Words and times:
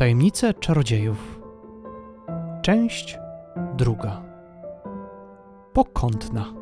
Tajemnice 0.00 0.54
czarodziejów. 0.54 1.40
Część 2.62 3.18
druga. 3.76 4.22
Pokątna. 5.72 6.54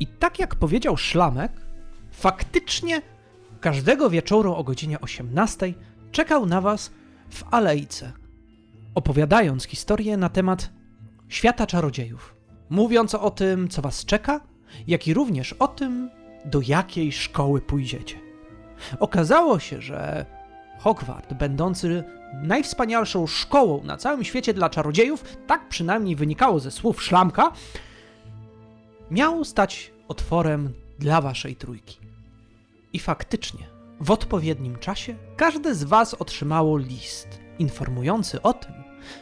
I 0.00 0.06
tak 0.06 0.38
jak 0.38 0.54
powiedział 0.54 0.96
Szlamek, 0.96 1.52
faktycznie 2.10 3.02
każdego 3.60 4.10
wieczoru 4.10 4.54
o 4.54 4.64
godzinie 4.64 5.00
18 5.00 5.74
czekał 6.12 6.46
na 6.46 6.60
was 6.60 6.90
w 7.30 7.44
alejce, 7.50 8.12
opowiadając 8.94 9.64
historię 9.64 10.16
na 10.16 10.28
temat 10.28 10.70
świata 11.28 11.66
czarodziejów, 11.66 12.36
mówiąc 12.70 13.14
o 13.14 13.30
tym, 13.30 13.68
co 13.68 13.82
was 13.82 14.04
czeka, 14.04 14.40
jak 14.86 15.08
i 15.08 15.14
również 15.14 15.52
o 15.52 15.68
tym, 15.68 16.10
do 16.44 16.60
jakiej 16.66 17.12
szkoły 17.12 17.60
pójdziecie. 17.60 18.16
Okazało 19.00 19.58
się, 19.58 19.82
że 19.82 20.26
Hogwart, 20.78 21.34
będący 21.34 22.04
najwspanialszą 22.42 23.26
szkołą 23.26 23.82
na 23.84 23.96
całym 23.96 24.24
świecie 24.24 24.54
dla 24.54 24.70
czarodziejów, 24.70 25.24
tak 25.46 25.68
przynajmniej 25.68 26.16
wynikało 26.16 26.60
ze 26.60 26.70
słów 26.70 27.02
Szlamka, 27.02 27.52
miał 29.10 29.44
stać 29.44 29.92
otworem 30.08 30.72
dla 30.98 31.20
waszej 31.20 31.56
trójki. 31.56 31.98
I 32.92 32.98
faktycznie, 32.98 33.75
w 34.00 34.10
odpowiednim 34.10 34.78
czasie 34.78 35.14
każde 35.36 35.74
z 35.74 35.84
was 35.84 36.14
otrzymało 36.14 36.78
list 36.78 37.28
informujący 37.58 38.42
o 38.42 38.52
tym, 38.52 38.72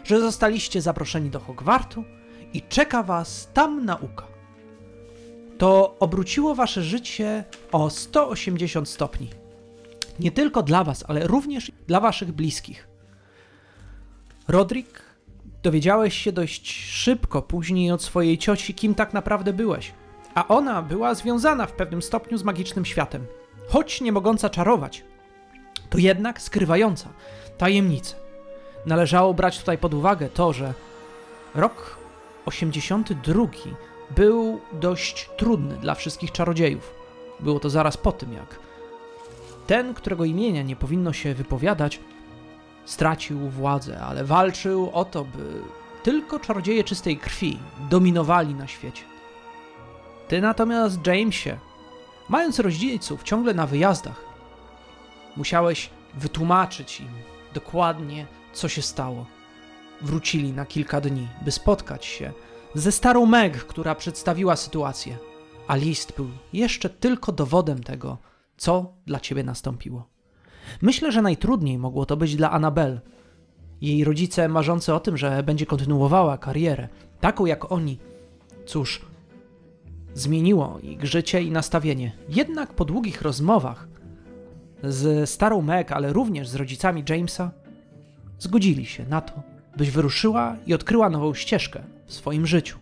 że 0.05 0.21
zostaliście 0.21 0.81
zaproszeni 0.81 1.31
do 1.31 1.41
Hogwartu 1.41 2.05
i 2.53 2.63
czeka 2.63 3.03
was 3.03 3.49
tam 3.55 3.85
nauka. 3.85 4.27
To 5.59 5.97
obróciło 6.01 6.55
wasze 6.55 6.83
życie 6.83 7.45
o 7.73 7.91
180 7.91 8.89
stopni. 8.89 9.31
Nie 10.21 10.31
tylko 10.31 10.63
dla 10.63 10.85
was, 10.85 11.05
ale 11.09 11.27
również 11.27 11.73
dla 11.87 12.01
waszych 12.01 12.33
bliskich. 12.33 12.89
Rodrik, 14.49 15.03
dowiedziałeś 15.63 16.15
się 16.19 16.33
dość 16.33 16.73
szybko 16.87 17.43
później 17.43 17.93
od 17.93 18.03
swojej 18.03 18.39
cioci, 18.39 18.75
kim 18.75 18.95
tak 18.95 19.15
naprawdę 19.15 19.53
byłeś. 19.53 19.93
A 20.35 20.49
ona 20.49 20.83
była 20.83 21.15
związana 21.15 21.67
w 21.67 21.73
pewnym 21.73 22.03
stopniu 22.03 22.39
z 22.39 22.43
magicznym 22.43 22.85
światem. 22.85 23.27
Choć 23.75 24.01
nie 24.01 24.13
mogąca 24.13 24.51
czarować, 24.51 25.05
to 25.91 25.99
jednak 25.99 26.43
skrywająca 26.43 27.09
tajemnicę. 27.59 28.17
Należało 28.87 29.35
brać 29.35 29.59
tutaj 29.59 29.79
pod 29.79 29.95
uwagę 29.95 30.29
to, 30.29 30.53
że 30.53 30.75
rok 31.55 31.97
82 32.47 33.45
był 34.11 34.61
dość 34.73 35.31
trudny 35.37 35.77
dla 35.77 35.95
wszystkich 35.95 36.33
czarodziejów. 36.33 36.95
Było 37.41 37.61
to 37.61 37.71
zaraz 37.71 37.97
po 37.97 38.13
tym, 38.13 38.33
jak 38.33 38.59
ten, 39.67 39.95
którego 39.95 40.25
imienia 40.25 40.63
nie 40.63 40.77
powinno 40.77 41.13
się 41.13 41.35
wypowiadać, 41.35 42.01
stracił 42.85 43.39
władzę, 43.39 44.01
ale 44.01 44.25
walczył 44.25 44.91
o 44.93 45.05
to, 45.05 45.25
by 45.25 45.63
tylko 46.03 46.41
czarodzieje 46.41 46.85
czystej 46.85 47.17
krwi 47.17 47.59
dominowali 47.91 48.55
na 48.55 48.67
świecie. 48.67 49.03
Ty 50.29 50.41
natomiast, 50.41 51.07
Jamesie, 51.07 51.59
mając 52.29 52.59
rodziców 52.59 53.23
ciągle 53.23 53.55
na 53.55 53.67
wyjazdach, 53.67 54.25
musiałeś 55.37 55.91
wytłumaczyć 56.15 57.01
im 57.01 57.09
dokładnie, 57.55 58.27
co 58.53 58.69
się 58.69 58.83
stało. 58.83 59.27
Wrócili 60.03 60.53
na 60.53 60.67
kilka 60.67 61.01
dni, 61.01 61.29
by 61.43 61.51
spotkać 61.51 62.05
się 62.05 62.33
ze 62.75 62.93
starą 62.93 63.27
Meg, 63.27 63.65
która 63.65 63.95
przedstawiła 63.95 64.57
sytuację, 64.57 65.17
a 65.67 65.77
list 65.77 66.13
był 66.17 66.29
jeszcze 66.53 66.91
tylko 66.91 67.33
dowodem 67.33 67.83
tego, 67.83 68.19
co 68.57 68.93
dla 69.07 69.21
ciebie 69.21 69.45
nastąpiło. 69.45 70.09
Myślę, 70.83 71.13
że 71.13 71.23
najtrudniej 71.23 71.79
mogło 71.79 72.07
to 72.07 72.17
być 72.17 72.37
dla 72.37 72.51
Annabel. 72.51 73.01
Jej 73.81 74.05
rodzice 74.05 74.49
marzący 74.49 74.95
o 74.95 75.01
tym, 75.01 75.17
że 75.17 75.43
będzie 75.43 75.67
kontynuowała 75.67 76.39
karierę, 76.39 76.89
taką 77.21 77.47
jak 77.47 77.73
oni. 77.73 77.99
Cóż, 78.67 79.01
zmieniło 80.15 80.79
ich 80.83 81.05
życie 81.05 81.43
i 81.43 81.51
nastawienie. 81.51 82.13
Jednak 82.29 82.75
po 82.75 82.85
długich 82.85 83.23
rozmowach 83.23 83.89
z 84.83 85.31
starą 85.31 85.63
Meg, 85.63 85.93
ale 85.93 86.13
również 86.13 86.49
z 86.49 86.55
rodzicami 86.55 87.05
Jamesa, 87.09 87.51
zgodzili 88.39 88.87
się 88.87 89.07
na 89.07 89.21
to, 89.21 89.43
byś 89.77 89.91
wyruszyła 89.91 90.57
i 90.67 90.75
odkryła 90.75 91.11
nową 91.11 91.35
ścieżkę 91.35 91.83
w 92.07 92.13
swoim 92.13 92.47
życiu. 92.47 92.79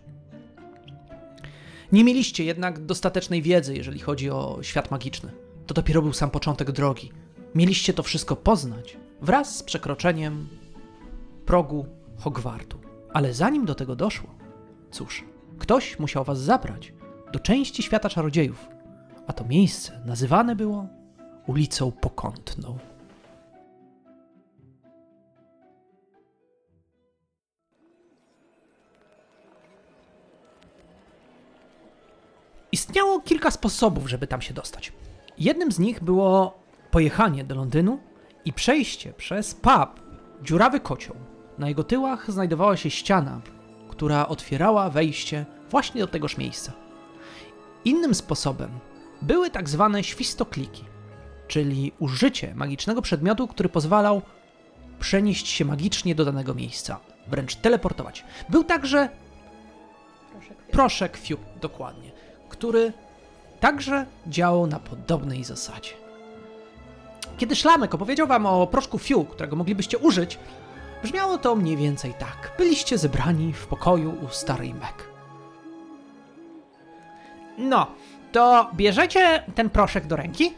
Nie 1.91 2.03
mieliście 2.03 2.43
jednak 2.43 2.85
dostatecznej 2.85 3.41
wiedzy, 3.41 3.75
jeżeli 3.75 3.99
chodzi 3.99 4.29
o 4.29 4.59
świat 4.61 4.91
magiczny. 4.91 5.31
To 5.67 5.73
dopiero 5.73 6.01
był 6.01 6.13
sam 6.13 6.29
początek 6.29 6.71
drogi. 6.71 7.11
Mieliście 7.55 7.93
to 7.93 8.03
wszystko 8.03 8.35
poznać 8.35 8.97
wraz 9.21 9.57
z 9.57 9.63
przekroczeniem 9.63 10.47
progu 11.45 11.85
Hogwartu. 12.17 12.77
Ale 13.13 13.33
zanim 13.33 13.65
do 13.65 13.75
tego 13.75 13.95
doszło, 13.95 14.29
cóż, 14.91 15.23
ktoś 15.59 15.99
musiał 15.99 16.23
was 16.23 16.39
zabrać 16.39 16.93
do 17.33 17.39
części 17.39 17.83
świata 17.83 18.09
czarodziejów, 18.09 18.69
a 19.27 19.33
to 19.33 19.45
miejsce 19.45 20.01
nazywane 20.05 20.55
było 20.55 20.87
ulicą 21.47 21.91
Pokątną. 21.91 22.77
Istniało 32.71 33.21
kilka 33.21 33.51
sposobów, 33.51 34.09
żeby 34.09 34.27
tam 34.27 34.41
się 34.41 34.53
dostać. 34.53 34.93
Jednym 35.37 35.71
z 35.71 35.79
nich 35.79 36.03
było 36.03 36.59
pojechanie 36.91 37.43
do 37.43 37.55
Londynu 37.55 37.99
i 38.45 38.53
przejście 38.53 39.13
przez 39.13 39.55
pub 39.55 40.01
Dziurawy 40.43 40.79
Kocioł. 40.79 41.15
Na 41.57 41.69
jego 41.69 41.83
tyłach 41.83 42.31
znajdowała 42.31 42.77
się 42.77 42.89
ściana, 42.89 43.41
która 43.89 44.27
otwierała 44.27 44.89
wejście 44.89 45.45
właśnie 45.69 46.01
do 46.01 46.07
tegoż 46.07 46.37
miejsca. 46.37 46.82
Innym 47.85 48.15
sposobem 48.15 48.69
były 49.21 49.49
tak 49.49 49.69
zwane 49.69 50.03
świstokliki, 50.03 50.83
czyli 51.47 51.91
użycie 51.99 52.55
magicznego 52.55 53.01
przedmiotu, 53.01 53.47
który 53.47 53.69
pozwalał 53.69 54.21
przenieść 54.99 55.47
się 55.47 55.65
magicznie 55.65 56.15
do 56.15 56.25
danego 56.25 56.53
miejsca, 56.53 56.99
wręcz 57.27 57.55
teleportować. 57.55 58.25
Był 58.49 58.63
także 58.63 59.09
proszek 60.71 61.17
fiu, 61.17 61.37
dokładnie, 61.61 62.11
który 62.49 62.93
także 63.59 64.05
działał 64.27 64.67
na 64.67 64.79
podobnej 64.79 65.43
zasadzie. 65.43 65.91
Kiedy 67.37 67.55
Szlamek 67.55 67.93
opowiedział 67.93 68.27
wam 68.27 68.45
o 68.45 68.67
proszku 68.67 68.99
fiu, 68.99 69.25
którego 69.25 69.55
moglibyście 69.55 69.97
użyć, 69.97 70.39
brzmiało 71.03 71.37
to 71.37 71.55
mniej 71.55 71.77
więcej 71.77 72.13
tak. 72.19 72.51
Byliście 72.57 72.97
zebrani 72.97 73.53
w 73.53 73.67
pokoju 73.67 74.17
u 74.25 74.29
starej 74.29 74.73
Meg. 74.73 75.12
No, 77.57 77.87
to 78.31 78.69
bierzecie 78.75 79.43
ten 79.55 79.69
proszek 79.69 80.07
do 80.07 80.15
ręki, 80.15 80.53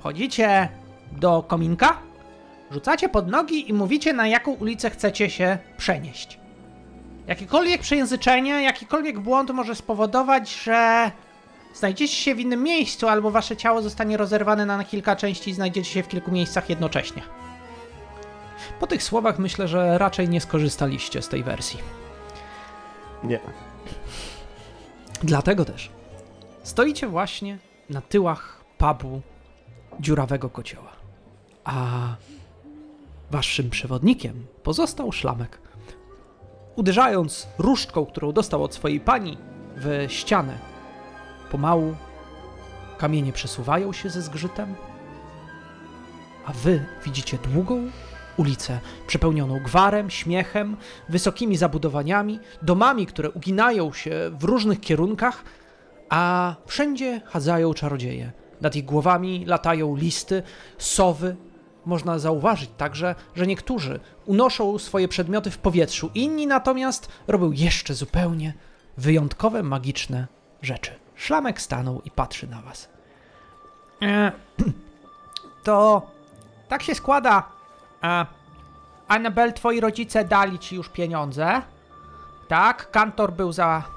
chodzicie 0.00 0.68
do 1.12 1.42
kominka, 1.48 1.98
rzucacie 2.70 3.08
pod 3.08 3.28
nogi 3.28 3.70
i 3.70 3.72
mówicie, 3.72 4.12
na 4.12 4.28
jaką 4.28 4.52
ulicę 4.52 4.90
chcecie 4.90 5.30
się 5.30 5.58
przenieść. 5.76 6.38
Jakiekolwiek 7.26 7.80
przejęzyczenie, 7.80 8.62
jakikolwiek 8.62 9.20
błąd 9.20 9.50
może 9.50 9.74
spowodować, 9.74 10.54
że 10.54 11.10
znajdziecie 11.74 12.16
się 12.16 12.34
w 12.34 12.40
innym 12.40 12.62
miejscu, 12.62 13.08
albo 13.08 13.30
wasze 13.30 13.56
ciało 13.56 13.82
zostanie 13.82 14.16
rozerwane 14.16 14.66
na 14.66 14.84
kilka 14.84 15.16
części 15.16 15.50
i 15.50 15.54
znajdziecie 15.54 15.90
się 15.90 16.02
w 16.02 16.08
kilku 16.08 16.32
miejscach 16.32 16.70
jednocześnie. 16.70 17.22
Po 18.80 18.86
tych 18.86 19.02
słowach 19.02 19.38
myślę, 19.38 19.68
że 19.68 19.98
raczej 19.98 20.28
nie 20.28 20.40
skorzystaliście 20.40 21.22
z 21.22 21.28
tej 21.28 21.42
wersji. 21.42 21.80
Nie. 23.22 23.40
Dlatego 25.22 25.64
też 25.64 25.90
stoicie 26.64 27.06
właśnie 27.08 27.58
na 27.90 28.00
tyłach 28.00 28.64
pubu 28.78 29.20
dziurawego 30.00 30.50
kocioła. 30.50 30.92
A 31.64 31.74
waszym 33.30 33.70
przewodnikiem 33.70 34.46
pozostał 34.62 35.12
szlamek. 35.12 35.58
Uderzając 36.76 37.48
różdżką, 37.58 38.06
którą 38.06 38.32
dostał 38.32 38.64
od 38.64 38.74
swojej 38.74 39.00
pani 39.00 39.38
w 39.76 40.06
ścianę, 40.08 40.58
pomału 41.50 41.94
kamienie 42.98 43.32
przesuwają 43.32 43.92
się 43.92 44.10
ze 44.10 44.22
zgrzytem, 44.22 44.74
a 46.46 46.52
wy 46.52 46.84
widzicie 47.04 47.38
długą 47.38 47.90
ulicę 48.36 48.80
przepełnioną 49.06 49.60
gwarem, 49.60 50.10
śmiechem, 50.10 50.76
wysokimi 51.08 51.56
zabudowaniami, 51.56 52.40
domami, 52.62 53.06
które 53.06 53.30
uginają 53.30 53.92
się 53.92 54.30
w 54.38 54.44
różnych 54.44 54.80
kierunkach, 54.80 55.44
a 56.08 56.54
wszędzie 56.66 57.20
chadzają 57.24 57.74
czarodzieje. 57.74 58.32
Nad 58.60 58.76
ich 58.76 58.84
głowami 58.84 59.44
latają 59.46 59.96
listy, 59.96 60.42
sowy, 60.78 61.36
można 61.86 62.18
zauważyć 62.18 62.70
także, 62.76 63.14
że 63.34 63.46
niektórzy 63.46 64.00
unoszą 64.26 64.78
swoje 64.78 65.08
przedmioty 65.08 65.50
w 65.50 65.58
powietrzu, 65.58 66.10
inni 66.14 66.46
natomiast 66.46 67.08
robią 67.26 67.52
jeszcze 67.52 67.94
zupełnie 67.94 68.54
wyjątkowe, 68.96 69.62
magiczne 69.62 70.26
rzeczy. 70.62 70.90
Szlamek 71.14 71.60
stanął 71.60 72.02
i 72.04 72.10
patrzy 72.10 72.46
na 72.46 72.62
was. 72.62 72.88
E, 74.02 74.32
to 75.64 76.02
tak 76.68 76.82
się 76.82 76.94
składa. 76.94 77.48
E, 78.04 78.26
Annabel, 79.08 79.52
twoi 79.52 79.80
rodzice 79.80 80.24
dali 80.24 80.58
ci 80.58 80.76
już 80.76 80.88
pieniądze. 80.88 81.62
Tak, 82.48 82.90
kantor 82.90 83.32
był 83.32 83.52
za 83.52 83.93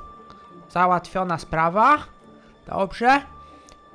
załatwiona 0.77 1.37
sprawa. 1.37 1.97
Dobrze. 2.67 3.21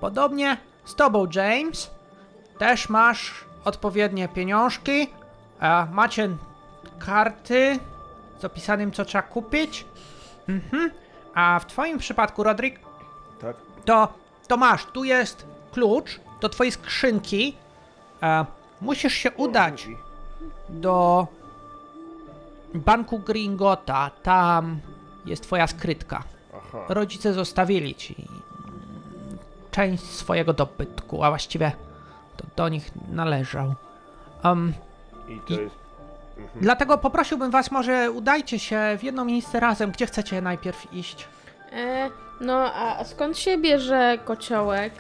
Podobnie 0.01 0.57
z 0.85 0.95
tobą, 0.95 1.27
James. 1.35 1.91
Też 2.59 2.89
masz 2.89 3.45
odpowiednie 3.65 4.29
pieniążki. 4.29 5.09
E, 5.61 5.87
macie 5.93 6.29
karty 6.99 7.79
z 8.41 8.45
opisanym, 8.45 8.93
co 8.93 9.05
trzeba 9.05 9.23
kupić. 9.23 9.85
Mhm. 10.49 10.91
A 11.35 11.59
w 11.61 11.67
twoim 11.67 11.99
przypadku, 11.99 12.43
Rodrik, 12.43 12.81
Tak? 13.41 13.57
to, 13.85 14.09
to 14.49 14.57
masz, 14.57 14.85
tu 14.85 15.05
jest 15.05 15.47
klucz 15.73 16.21
do 16.41 16.49
twojej 16.49 16.73
skrzynki. 16.73 17.57
E, 18.23 18.45
musisz 18.81 19.15
się 19.15 19.31
udać 19.31 19.89
do 20.69 21.27
banku 22.75 23.19
Gringota. 23.19 24.11
Tam 24.23 24.81
jest 25.25 25.43
twoja 25.43 25.67
skrytka. 25.67 26.23
Aha. 26.53 26.85
Rodzice 26.89 27.33
zostawili 27.33 27.95
ci 27.95 28.15
część 29.71 30.03
swojego 30.03 30.53
dobytku, 30.53 31.25
a 31.25 31.29
właściwie 31.29 31.73
to 32.37 32.45
do 32.57 32.69
nich 32.69 32.91
należał. 33.13 33.75
Um, 34.45 34.73
I 35.29 35.41
to 35.49 35.61
jest... 35.61 35.75
dlatego 36.61 36.99
poprosiłbym 36.99 37.51
was, 37.51 37.71
może 37.71 38.11
udajcie 38.11 38.59
się 38.59 38.81
w 38.99 39.03
jedno 39.03 39.25
miejsce 39.25 39.61
razem, 39.61 39.91
gdzie 39.91 40.07
chcecie 40.07 40.43
najpierw 40.43 40.95
iść. 40.95 41.29
E, 41.73 42.11
no, 42.41 42.75
a 42.75 43.05
skąd 43.05 43.39
się 43.39 43.59
bierze 43.59 44.19
kociołek? 44.25 44.93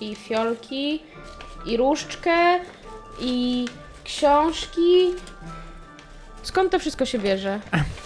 I 0.00 0.14
fiolki, 0.14 1.02
i 1.66 1.76
różdżkę, 1.76 2.60
i 3.20 3.66
książki? 4.04 5.14
Skąd 6.42 6.72
to 6.72 6.78
wszystko 6.78 7.06
się 7.06 7.18
bierze? 7.18 7.60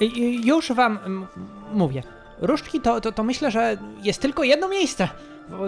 I, 0.00 0.18
i 0.18 0.46
już 0.46 0.72
wam 0.72 0.98
mówię. 1.72 2.02
Różdżki 2.40 2.80
to, 2.80 3.00
to, 3.00 3.12
to 3.12 3.22
myślę, 3.22 3.50
że 3.50 3.76
jest 4.02 4.22
tylko 4.22 4.44
jedno 4.44 4.68
miejsce, 4.68 5.08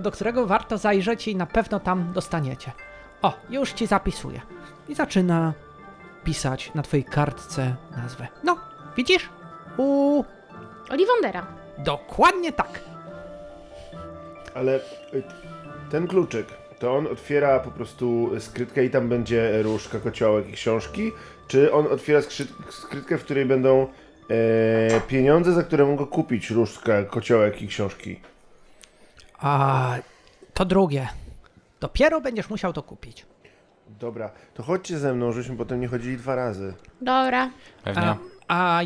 do 0.02 0.10
którego 0.10 0.46
warto 0.46 0.78
zajrzeć 0.78 1.28
i 1.28 1.36
na 1.36 1.46
pewno 1.46 1.80
tam 1.80 2.12
dostaniecie. 2.12 2.72
O, 3.22 3.32
już 3.50 3.72
ci 3.72 3.86
zapisuję. 3.86 4.40
I 4.88 4.94
zaczyna 4.94 5.52
pisać 6.24 6.74
na 6.74 6.82
twojej 6.82 7.04
kartce 7.04 7.76
nazwę. 7.96 8.28
No, 8.44 8.56
widzisz? 8.96 9.28
U... 9.76 10.24
Oliwondera. 10.90 11.46
Dokładnie 11.78 12.52
tak. 12.52 12.80
Ale 14.54 14.76
y, 15.14 15.22
ten 15.90 16.06
kluczyk, 16.06 16.46
to 16.78 16.96
on 16.96 17.06
otwiera 17.06 17.60
po 17.60 17.70
prostu 17.70 18.30
skrytkę 18.38 18.84
i 18.84 18.90
tam 18.90 19.08
będzie 19.08 19.62
różka, 19.62 20.00
kociołek 20.00 20.48
i 20.48 20.52
książki? 20.52 21.12
Czy 21.48 21.72
on 21.72 21.86
otwiera 21.86 22.20
skrytkę, 22.70 23.18
w 23.18 23.24
której 23.24 23.46
będą 23.46 23.88
e, 24.30 25.00
pieniądze, 25.00 25.52
za 25.52 25.62
które 25.62 25.86
mogę 25.86 26.06
kupić 26.06 26.50
różdżkę, 26.50 27.04
kociołek 27.04 27.62
i 27.62 27.68
książki? 27.68 28.20
A 29.38 29.94
to 30.54 30.64
drugie. 30.64 31.08
Dopiero 31.80 32.20
będziesz 32.20 32.50
musiał 32.50 32.72
to 32.72 32.82
kupić. 32.82 33.26
Dobra, 34.00 34.30
to 34.54 34.62
chodźcie 34.62 34.98
ze 34.98 35.14
mną, 35.14 35.32
żebyśmy 35.32 35.56
potem 35.56 35.80
nie 35.80 35.88
chodzili 35.88 36.16
dwa 36.16 36.34
razy. 36.34 36.74
Dobra. 37.00 37.50
Pewnie. 37.84 38.02
A, 38.02 38.16
a 38.48 38.82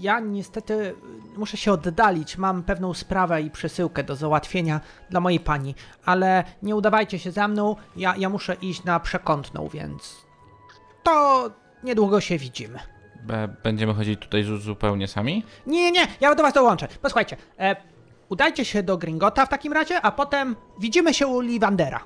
ja 0.00 0.20
niestety 0.20 0.94
muszę 1.36 1.56
się 1.56 1.72
oddalić. 1.72 2.38
Mam 2.38 2.62
pewną 2.62 2.94
sprawę 2.94 3.42
i 3.42 3.50
przesyłkę 3.50 4.04
do 4.04 4.16
załatwienia 4.16 4.80
dla 5.10 5.20
mojej 5.20 5.40
pani, 5.40 5.74
ale 6.04 6.44
nie 6.62 6.76
udawajcie 6.76 7.18
się 7.18 7.30
za 7.30 7.48
mną. 7.48 7.76
Ja, 7.96 8.14
ja 8.16 8.28
muszę 8.28 8.54
iść 8.54 8.84
na 8.84 9.00
przekątną, 9.00 9.68
więc 9.68 10.26
to 11.02 11.50
niedługo 11.82 12.20
się 12.20 12.38
widzimy. 12.38 12.78
Be- 13.22 13.48
będziemy 13.62 13.94
chodzić 13.94 14.20
tutaj 14.20 14.42
zu- 14.44 14.58
zupełnie 14.58 15.08
sami? 15.08 15.44
Nie, 15.66 15.82
nie, 15.82 15.92
nie, 15.92 16.06
ja 16.20 16.34
do 16.34 16.42
was 16.42 16.52
dołączę. 16.52 16.88
Posłuchajcie, 17.02 17.36
e, 17.58 17.76
udajcie 18.28 18.64
się 18.64 18.82
do 18.82 18.96
Gringota 18.98 19.46
w 19.46 19.48
takim 19.48 19.72
razie, 19.72 20.02
a 20.02 20.10
potem 20.12 20.56
widzimy 20.80 21.14
się 21.14 21.26
u 21.26 21.40
Livandera. 21.40 22.04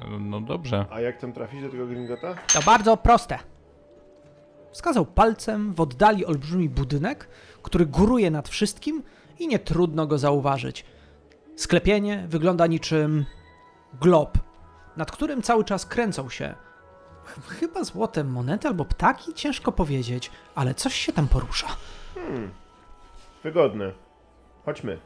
No, 0.00 0.18
no 0.18 0.40
dobrze. 0.40 0.86
A 0.90 1.00
jak 1.00 1.18
tam 1.18 1.32
trafić 1.32 1.62
do 1.62 1.68
tego 1.68 1.86
Gringota? 1.86 2.34
To 2.54 2.62
bardzo 2.62 2.96
proste. 2.96 3.38
Wskazał 4.72 5.06
palcem 5.06 5.74
w 5.74 5.80
oddali 5.80 6.26
olbrzymi 6.26 6.68
budynek, 6.68 7.28
który 7.62 7.86
góruje 7.86 8.30
nad 8.30 8.48
wszystkim 8.48 9.02
i 9.38 9.48
nie 9.48 9.58
trudno 9.58 10.06
go 10.06 10.18
zauważyć. 10.18 10.84
Sklepienie 11.56 12.24
wygląda 12.28 12.66
niczym 12.66 13.24
glob, 14.00 14.38
nad 14.96 15.10
którym 15.12 15.42
cały 15.42 15.64
czas 15.64 15.86
kręcą 15.86 16.28
się 16.28 16.54
chyba 17.48 17.84
złote 17.84 18.24
monety 18.24 18.68
albo 18.68 18.84
ptaki, 18.84 19.34
ciężko 19.34 19.72
powiedzieć, 19.72 20.30
ale 20.54 20.74
coś 20.74 20.94
się 20.94 21.12
tam 21.12 21.28
porusza. 21.28 21.68
Wygodne. 23.42 23.92
Chodźmy. 24.64 24.98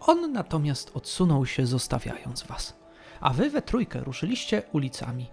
On 0.00 0.32
natomiast 0.32 0.90
odsunął 0.96 1.46
się, 1.46 1.66
zostawiając 1.66 2.42
was. 2.42 2.76
A 3.20 3.32
wy 3.32 3.50
we 3.50 3.62
trójkę 3.62 4.00
ruszyliście 4.00 4.62
ulicami. 4.72 5.26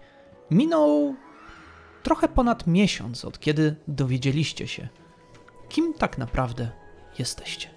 Minął 0.51 1.15
trochę 2.03 2.27
ponad 2.27 2.67
miesiąc, 2.67 3.25
od 3.25 3.39
kiedy 3.39 3.75
dowiedzieliście 3.88 4.67
się, 4.67 4.88
kim 5.69 5.94
tak 5.94 6.17
naprawdę 6.17 6.71
jesteście. 7.19 7.69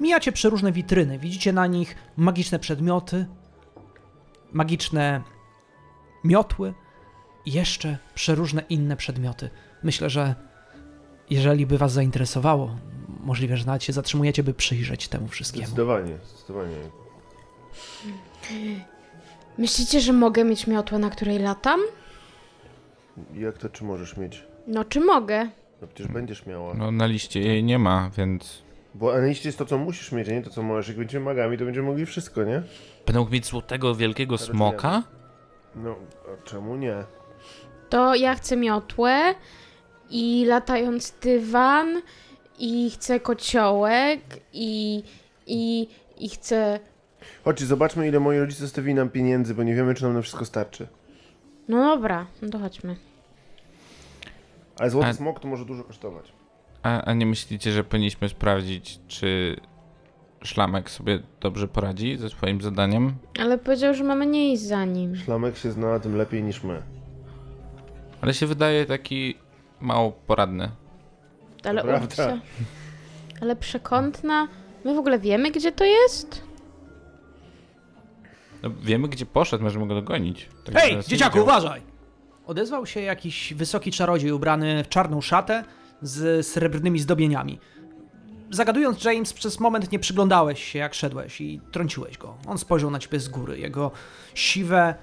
Mijacie 0.00 0.32
przeróżne 0.32 0.72
witryny, 0.72 1.18
widzicie 1.18 1.52
na 1.52 1.66
nich 1.66 1.96
magiczne 2.16 2.58
przedmioty, 2.58 3.26
magiczne 4.52 5.22
miotły 6.24 6.74
jeszcze 7.46 7.98
przeróżne 8.14 8.62
inne 8.68 8.96
przedmioty. 8.96 9.50
Myślę, 9.82 10.10
że 10.10 10.34
jeżeli 11.30 11.66
by 11.66 11.78
was 11.78 11.92
zainteresowało, 11.92 12.76
możliwe, 13.20 13.56
że 13.56 13.66
nawet 13.66 13.84
się 13.84 13.92
zatrzymujecie, 13.92 14.42
by 14.42 14.54
przyjrzeć 14.54 15.08
temu 15.08 15.28
wszystkiemu. 15.28 15.66
Zdecydowanie, 15.66 16.18
zdecydowanie. 16.24 16.76
Myślicie, 19.58 20.00
że 20.00 20.12
mogę 20.12 20.44
mieć 20.44 20.66
miotłę, 20.66 20.98
na 20.98 21.10
której 21.10 21.38
latam? 21.38 21.80
Jak 23.34 23.58
to, 23.58 23.68
czy 23.68 23.84
możesz 23.84 24.16
mieć? 24.16 24.44
No, 24.66 24.84
czy 24.84 25.00
mogę? 25.00 25.44
No 25.82 25.88
przecież 25.88 26.12
będziesz 26.12 26.46
miała. 26.46 26.74
No 26.74 26.90
na 26.90 27.06
liście 27.06 27.40
jej 27.40 27.64
nie 27.64 27.78
ma, 27.78 28.10
więc 28.16 28.62
Bo 28.94 29.12
na 29.12 29.26
liście 29.26 29.48
jest 29.48 29.58
to, 29.58 29.66
co 29.66 29.78
musisz 29.78 30.12
mieć, 30.12 30.28
a 30.28 30.32
nie 30.32 30.42
to, 30.42 30.50
co 30.50 30.62
możesz. 30.62 30.88
Jak 30.88 30.96
będziemy 30.96 31.24
magami, 31.24 31.58
to 31.58 31.64
będziemy 31.64 31.88
mogli 31.88 32.06
wszystko, 32.06 32.44
nie? 32.44 32.62
będę 33.06 33.20
mógł 33.20 33.32
mieć 33.32 33.46
złotego 33.46 33.94
wielkiego 33.94 34.38
smoka? 34.38 35.02
No, 35.74 35.94
a 36.32 36.48
czemu 36.48 36.76
nie? 36.76 37.04
To 37.90 38.14
ja 38.14 38.34
chcę 38.34 38.56
miotłę 38.56 39.34
i 40.10 40.44
latając 40.48 41.10
dywan 41.22 42.02
i 42.58 42.90
chcę 42.90 43.20
kociołek 43.20 44.20
i, 44.52 45.02
i, 45.46 45.88
i 46.18 46.28
chcę... 46.28 46.80
Chodźcie, 47.44 47.66
zobaczmy, 47.66 48.08
ile 48.08 48.20
moi 48.20 48.38
rodzice 48.38 48.60
zostawili 48.60 48.94
nam 48.94 49.10
pieniędzy, 49.10 49.54
bo 49.54 49.62
nie 49.62 49.74
wiemy, 49.74 49.94
czy 49.94 50.02
nam 50.04 50.14
na 50.14 50.22
wszystko 50.22 50.44
starczy. 50.44 50.86
No 51.68 51.96
dobra, 51.96 52.26
no 52.42 52.48
to 52.48 52.58
chodźmy. 52.58 52.96
Ale 54.78 54.90
złoty 54.90 55.08
A- 55.08 55.12
smok 55.12 55.40
to 55.40 55.48
może 55.48 55.64
dużo 55.64 55.84
kosztować. 55.84 56.32
A, 56.82 57.02
a 57.02 57.12
nie 57.14 57.26
myślicie, 57.26 57.72
że 57.72 57.84
powinniśmy 57.84 58.28
sprawdzić, 58.28 58.98
czy 59.08 59.56
szlamek 60.44 60.90
sobie 60.90 61.22
dobrze 61.40 61.68
poradzi 61.68 62.16
ze 62.16 62.28
swoim 62.30 62.60
zadaniem? 62.60 63.14
Ale 63.40 63.58
powiedział, 63.58 63.94
że 63.94 64.04
mamy 64.04 64.26
nie 64.26 64.52
iść 64.52 64.62
za 64.62 64.84
nim. 64.84 65.16
Szlamek 65.16 65.56
się 65.56 65.72
zna 65.72 65.88
na 65.90 66.00
tym 66.00 66.16
lepiej 66.16 66.42
niż 66.42 66.62
my. 66.64 66.82
Ale 68.20 68.34
się 68.34 68.46
wydaje 68.46 68.86
taki 68.86 69.34
mało 69.80 70.12
poradny. 70.12 70.70
Ale 71.64 71.82
prawda. 71.82 72.04
opcja. 72.04 72.40
Ale 73.40 73.56
przekątna. 73.56 74.48
My 74.84 74.94
w 74.94 74.98
ogóle 74.98 75.18
wiemy, 75.18 75.50
gdzie 75.50 75.72
to 75.72 75.84
jest? 75.84 76.42
No, 78.62 78.70
wiemy, 78.82 79.08
gdzie 79.08 79.26
poszedł, 79.26 79.64
możemy 79.64 79.86
go 79.86 79.94
dogonić. 79.94 80.48
Tak, 80.64 80.74
Hej, 80.74 81.02
dzieciaku, 81.06 81.38
uważaj! 81.38 81.82
Odezwał 82.46 82.86
się 82.86 83.00
jakiś 83.00 83.54
wysoki 83.54 83.92
czarodziej 83.92 84.32
ubrany 84.32 84.84
w 84.84 84.88
czarną 84.88 85.20
szatę 85.20 85.64
z 86.02 86.46
srebrnymi 86.46 86.98
zdobieniami. 86.98 87.58
Zagadując, 88.50 89.04
James, 89.04 89.32
przez 89.32 89.60
moment 89.60 89.92
nie 89.92 89.98
przyglądałeś 89.98 90.64
się, 90.64 90.78
jak 90.78 90.94
szedłeś 90.94 91.40
i 91.40 91.60
trąciłeś 91.72 92.18
go. 92.18 92.34
On 92.46 92.58
spojrzał 92.58 92.90
na 92.90 92.98
ciebie 92.98 93.20
z 93.20 93.28
góry. 93.28 93.58
Jego 93.58 93.90
siwe, 94.34 94.94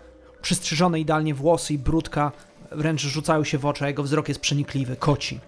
przystrzyżone 0.42 1.00
idealnie 1.00 1.34
włosy 1.34 1.74
i 1.74 1.78
brudka 1.78 2.32
wręcz 2.72 3.02
rzucają 3.02 3.44
się 3.44 3.58
w 3.58 3.66
oczy, 3.66 3.84
a 3.86 3.88
jego 3.88 4.04
wzrok 4.04 4.28
jest 4.28 4.40
przenikliwy, 4.42 4.96
koci. 4.96 5.40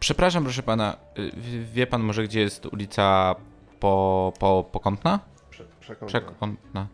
Przepraszam, 0.00 0.44
proszę 0.44 0.62
pana, 0.62 0.96
y, 1.18 1.30
wie- 1.36 1.64
wie 1.64 1.86
pan 1.86 2.02
może, 2.02 2.24
gdzie 2.24 2.40
jest 2.40 2.66
ulica 2.66 3.34
po, 3.80 4.32
po, 4.38 4.64
Pokątna? 4.72 5.20
Prze 5.50 5.64
przekątna. 5.80 6.06
Przekątna. 6.20 6.86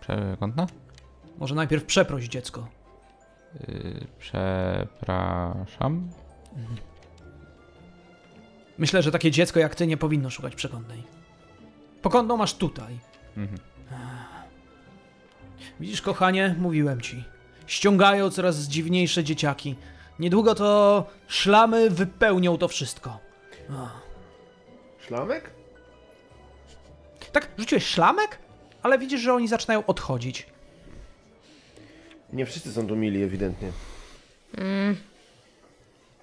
Przekątna? 0.00 0.66
Może 1.38 1.54
najpierw 1.54 1.84
przeproś 1.84 2.24
dziecko. 2.24 2.68
Yy, 3.68 4.06
przepraszam. 4.18 6.10
Myślę, 8.78 9.02
że 9.02 9.10
takie 9.12 9.30
dziecko 9.30 9.60
jak 9.60 9.74
ty 9.74 9.86
nie 9.86 9.96
powinno 9.96 10.30
szukać 10.30 10.54
przekątnej. 10.54 11.02
Pokątną 12.02 12.36
masz 12.36 12.54
tutaj. 12.54 12.98
Mhm. 13.36 13.58
Widzisz, 15.80 16.02
kochanie, 16.02 16.54
mówiłem 16.58 17.00
ci. 17.00 17.24
Ściągają 17.68 18.30
coraz 18.30 18.56
dziwniejsze 18.56 19.24
dzieciaki. 19.24 19.76
Niedługo 20.18 20.54
to 20.54 21.06
szlamy 21.28 21.90
wypełnią 21.90 22.58
to 22.58 22.68
wszystko. 22.68 23.18
Szlamek? 25.06 25.50
Tak, 27.32 27.48
rzuciłeś 27.58 27.86
szlamek? 27.86 28.38
Ale 28.82 28.98
widzisz, 28.98 29.20
że 29.20 29.34
oni 29.34 29.48
zaczynają 29.48 29.86
odchodzić. 29.86 30.46
Nie 32.32 32.46
wszyscy 32.46 32.72
są 32.72 32.86
tu 32.86 32.96
mili, 32.96 33.22
ewidentnie. 33.22 33.72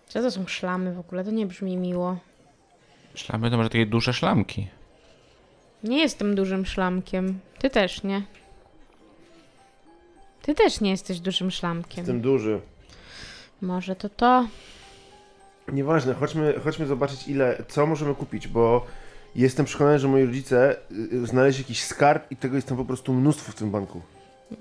Co 0.07 0.21
to 0.21 0.31
są 0.31 0.47
szlamy 0.47 0.93
w 0.93 0.99
ogóle? 0.99 1.23
To 1.23 1.31
nie 1.31 1.45
brzmi 1.45 1.77
miło. 1.77 2.17
Szlamy 3.15 3.51
to 3.51 3.57
może 3.57 3.69
takie 3.69 3.85
duże 3.85 4.13
szlamki. 4.13 4.67
Nie 5.83 5.99
jestem 5.99 6.35
dużym 6.35 6.65
szlamkiem. 6.65 7.39
Ty 7.59 7.69
też 7.69 8.03
nie. 8.03 8.21
Ty 10.45 10.55
też 10.55 10.81
nie 10.81 10.89
jesteś 10.89 11.19
dużym 11.19 11.51
szlamkiem. 11.51 11.97
Jestem 11.97 12.21
duży. 12.21 12.61
Może 13.61 13.95
to 13.95 14.09
to? 14.09 14.47
Nieważne, 15.71 16.13
chodźmy, 16.13 16.59
chodźmy 16.63 16.85
zobaczyć 16.85 17.27
ile, 17.27 17.63
co 17.67 17.85
możemy 17.85 18.15
kupić, 18.15 18.47
bo 18.47 18.85
jestem 19.35 19.65
przekonany, 19.65 19.99
że 19.99 20.07
moi 20.07 20.25
rodzice 20.25 20.75
y, 20.91 21.15
y, 21.15 21.25
znaleźli 21.25 21.61
jakiś 21.63 21.83
skarb 21.83 22.31
i 22.31 22.35
tego 22.35 22.55
jest 22.55 22.67
tam 22.67 22.77
po 22.77 22.85
prostu 22.85 23.13
mnóstwo 23.13 23.51
w 23.51 23.55
tym 23.55 23.71
banku. 23.71 24.01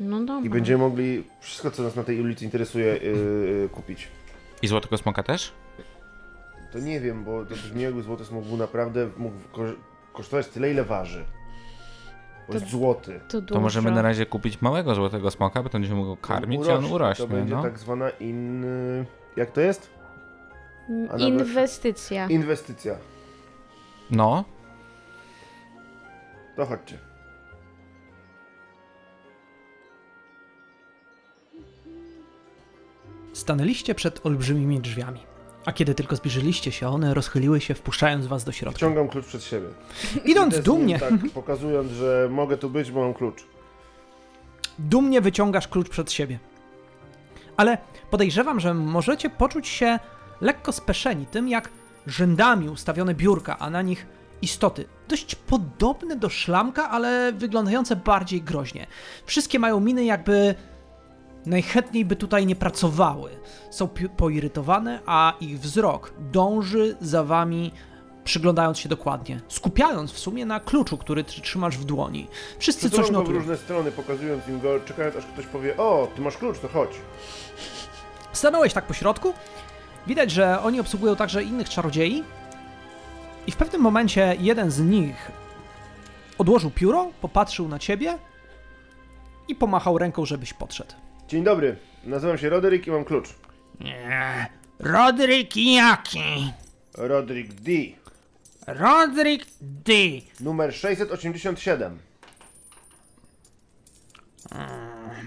No 0.00 0.20
dobra. 0.20 0.46
I 0.46 0.50
będziemy 0.50 0.78
mogli 0.78 1.24
wszystko, 1.40 1.70
co 1.70 1.82
nas 1.82 1.96
na 1.96 2.04
tej 2.04 2.20
ulicy 2.20 2.44
interesuje, 2.44 2.94
y, 2.94 2.98
y, 3.64 3.68
kupić. 3.72 4.08
I 4.62 4.68
złotego 4.68 4.98
smoka 4.98 5.22
też? 5.22 5.52
To 6.72 6.78
nie 6.78 7.00
wiem, 7.00 7.24
bo 7.24 7.44
to 7.44 7.54
brzmi 7.54 7.82
jakby 7.82 8.02
złoty 8.02 8.24
smok 8.24 8.44
był 8.44 8.56
naprawdę 8.56 9.08
mógł 9.16 9.36
ko 9.52 9.62
kosztować 10.12 10.48
tyle, 10.48 10.70
ile 10.70 10.84
waży. 10.84 11.24
Bo 12.46 12.52
To- 12.52 12.58
jest 12.58 12.70
złoty. 12.70 13.20
To. 13.28 13.42
To 13.42 13.60
możemy 13.60 13.90
na 13.90 14.02
razie 14.02 14.26
kupić 14.26 14.62
małego 14.62 14.94
złotego 14.94 15.30
smoka, 15.30 15.62
bo 15.62 15.68
to 15.68 15.78
będziemy 15.78 16.04
go 16.04 16.16
karmić 16.16 16.66
i 16.66 16.70
on 16.70 16.84
urośnie, 16.84 17.26
To 17.26 17.32
będzie 17.32 17.54
no. 17.54 17.62
tak 17.62 17.78
zwana 17.78 18.10
in... 18.10 18.64
Jak 19.36 19.50
to 19.50 19.60
jest? 19.60 19.90
Mm, 20.88 21.06
nawet- 21.06 21.20
Inwestycja. 21.20 22.26
Inwestycja. 22.28 22.96
No, 24.10 24.44
To 26.56 26.66
chodźcie. 26.66 26.98
Stanęliście 33.32 33.94
przed 33.94 34.26
olbrzymimi 34.26 34.80
drzwiami. 34.80 35.20
A 35.66 35.73
kiedy 35.73 35.94
tylko 35.94 36.16
zbliżyliście 36.16 36.73
się, 36.73 36.88
one 36.88 37.14
rozchyliły 37.14 37.61
się, 37.61 37.75
wpuszczając 37.75 38.26
was 38.26 38.44
do 38.44 38.52
środka. 38.52 38.76
Wciągam 38.76 39.09
klucz 39.09 39.26
przed 39.26 39.44
siebie. 39.44 39.66
Idąc 40.25 40.52
Idę 40.54 40.62
z 40.62 40.64
dumnie, 40.64 40.99
Tak, 40.99 41.12
pokazując, 41.35 41.92
że 41.92 42.28
mogę 42.30 42.56
tu 42.56 42.71
być, 42.71 42.90
bo 42.90 43.00
mam 43.00 43.14
klucz. 43.14 43.44
dumnie 44.78 45.21
wyciągasz 45.21 45.68
klucz 45.68 45.88
przed 45.88 46.12
siebie. 46.12 46.38
Ale 47.56 47.78
podejrzewam, 48.11 48.61
że 48.61 48.75
możecie 48.75 49.30
poczuć 49.30 49.68
się 49.68 49.99
lekko 50.40 50.73
speszeni 50.73 51.26
tym, 51.26 51.49
jak 51.49 51.68
rzędami 52.06 52.68
ustawione 52.68 53.14
biurka, 53.14 53.59
a 53.59 53.71
na 53.71 53.83
nich 53.83 54.06
istoty. 54.42 54.85
Dość 55.09 55.35
podobne 55.35 56.16
do 56.16 56.28
szlamka, 56.28 56.90
ale 56.90 57.33
wyglądające 57.33 57.97
bardziej 57.97 58.42
groźnie. 58.42 58.87
Wszystkie 59.26 59.59
mają 59.59 59.80
miny, 59.80 60.04
jakby 60.04 60.54
najchętniej 61.46 62.04
by 62.04 62.16
tutaj 62.16 62.46
nie 62.46 62.56
pracowały. 62.56 63.30
Są 63.70 63.88
poirytowane, 64.16 65.00
a 65.06 65.34
ich 65.40 65.60
wzrok 65.60 66.12
dąży 66.18 66.96
za 67.00 67.24
wami, 67.24 67.72
przyglądając 68.24 68.78
się 68.78 68.88
dokładnie, 68.88 69.40
skupiając 69.48 70.12
w 70.12 70.18
sumie 70.18 70.46
na 70.46 70.60
kluczu, 70.60 70.98
który 70.98 71.24
trzymasz 71.24 71.78
w 71.78 71.84
dłoni. 71.84 72.26
Wszyscy 72.58 72.90
coś 72.90 72.98
Przesuwam 72.98 73.12
w 73.14 73.18
notują. 73.24 73.38
różne 73.38 73.56
strony, 73.56 73.92
pokazując 73.92 74.48
im 74.48 74.60
go, 74.60 74.80
czekając 74.80 75.16
aż 75.16 75.26
ktoś 75.26 75.46
powie 75.46 75.76
O, 75.76 76.08
ty 76.16 76.22
masz 76.22 76.36
klucz, 76.36 76.58
to 76.58 76.68
chodź. 76.68 76.90
Stanąłeś 78.32 78.72
tak 78.72 78.86
po 78.86 78.94
środku. 78.94 79.32
Widać, 80.06 80.30
że 80.30 80.62
oni 80.62 80.80
obsługują 80.80 81.16
także 81.16 81.42
innych 81.42 81.68
czarodziei. 81.68 82.24
I 83.46 83.52
w 83.52 83.56
pewnym 83.56 83.80
momencie 83.82 84.36
jeden 84.38 84.70
z 84.70 84.80
nich 84.80 85.30
odłożył 86.38 86.70
pióro, 86.70 87.10
popatrzył 87.20 87.68
na 87.68 87.78
ciebie 87.78 88.18
i 89.48 89.54
pomachał 89.54 89.98
ręką, 89.98 90.24
żebyś 90.26 90.52
podszedł. 90.52 90.94
Dzień 91.28 91.44
dobry, 91.44 91.76
nazywam 92.04 92.38
się 92.38 92.48
Roderick 92.48 92.86
i 92.86 92.90
mam 92.90 93.04
klucz. 93.04 93.28
Nie. 93.80 94.46
Roderick 94.78 95.56
jaki? 95.56 96.52
Roderick 96.94 97.52
D. 97.54 97.72
Roderick 98.66 99.46
D. 99.60 99.92
Numer 100.40 100.74
687. 100.74 101.98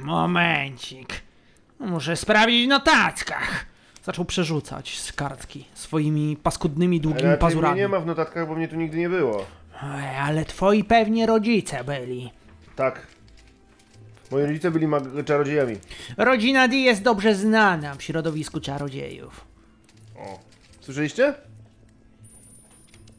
Momencik. 0.03 1.21
Muszę 1.79 2.15
sprawdzić 2.15 2.65
w 2.65 2.69
notatkach. 2.69 3.65
Zaczął 4.03 4.25
przerzucać 4.25 4.99
z 4.99 5.13
kartki 5.13 5.65
swoimi 5.73 6.37
paskudnymi, 6.43 7.01
długimi 7.01 7.21
Raczej 7.23 7.29
mnie 7.29 7.37
pazurami. 7.37 7.79
nie 7.79 7.87
ma 7.87 7.99
w 7.99 8.05
notatkach, 8.05 8.47
bo 8.47 8.55
mnie 8.55 8.67
tu 8.67 8.75
nigdy 8.75 8.97
nie 8.97 9.09
było. 9.09 9.45
Ej, 9.83 10.17
Ale 10.17 10.45
twoi 10.45 10.83
pewnie 10.83 11.25
rodzice 11.25 11.83
byli. 11.83 12.31
Tak. 12.75 13.07
Moi 14.31 14.43
rodzice 14.45 14.71
byli 14.71 14.87
mag- 14.87 15.23
czarodziejami. 15.25 15.75
Rodzina 16.17 16.67
D 16.67 16.75
jest 16.75 17.01
dobrze 17.01 17.35
znana 17.35 17.95
w 17.95 18.03
środowisku 18.03 18.59
czarodziejów. 18.59 19.45
O. 20.15 20.39
Słyszeliście? 20.81 21.33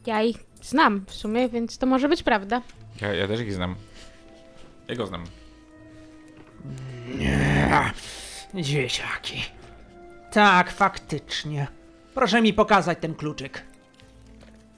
Ja 0.05 0.21
ich 0.23 0.37
znam 0.61 1.05
w 1.07 1.13
sumie, 1.13 1.49
więc 1.49 1.77
to 1.77 1.85
może 1.87 2.09
być 2.09 2.23
prawda. 2.23 2.61
ja, 3.01 3.13
ja 3.13 3.27
też 3.27 3.39
ich 3.39 3.53
znam. 3.53 3.75
Ja 4.87 4.95
go 4.95 5.07
znam. 5.07 5.23
Dzieciaki. 8.55 9.43
Tak, 10.31 10.71
faktycznie. 10.71 11.67
Proszę 12.13 12.41
mi 12.41 12.53
pokazać 12.53 12.97
ten 13.01 13.15
kluczyk. 13.15 13.61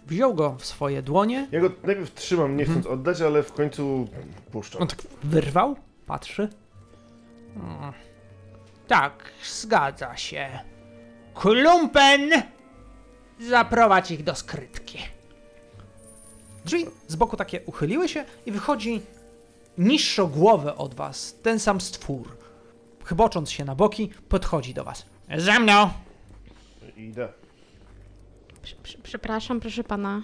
Wziął 0.07 0.33
go 0.33 0.55
w 0.59 0.65
swoje 0.65 1.01
dłonie, 1.01 1.47
Ja 1.51 1.59
go 1.61 1.69
najpierw 1.83 2.13
trzymam, 2.13 2.57
nie 2.57 2.65
chcąc 2.65 2.85
oddać, 2.85 3.21
ale 3.21 3.43
w 3.43 3.53
końcu 3.53 4.07
puszczam. 4.51 4.81
on 4.81 4.87
tak 4.87 5.01
wyrwał, 5.23 5.75
patrzy. 6.11 6.49
Mm. 7.55 7.93
Tak, 8.87 9.31
zgadza 9.43 10.17
się. 10.17 10.59
Klumpen! 11.33 12.29
Zaprowadź 13.39 14.11
ich 14.11 14.23
do 14.23 14.35
skrytki. 14.35 14.99
Drzwi 16.65 16.85
z 17.07 17.15
boku 17.15 17.37
takie 17.37 17.61
uchyliły 17.65 18.09
się 18.09 18.25
i 18.45 18.51
wychodzi 18.51 19.01
niższo 19.77 20.27
głowę 20.27 20.75
od 20.75 20.93
was, 20.95 21.35
ten 21.43 21.59
sam 21.59 21.81
stwór. 21.81 22.37
Chybocząc 23.05 23.51
się 23.51 23.65
na 23.65 23.75
boki, 23.75 24.09
podchodzi 24.29 24.73
do 24.73 24.83
was. 24.83 25.05
Za 25.37 25.59
mną! 25.59 25.89
Idę. 26.97 27.27
Prze- 28.63 28.75
prze- 28.83 28.97
Przepraszam, 29.03 29.59
proszę 29.59 29.83
pana. 29.83 30.21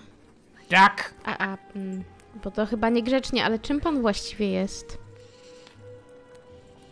Tak, 0.69 1.13
A, 1.25 1.37
a, 1.37 1.57
mm, 1.75 2.03
bo 2.43 2.51
to 2.51 2.65
chyba 2.65 2.89
niegrzecznie, 2.89 3.45
ale 3.45 3.59
czym 3.59 3.79
pan 3.81 4.01
właściwie 4.01 4.49
jest? 4.49 5.06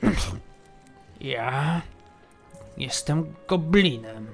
ja 1.22 1.82
jestem 2.78 3.34
goblinem. 3.48 4.28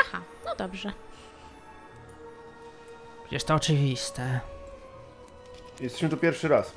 Aha, 0.00 0.20
no 0.44 0.56
dobrze. 0.56 0.92
Przecież 3.22 3.44
to 3.44 3.54
oczywiste. 3.54 4.40
Jesteśmy 5.80 6.08
tu 6.08 6.16
pierwszy 6.16 6.48
raz. 6.48 6.72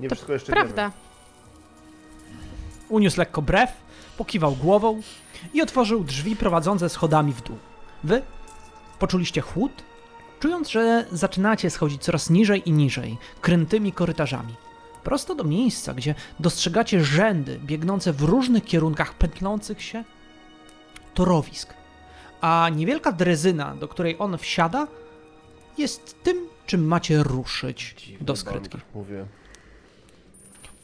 Nie 0.00 0.08
To 0.08 0.14
wszystko 0.14 0.32
jeszcze 0.32 0.52
Prawda. 0.52 0.90
Uniósł 2.88 3.18
lekko 3.18 3.42
brew, 3.42 3.70
pokiwał 4.16 4.52
głową 4.52 5.00
i 5.54 5.62
otworzył 5.62 6.04
drzwi 6.04 6.36
prowadzące 6.36 6.88
schodami 6.88 7.32
w 7.32 7.42
dół. 7.42 7.58
Wy 8.04 8.22
poczuliście 8.98 9.40
chłód, 9.40 9.72
czując, 10.40 10.68
że 10.68 11.06
zaczynacie 11.12 11.70
schodzić 11.70 12.02
coraz 12.02 12.30
niżej 12.30 12.68
i 12.68 12.72
niżej, 12.72 13.18
krętymi 13.40 13.92
korytarzami. 13.92 14.54
Prosto 15.04 15.34
do 15.34 15.44
miejsca, 15.44 15.94
gdzie 15.94 16.14
dostrzegacie 16.40 17.04
rzędy 17.04 17.58
biegnące 17.64 18.12
w 18.12 18.22
różnych 18.22 18.64
kierunkach 18.64 19.14
pętlących 19.14 19.82
się 19.82 20.04
torowisk. 21.14 21.74
A 22.40 22.68
niewielka 22.76 23.12
drezyna, 23.12 23.74
do 23.74 23.88
której 23.88 24.16
on 24.18 24.38
wsiada, 24.38 24.86
jest 25.78 26.22
tym, 26.22 26.36
czym 26.66 26.86
macie 26.86 27.22
ruszyć 27.22 27.94
Dziwny 27.98 28.26
do 28.26 28.36
skrytki. 28.36 28.68
bank, 28.78 28.84
Mówię. 28.94 29.26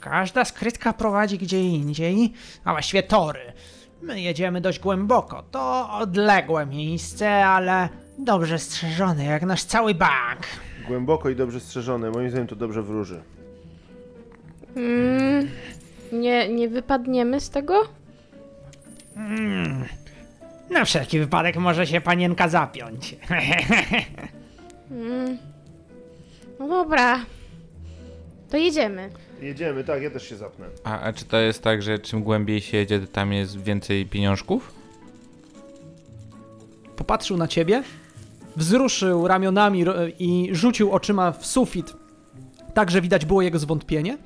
Każda 0.01 0.45
skrytka 0.45 0.93
prowadzi 0.93 1.39
gdzie 1.39 1.61
indziej, 1.63 2.33
a 2.65 2.73
właściwie 2.73 3.03
tory. 3.03 3.53
My 4.03 4.21
jedziemy 4.21 4.61
dość 4.61 4.79
głęboko. 4.79 5.43
To 5.51 5.91
odległe 5.93 6.67
miejsce, 6.67 7.47
ale 7.47 7.89
dobrze 8.19 8.59
strzeżone, 8.59 9.25
jak 9.25 9.43
nasz 9.43 9.65
cały 9.65 9.95
bank. 9.95 10.41
Głęboko 10.89 11.29
i 11.31 11.37
dobrze 11.37 11.61
strzeżone. 11.61 12.11
Moim 12.11 12.31
zdaniem 12.31 12.47
to 12.47 12.57
dobrze 12.57 12.83
wróży. 12.83 13.23
Mm, 14.77 15.49
nie, 16.13 16.49
nie 16.49 16.69
wypadniemy 16.69 17.41
z 17.41 17.51
tego? 17.51 17.75
Na 20.71 20.85
wszelki 20.85 21.19
wypadek 21.19 21.57
może 21.57 21.87
się 21.87 22.01
panienka 22.01 22.49
zapiąć. 22.49 23.17
Mm. 24.91 25.39
No 26.59 26.69
dobra. 26.69 27.21
To 28.51 28.57
jedziemy. 28.57 29.11
Jedziemy, 29.41 29.85
tak, 29.85 30.03
ja 30.03 30.11
też 30.11 30.29
się 30.29 30.37
zapnę. 30.37 30.67
A, 30.85 31.01
a 31.01 31.13
czy 31.13 31.25
to 31.25 31.37
jest 31.39 31.63
tak, 31.63 31.83
że 31.83 31.99
czym 31.99 32.23
głębiej 32.23 32.61
się 32.61 32.77
jedzie, 32.77 33.01
to 33.01 33.07
tam 33.07 33.33
jest 33.33 33.63
więcej 33.63 34.07
pieniążków? 34.07 34.75
Popatrzył 36.97 37.37
na 37.37 37.49
ciebie, 37.49 37.83
wzruszył 38.57 39.29
ramionami 39.29 39.85
ro- 39.85 39.95
i 40.19 40.49
rzucił 40.53 40.93
oczyma 40.93 41.33
w 41.33 41.47
sufit, 41.47 41.93
tak 42.75 42.91
że 42.91 43.01
widać 43.01 43.25
było 43.27 43.43
jego 43.43 43.59
zwątpienie. 43.59 44.19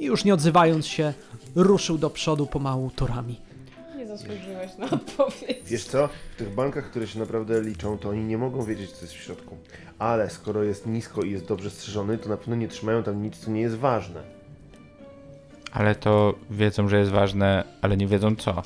I 0.00 0.04
już 0.04 0.24
nie 0.24 0.34
odzywając 0.34 0.86
się, 0.86 1.12
ruszył 1.54 1.98
do 1.98 2.10
przodu 2.10 2.46
pomału 2.46 2.90
torami. 2.90 3.40
Nie 3.96 4.06
zasłużyłeś 4.06 4.76
na 4.78 4.90
odpowiedź. 4.90 5.58
Wiesz 5.66 5.84
co? 5.84 6.08
W 6.34 6.36
tych 6.36 6.54
bankach, 6.54 6.90
które 6.90 7.06
się 7.06 7.18
naprawdę 7.18 7.62
liczą, 7.62 7.98
to 7.98 8.08
oni 8.08 8.24
nie 8.24 8.38
mogą 8.38 8.62
wiedzieć, 8.62 8.92
co 8.92 9.02
jest 9.02 9.14
w 9.14 9.22
środku. 9.22 9.56
Ale 9.98 10.30
skoro 10.30 10.62
jest 10.62 10.86
nisko 10.86 11.22
i 11.22 11.30
jest 11.30 11.46
dobrze 11.46 11.70
strzeżony, 11.70 12.18
to 12.18 12.28
na 12.28 12.36
pewno 12.36 12.56
nie 12.56 12.68
trzymają 12.68 13.02
tam 13.02 13.22
nic, 13.22 13.36
co 13.36 13.50
nie 13.50 13.60
jest 13.60 13.76
ważne. 13.76 14.22
Ale 15.72 15.94
to 15.94 16.34
wiedzą, 16.50 16.88
że 16.88 16.98
jest 16.98 17.10
ważne, 17.10 17.64
ale 17.82 17.96
nie 17.96 18.06
wiedzą 18.06 18.36
co. 18.36 18.62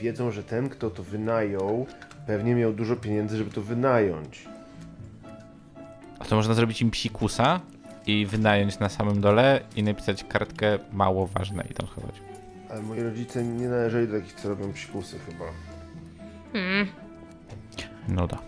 Wiedzą, 0.00 0.30
że 0.30 0.42
ten, 0.42 0.68
kto 0.68 0.90
to 0.90 1.02
wynajął, 1.02 1.86
pewnie 2.26 2.54
miał 2.54 2.72
dużo 2.72 2.96
pieniędzy, 2.96 3.36
żeby 3.36 3.50
to 3.50 3.62
wynająć. 3.62 4.48
A 6.18 6.24
to 6.24 6.36
można 6.36 6.54
zrobić 6.54 6.82
im 6.82 6.90
psikusa 6.90 7.60
i 8.06 8.26
wynająć 8.26 8.78
na 8.78 8.88
samym 8.88 9.20
dole 9.20 9.60
i 9.76 9.82
napisać 9.82 10.24
kartkę 10.24 10.78
mało 10.92 11.26
ważne 11.26 11.64
i 11.70 11.74
tam 11.74 11.86
schować. 11.86 12.14
Ale 12.70 12.82
moi 12.82 13.00
rodzice 13.00 13.44
nie 13.44 13.68
należeli 13.68 14.08
do 14.08 14.20
takich, 14.20 14.34
co 14.34 14.48
robią 14.48 14.72
psikusy 14.72 15.18
chyba. 15.18 15.44
Hmm. 16.52 16.86
Nuda. 18.08 18.38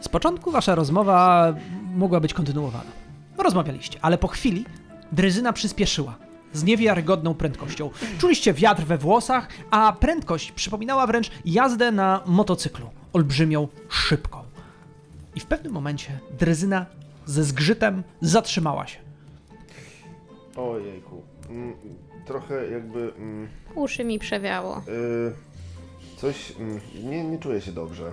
Z 0.00 0.08
początku 0.08 0.50
wasza 0.50 0.74
rozmowa 0.74 1.54
mogła 1.94 2.20
być 2.20 2.34
kontynuowana. 2.34 2.90
Rozmawialiście, 3.38 3.98
ale 4.02 4.18
po 4.18 4.28
chwili 4.28 4.64
dryzyna 5.12 5.52
przyspieszyła 5.52 6.16
z 6.52 6.64
niewiarygodną 6.64 7.34
prędkością. 7.34 7.90
Czuliście 8.18 8.52
wiatr 8.52 8.82
we 8.82 8.98
włosach, 8.98 9.48
a 9.70 9.92
prędkość 10.00 10.52
przypominała 10.52 11.06
wręcz 11.06 11.30
jazdę 11.44 11.92
na 11.92 12.20
motocyklu, 12.26 12.90
olbrzymią, 13.12 13.68
szybką. 13.88 14.38
I 15.34 15.40
w 15.40 15.46
pewnym 15.46 15.72
momencie 15.72 16.18
dryzyna 16.38 16.86
ze 17.28 17.44
zgrzytem 17.44 18.02
zatrzymała 18.20 18.86
się. 18.86 18.98
Ojejku. 20.56 21.22
Mm, 21.50 21.74
trochę 22.26 22.70
jakby... 22.70 23.12
Mm, 23.18 23.48
Uszy 23.74 24.04
mi 24.04 24.18
przewiało. 24.18 24.82
y, 24.88 25.32
coś... 26.16 26.52
Mm, 26.60 26.80
nie, 27.04 27.24
nie 27.24 27.38
czuję 27.38 27.60
się 27.60 27.72
dobrze. 27.72 28.12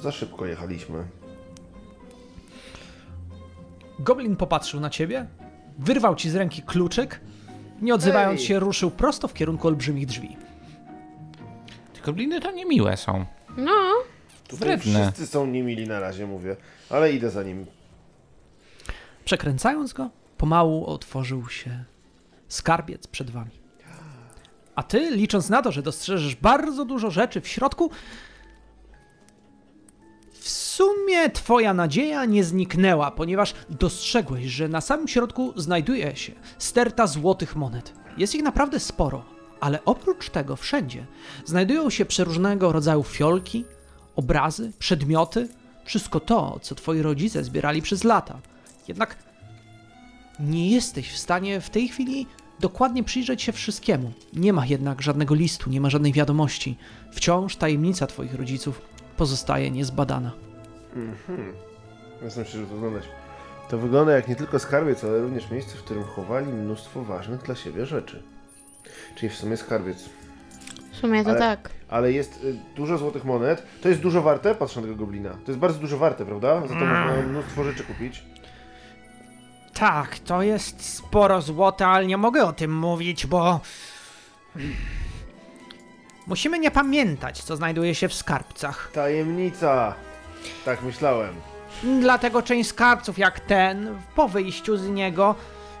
Za 0.00 0.12
szybko 0.12 0.46
jechaliśmy. 0.46 1.04
Goblin 3.98 4.36
popatrzył 4.36 4.80
na 4.80 4.90
ciebie, 4.90 5.26
wyrwał 5.78 6.14
ci 6.16 6.30
z 6.30 6.34
ręki 6.36 6.62
kluczyk, 6.62 7.20
nie 7.82 7.94
odzywając 7.94 8.40
Ej! 8.40 8.46
się, 8.46 8.58
ruszył 8.58 8.90
prosto 8.90 9.28
w 9.28 9.34
kierunku 9.34 9.68
olbrzymich 9.68 10.06
drzwi. 10.06 10.36
Te 11.94 12.00
gobliny 12.00 12.40
to 12.40 12.50
niemiłe 12.50 12.96
są. 12.96 13.24
No. 13.56 13.72
Tutaj 14.48 14.68
Wredne. 14.68 15.02
wszyscy 15.02 15.26
są 15.26 15.46
niemili 15.46 15.88
na 15.88 16.00
razie, 16.00 16.26
mówię. 16.26 16.56
Ale 16.90 17.12
idę 17.12 17.30
za 17.30 17.42
nim. 17.42 17.66
Przekręcając 19.26 19.92
go, 19.92 20.10
pomału 20.38 20.86
otworzył 20.86 21.48
się 21.48 21.84
skarbiec 22.48 23.06
przed 23.06 23.30
wami. 23.30 23.50
A 24.74 24.82
ty, 24.82 25.10
licząc 25.10 25.48
na 25.48 25.62
to, 25.62 25.72
że 25.72 25.82
dostrzeżesz 25.82 26.34
bardzo 26.34 26.84
dużo 26.84 27.10
rzeczy 27.10 27.40
w 27.40 27.48
środku, 27.48 27.90
w 30.32 30.48
sumie 30.48 31.30
twoja 31.30 31.74
nadzieja 31.74 32.24
nie 32.24 32.44
zniknęła, 32.44 33.10
ponieważ 33.10 33.54
dostrzegłeś, 33.70 34.46
że 34.46 34.68
na 34.68 34.80
samym 34.80 35.08
środku 35.08 35.52
znajduje 35.56 36.16
się 36.16 36.32
sterta 36.58 37.06
złotych 37.06 37.56
monet. 37.56 37.92
Jest 38.18 38.34
ich 38.34 38.42
naprawdę 38.42 38.80
sporo, 38.80 39.24
ale 39.60 39.84
oprócz 39.84 40.30
tego 40.30 40.56
wszędzie 40.56 41.06
znajdują 41.44 41.90
się 41.90 42.04
przeróżnego 42.04 42.72
rodzaju 42.72 43.02
fiolki, 43.02 43.64
obrazy, 44.16 44.72
przedmioty, 44.78 45.48
wszystko 45.84 46.20
to, 46.20 46.58
co 46.62 46.74
twoi 46.74 47.02
rodzice 47.02 47.44
zbierali 47.44 47.82
przez 47.82 48.04
lata. 48.04 48.38
Jednak 48.88 49.16
nie 50.40 50.70
jesteś 50.70 51.12
w 51.12 51.18
stanie 51.18 51.60
w 51.60 51.70
tej 51.70 51.88
chwili 51.88 52.26
dokładnie 52.60 53.04
przyjrzeć 53.04 53.42
się 53.42 53.52
wszystkiemu. 53.52 54.12
Nie 54.32 54.52
ma 54.52 54.66
jednak 54.66 55.02
żadnego 55.02 55.34
listu, 55.34 55.70
nie 55.70 55.80
ma 55.80 55.90
żadnej 55.90 56.12
wiadomości. 56.12 56.76
Wciąż 57.12 57.56
tajemnica 57.56 58.06
twoich 58.06 58.34
rodziców 58.34 58.82
pozostaje 59.16 59.70
niezbadana. 59.70 60.32
Mhm. 60.94 61.52
Jestem 62.22 62.44
się, 62.44 62.50
że 62.58 62.66
to 62.66 62.74
wyglądać. 62.74 63.04
To 63.68 63.78
wygląda 63.78 64.12
jak 64.12 64.28
nie 64.28 64.36
tylko 64.36 64.58
skarbiec, 64.58 65.04
ale 65.04 65.18
również 65.20 65.50
miejsce, 65.50 65.76
w 65.76 65.82
którym 65.82 66.04
chowali 66.04 66.46
mnóstwo 66.46 67.04
ważnych 67.04 67.42
dla 67.42 67.54
siebie 67.54 67.86
rzeczy. 67.86 68.22
Czyli 69.16 69.30
w 69.30 69.36
sumie 69.36 69.56
skarbiec. 69.56 70.08
W 70.92 70.96
sumie 70.96 71.24
to 71.24 71.30
Ale- 71.30 71.38
tak. 71.38 71.70
Ale 71.88 72.12
jest 72.12 72.44
y, 72.44 72.56
dużo 72.76 72.98
złotych 72.98 73.24
monet. 73.24 73.62
To 73.82 73.88
jest 73.88 74.00
dużo 74.00 74.22
warte? 74.22 74.54
Patrz 74.54 74.76
na 74.76 74.82
tego 74.82 74.94
goblina. 74.94 75.30
To 75.30 75.50
jest 75.50 75.58
bardzo 75.58 75.78
dużo 75.78 75.98
warte, 75.98 76.26
prawda? 76.26 76.60
Za 76.60 76.66
to 76.66 76.74
można 76.74 77.22
mnóstwo 77.28 77.64
rzeczy 77.64 77.84
kupić. 77.84 78.24
Tak, 79.78 80.18
to 80.18 80.42
jest 80.42 80.94
sporo 80.94 81.42
złota, 81.42 81.88
ale 81.88 82.06
nie 82.06 82.16
mogę 82.16 82.44
o 82.44 82.52
tym 82.52 82.78
mówić, 82.78 83.26
bo. 83.26 83.60
Musimy 86.26 86.58
nie 86.58 86.70
pamiętać, 86.70 87.42
co 87.42 87.56
znajduje 87.56 87.94
się 87.94 88.08
w 88.08 88.14
skarbcach. 88.14 88.90
Tajemnica! 88.92 89.94
Tak 90.64 90.82
myślałem. 90.82 91.34
Dlatego 92.00 92.42
część 92.42 92.68
skarbców, 92.68 93.18
jak 93.18 93.40
ten, 93.40 93.98
po 94.14 94.28
wyjściu 94.28 94.76
z 94.76 94.88
niego, 94.88 95.34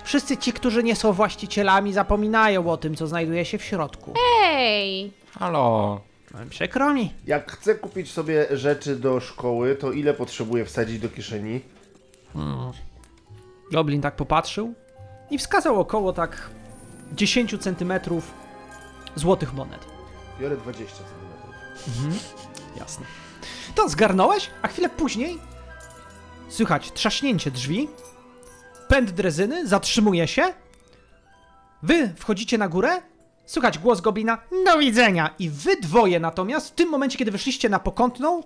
wszyscy 0.04 0.36
ci, 0.36 0.52
którzy 0.52 0.82
nie 0.82 0.96
są 0.96 1.12
właścicielami, 1.12 1.92
zapominają 1.92 2.70
o 2.70 2.76
tym, 2.76 2.94
co 2.94 3.06
znajduje 3.06 3.44
się 3.44 3.58
w 3.58 3.64
środku. 3.64 4.14
Ej! 4.44 5.12
Halo. 5.38 6.00
Przykro 6.50 6.94
mi. 6.94 7.12
Jak 7.26 7.52
chcę 7.52 7.74
kupić 7.74 8.12
sobie 8.12 8.46
rzeczy 8.50 8.96
do 8.96 9.20
szkoły, 9.20 9.76
to 9.76 9.92
ile 9.92 10.14
potrzebuję 10.14 10.64
wsadzić 10.64 10.98
do 10.98 11.08
kieszeni? 11.08 11.60
Goblin 13.72 14.02
tak 14.02 14.16
popatrzył 14.16 14.74
i 15.30 15.38
wskazał 15.38 15.80
około 15.80 16.12
tak 16.12 16.50
10 17.12 17.58
centymetrów 17.60 18.34
złotych 19.14 19.54
monet. 19.54 19.86
Biorę 20.40 20.56
20 20.56 20.96
cm. 20.96 22.16
Jasne. 22.76 23.06
To 23.74 23.88
zgarnąłeś, 23.88 24.50
a 24.62 24.68
chwilę 24.68 24.88
później 24.88 25.38
słychać 26.48 26.92
trzaśnięcie 26.92 27.50
drzwi, 27.50 27.88
pęd 28.88 29.10
drezyny, 29.10 29.66
zatrzymuje 29.66 30.28
się, 30.28 30.54
wy 31.82 32.14
wchodzicie 32.16 32.58
na 32.58 32.68
górę, 32.68 33.02
słychać 33.46 33.78
głos 33.78 34.00
goblina, 34.00 34.38
do 34.64 34.78
widzenia, 34.78 35.34
i 35.38 35.50
wy 35.50 35.76
dwoje 35.76 36.20
natomiast, 36.20 36.68
w 36.68 36.74
tym 36.74 36.88
momencie, 36.88 37.18
kiedy 37.18 37.30
wyszliście 37.30 37.68
na 37.68 37.78
pokątną, 37.78 38.42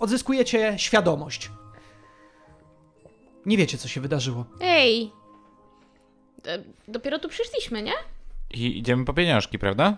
odzyskujecie 0.00 0.74
świadomość. 0.78 1.50
Nie 3.48 3.56
wiecie, 3.56 3.78
co 3.78 3.88
się 3.88 4.00
wydarzyło. 4.00 4.44
Ej! 4.60 5.12
E, 6.46 6.62
Dopiero 6.88 7.18
tu 7.18 7.28
przyszliśmy, 7.28 7.82
nie? 7.82 7.92
I 8.50 8.78
idziemy 8.78 9.04
po 9.04 9.14
pieniążki, 9.14 9.58
prawda? 9.58 9.96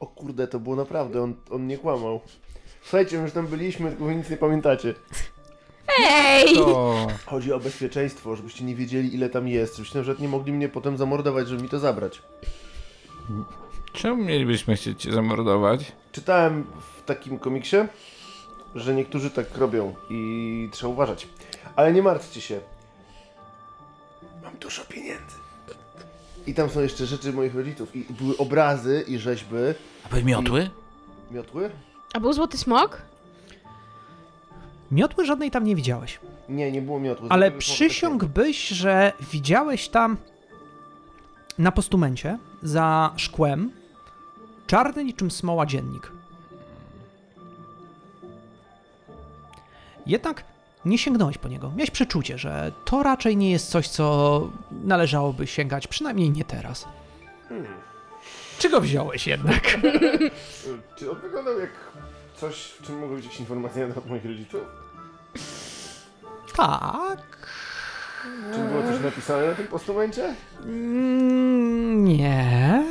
O 0.00 0.06
kurde, 0.06 0.48
to 0.48 0.60
było 0.60 0.76
naprawdę, 0.76 1.22
on, 1.22 1.34
on 1.50 1.66
nie 1.66 1.78
kłamał. 1.78 2.20
Słuchajcie, 2.82 3.16
my 3.16 3.22
już 3.22 3.32
tam 3.32 3.46
byliśmy, 3.46 3.90
tylko 3.90 4.04
wy 4.04 4.14
nic 4.14 4.30
nie 4.30 4.36
pamiętacie. 4.36 4.94
Ej! 5.98 6.54
To... 6.54 7.06
Chodzi 7.26 7.52
o 7.52 7.60
bezpieczeństwo, 7.60 8.36
żebyście 8.36 8.64
nie 8.64 8.74
wiedzieli 8.74 9.14
ile 9.14 9.30
tam 9.30 9.48
jest, 9.48 9.76
żebyście 9.76 9.98
na 9.98 10.02
przykład 10.02 10.22
nie 10.22 10.28
mogli 10.28 10.52
mnie 10.52 10.68
potem 10.68 10.96
zamordować, 10.96 11.48
żeby 11.48 11.62
mi 11.62 11.68
to 11.68 11.78
zabrać. 11.78 12.22
Czemu 13.92 14.24
mielibyśmy 14.24 14.76
chcieć 14.76 15.02
cię 15.02 15.12
zamordować? 15.12 15.92
Czytałem 16.12 16.64
w 16.98 17.02
takim 17.04 17.38
komiksie, 17.38 17.76
że 18.74 18.94
niektórzy 18.94 19.30
tak 19.30 19.56
robią 19.56 19.94
i 20.10 20.68
trzeba 20.72 20.92
uważać. 20.92 21.28
Ale 21.76 21.92
nie 21.92 22.02
martwcie 22.02 22.40
się. 22.40 22.60
Mam 24.42 24.56
dużo 24.56 24.84
pieniędzy. 24.84 25.36
I 26.46 26.54
tam 26.54 26.70
są 26.70 26.80
jeszcze 26.80 27.06
rzeczy 27.06 27.32
moich 27.32 27.54
rodziców. 27.54 27.96
I 27.96 28.04
były 28.10 28.36
obrazy 28.36 29.04
i 29.08 29.18
rzeźby. 29.18 29.56
A 30.04 30.08
były 30.08 30.24
miotły? 30.24 30.70
Miotły? 31.30 31.70
A 32.14 32.20
był 32.20 32.32
złoty 32.32 32.58
smok? 32.58 33.02
Miotły 34.90 35.24
żadnej 35.26 35.50
tam 35.50 35.64
nie 35.64 35.76
widziałeś. 35.76 36.18
Nie, 36.48 36.72
nie 36.72 36.82
było 36.82 37.00
miotły. 37.00 37.28
Ale 37.30 37.50
przysiągłbyś, 37.50 38.68
że 38.68 39.12
widziałeś 39.32 39.88
tam 39.88 40.16
na 41.58 41.72
postumencie 41.72 42.38
za 42.62 43.12
szkłem 43.16 43.70
czarny 44.66 45.04
niczym 45.04 45.30
smoła 45.30 45.66
dziennik. 45.66 46.12
Jednak 50.06 50.44
nie 50.84 50.98
sięgnąłeś 50.98 51.38
po 51.38 51.48
niego. 51.48 51.70
Miałeś 51.76 51.90
przeczucie, 51.90 52.38
że 52.38 52.72
to 52.84 53.02
raczej 53.02 53.36
nie 53.36 53.50
jest 53.50 53.68
coś, 53.70 53.88
co 53.88 54.48
należałoby 54.84 55.46
sięgać, 55.46 55.86
przynajmniej 55.86 56.30
nie 56.30 56.44
teraz. 56.44 56.88
Czy 58.58 58.70
go 58.70 58.80
wziąłeś 58.80 59.26
jednak? 59.26 59.78
Czy 60.96 61.10
on 61.10 61.20
wyglądał 61.20 61.58
jak 61.60 61.70
coś, 62.36 62.56
w 62.56 62.86
czym 62.86 62.98
mogą 62.98 63.14
być 63.14 63.24
jakieś 63.24 63.40
informacje 63.40 63.86
na 63.86 63.94
temat 63.94 64.10
moich 64.10 64.24
rodziców? 64.24 64.60
tak. 66.56 67.48
Czy 68.54 68.58
było 68.58 68.82
coś 68.82 69.02
napisane 69.04 69.46
na 69.46 69.54
tym 69.54 69.66
postumencie? 69.66 70.34
Mm, 70.64 72.04
nie. 72.04 72.84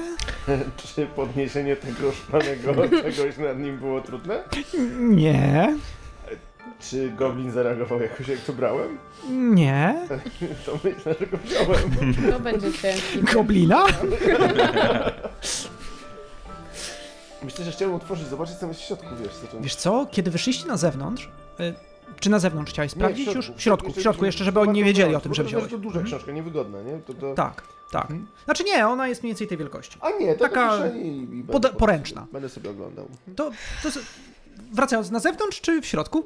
Czy 0.95 1.05
podniesienie 1.05 1.75
tego 1.75 2.11
szklanego 2.11 2.73
czegoś 3.03 3.37
nad 3.37 3.59
nim 3.59 3.77
było 3.77 4.01
trudne? 4.01 4.43
Nie. 4.99 5.75
Czy 6.79 7.09
goblin 7.09 7.51
zareagował 7.51 8.01
jakoś 8.01 8.27
jak 8.27 8.39
to 8.39 8.53
brałem? 8.53 8.97
Nie. 9.29 9.95
To 10.65 10.79
myślę, 10.83 11.15
że 11.19 11.27
go 11.27 11.37
wziąłem. 11.37 12.13
To 12.31 12.39
będzie 12.39 12.73
ciężki. 12.73 13.21
Goblina? 13.33 13.85
Myślę, 17.43 17.65
że 17.65 17.71
chciałem 17.71 17.95
otworzyć, 17.95 18.27
zobaczyć 18.27 18.55
co 18.55 18.67
jest 18.67 18.79
w 18.79 18.83
środku, 18.83 19.05
wiesz 19.23 19.33
co 19.33 19.47
to 19.47 19.59
Wiesz 19.61 19.75
co, 19.75 20.07
kiedy 20.11 20.31
wyszliście 20.31 20.67
na 20.67 20.77
zewnątrz, 20.77 21.29
y, 21.59 21.73
czy 22.19 22.29
na 22.29 22.39
zewnątrz 22.39 22.71
chciałeś 22.71 22.91
sprawdzić 22.91 23.27
Nie, 23.27 23.33
już? 23.33 23.51
W 23.51 23.61
środku, 23.61 23.91
w 23.91 24.01
środku 24.01 24.25
jeszcze, 24.25 24.43
żeby 24.43 24.59
oni 24.59 24.71
nie 24.73 24.83
wiedzieli 24.83 25.15
o 25.15 25.19
tym, 25.19 25.33
że 25.33 25.43
to 25.43 25.47
wziąłeś. 25.49 25.71
To 25.71 25.77
duża 25.77 26.01
książka, 26.03 26.31
niewygodna, 26.31 26.81
nie? 26.81 26.99
To, 26.99 27.13
to... 27.13 27.33
Tak, 27.33 27.63
tak. 27.91 28.07
Znaczy 28.45 28.63
nie, 28.63 28.87
ona 28.87 29.07
jest 29.07 29.23
mniej 29.23 29.31
więcej 29.31 29.47
tej 29.47 29.57
wielkości. 29.57 29.97
A 30.01 30.09
nie, 30.11 30.33
to 30.35 30.39
Taka 30.39 30.77
do 30.77 30.83
kieszeni 30.83 31.17
i, 31.17 31.43
będę- 31.43 31.69
poręczna. 31.69 32.27
Będę 32.33 32.49
sobie 32.49 32.69
oglądał. 32.69 33.07
To, 33.35 33.51
to 33.83 33.91
z- 33.91 33.99
wracając, 34.71 35.11
na 35.11 35.19
zewnątrz 35.19 35.61
czy 35.61 35.81
w 35.81 35.85
środku? 35.85 36.23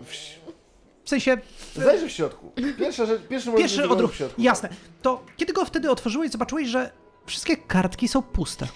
W- 0.00 1.08
sensie, 1.08 1.36
Zajrzyj 1.76 2.08
w 2.08 2.12
środku. 2.12 2.52
Pierwsza 2.78 3.06
rzecz, 3.06 3.22
pierwszy 3.28 3.46
moment 3.48 3.62
pierwszy 3.64 3.88
odruch, 3.88 4.12
w 4.12 4.16
środku. 4.16 4.42
jasne. 4.42 4.68
To 5.02 5.24
kiedy 5.36 5.52
go 5.52 5.64
wtedy 5.64 5.90
otworzyłeś, 5.90 6.30
zobaczyłeś, 6.30 6.68
że 6.68 6.90
wszystkie 7.26 7.56
kartki 7.56 8.08
są 8.08 8.22
puste. 8.22 8.68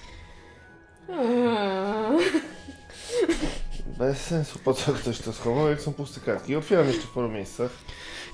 Bez 3.99 4.19
sensu, 4.19 4.59
po 4.59 4.75
co 4.75 4.93
ktoś 4.93 5.19
to 5.19 5.33
schował, 5.33 5.69
jak 5.69 5.81
są 5.81 5.93
puste 5.93 6.21
kartki. 6.21 6.57
Otwieram 6.57 6.87
jeszcze 6.87 7.03
w 7.03 7.11
paru 7.11 7.29
miejscach. 7.29 7.71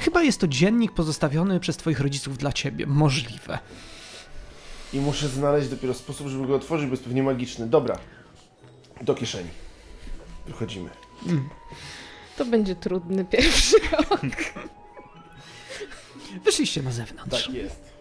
Chyba 0.01 0.23
jest 0.23 0.41
to 0.41 0.49
dziennik 0.49 0.93
pozostawiony 0.93 1.61
przez 1.61 1.77
twoich 1.77 2.01
rodziców 2.01 2.39
dla 2.39 2.53
ciebie. 2.53 2.87
Możliwe. 2.87 3.59
I 4.93 5.01
muszę 5.01 5.29
znaleźć 5.29 5.69
dopiero 5.69 5.95
sposób, 5.95 6.27
żeby 6.29 6.47
go 6.47 6.55
otworzyć, 6.55 6.87
bo 6.87 6.91
jest 6.93 7.05
pewnie 7.05 7.23
magiczny. 7.23 7.67
Dobra. 7.67 7.99
Do 9.03 9.15
kieszeni. 9.15 9.49
Wychodzimy. 10.47 10.91
To 12.37 12.45
będzie 12.45 12.77
trudny 12.77 13.25
pierwszy 13.35 13.77
rok. 13.93 14.21
Wyszliście 16.45 16.83
na 16.83 16.91
zewnątrz. 16.91 17.47
Tak 17.47 17.55
jest. 17.55 17.93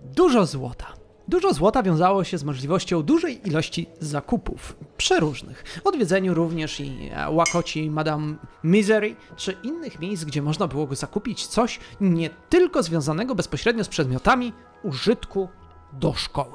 Dużo 0.00 0.46
złota. 0.46 0.86
Dużo 1.28 1.54
złota 1.54 1.82
wiązało 1.82 2.24
się 2.24 2.38
z 2.38 2.44
możliwością 2.44 3.02
dużej 3.02 3.48
ilości 3.48 3.86
zakupów, 4.00 4.76
przeróżnych. 4.96 5.64
Odwiedzeniu 5.84 6.34
również 6.34 6.80
i 6.80 7.10
e, 7.12 7.30
łakoci 7.30 7.90
Madame 7.90 8.34
Misery, 8.64 9.16
czy 9.36 9.52
innych 9.62 9.98
miejsc, 10.00 10.24
gdzie 10.24 10.42
można 10.42 10.66
było 10.68 10.86
go 10.86 10.94
zakupić 10.94 11.46
coś 11.46 11.80
nie 12.00 12.30
tylko 12.30 12.82
związanego 12.82 13.34
bezpośrednio 13.34 13.84
z 13.84 13.88
przedmiotami 13.88 14.52
użytku 14.82 15.48
do 15.92 16.12
szkoły. 16.14 16.52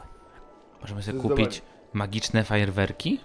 Możemy 0.82 1.04
sobie 1.04 1.14
Zdecydowanie. 1.20 1.46
kupić 1.46 1.62
magiczne 1.94 2.44
fajerwerki? 2.44 3.20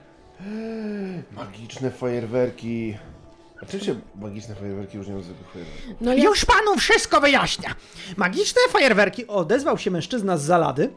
Magiczne 1.33 1.91
fajerwerki. 1.91 2.97
Się 3.83 4.01
magiczne 4.21 4.55
fajerwerki 4.55 4.99
różnią 4.99 5.19
od 5.19 5.25
zwykłych 5.25 5.53
fajerwerków? 5.53 5.95
No 6.01 6.15
ja... 6.15 6.25
Już 6.25 6.45
panu 6.45 6.77
wszystko 6.79 7.21
wyjaśnia. 7.21 7.75
Magiczne 8.17 8.61
fajerwerki, 8.71 9.27
odezwał 9.27 9.79
się 9.79 9.91
mężczyzna 9.91 10.37
z 10.37 10.43
zalady, 10.43 10.91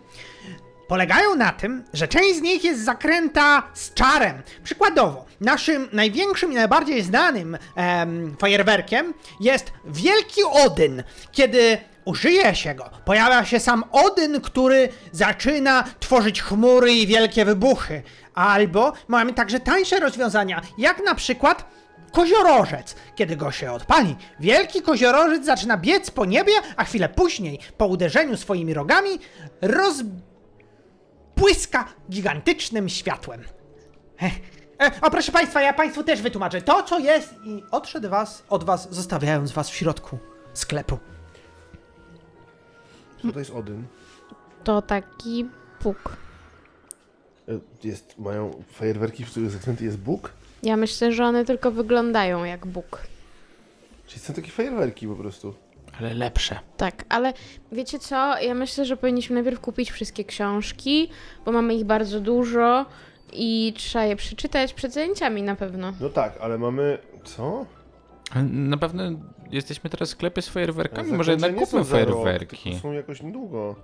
polegają 0.88 1.36
na 1.36 1.52
tym, 1.52 1.84
że 1.94 2.08
część 2.08 2.36
z 2.38 2.42
nich 2.42 2.64
jest 2.64 2.86
zakręta 2.86 3.64
z 3.74 3.94
czarem. 3.94 4.42
Przykładowo, 4.64 5.26
naszym 5.42 5.90
największym 5.94 6.52
i 6.52 6.56
najbardziej 6.56 7.04
znanym 7.04 7.58
em, 7.76 8.36
fajerwerkiem 8.40 9.14
jest 9.40 9.72
Wielki 9.86 10.42
Odyn. 10.66 11.04
Kiedy 11.32 11.78
użyje 12.06 12.56
się 12.56 12.76
go, 12.76 12.90
pojawia 13.06 13.46
się 13.46 13.60
sam 13.60 13.84
Odyn, 13.92 14.42
który 14.42 14.90
zaczyna 15.12 15.84
tworzyć 16.00 16.42
chmury 16.42 16.94
i 16.94 17.08
wielkie 17.08 17.46
wybuchy. 17.46 18.04
Albo 18.38 18.94
mamy 19.08 19.34
także 19.34 19.60
tańsze 19.60 20.00
rozwiązania, 20.00 20.62
jak 20.78 21.06
na 21.06 21.16
przykład 21.16 21.66
Koziorożec. 22.12 22.96
Kiedy 23.16 23.36
go 23.36 23.52
się 23.52 23.72
odpali, 23.72 24.16
wielki 24.40 24.82
koziorożec 24.82 25.46
zaczyna 25.46 25.78
biec 25.78 26.12
po 26.12 26.26
niebie, 26.26 26.54
a 26.76 26.84
chwilę 26.84 27.10
później, 27.10 27.60
po 27.78 27.88
uderzeniu 27.88 28.38
swoimi 28.38 28.74
rogami, 28.74 29.10
rozbłyska 29.62 30.16
gigantycznym 32.10 32.90
światłem. 32.90 33.44
E, 34.82 34.92
o 35.02 35.12
proszę 35.12 35.32
państwa, 35.32 35.62
ja 35.62 35.74
państwu 35.74 36.04
też 36.04 36.22
wytłumaczę. 36.22 36.62
To, 36.62 36.84
co 36.84 37.00
jest 37.00 37.34
i 37.44 37.64
odszedł 37.72 38.10
was, 38.10 38.44
od 38.50 38.64
was, 38.64 38.96
zostawiając 38.96 39.52
was 39.52 39.70
w 39.70 39.76
środku 39.76 40.18
sklepu. 40.54 41.00
Co 43.22 43.32
to 43.32 43.40
jest 43.40 43.52
Odyn? 43.52 43.88
To 44.64 44.82
taki 44.82 45.50
Bóg. 45.84 46.27
E, 47.48 47.60
Jest, 47.84 48.20
mają 48.20 48.64
fajerwerki, 48.72 49.26
w 49.26 49.32
których 49.32 49.50
zakręty 49.52 49.86
jest 49.86 49.98
Bóg? 49.98 50.32
Ja 50.64 50.78
myślę, 50.78 51.12
że 51.12 51.26
one 51.26 51.46
tylko 51.46 51.72
wyglądają 51.72 52.44
jak 52.44 52.66
Bóg. 52.68 53.02
Czyli 54.08 54.20
są 54.22 54.34
takie 54.34 54.52
fajerwerki 54.52 55.08
po 55.08 55.16
prostu. 55.16 55.54
Ale 56.00 56.14
lepsze. 56.14 56.60
Tak, 56.78 57.06
ale 57.10 57.34
wiecie 57.72 58.00
co? 58.00 58.40
Ja 58.42 58.54
myślę, 58.54 58.86
że 58.86 58.98
powinniśmy 58.98 59.34
najpierw 59.34 59.60
kupić 59.60 59.92
wszystkie 59.92 60.24
książki, 60.26 61.10
bo 61.46 61.52
mamy 61.52 61.76
ich 61.76 61.86
bardzo 61.86 62.20
dużo 62.20 62.86
i 63.34 63.74
trzeba 63.78 64.06
je 64.06 64.16
przeczytać 64.16 64.74
przed 64.74 64.94
zajęciami 64.94 65.44
na 65.44 65.56
pewno. 65.56 65.94
No 66.02 66.10
tak, 66.10 66.38
ale 66.42 66.58
mamy... 66.58 66.98
Co? 67.24 67.66
Na 68.52 68.78
pewno 68.78 69.04
jesteśmy 69.52 69.90
teraz 69.90 70.10
w 70.10 70.12
sklepie 70.12 70.42
z 70.42 70.50
fajerwerkami, 70.50 71.12
może 71.12 71.32
jednak 71.32 71.56
nie 71.56 71.66
są 71.66 71.66
kupmy 71.66 71.84
za 71.84 72.06
rok, 72.06 72.24
fajerwerki. 72.24 72.64
tylko 72.64 72.80
są 72.82 72.92
jakoś 72.92 73.22
niedługo. 73.22 73.76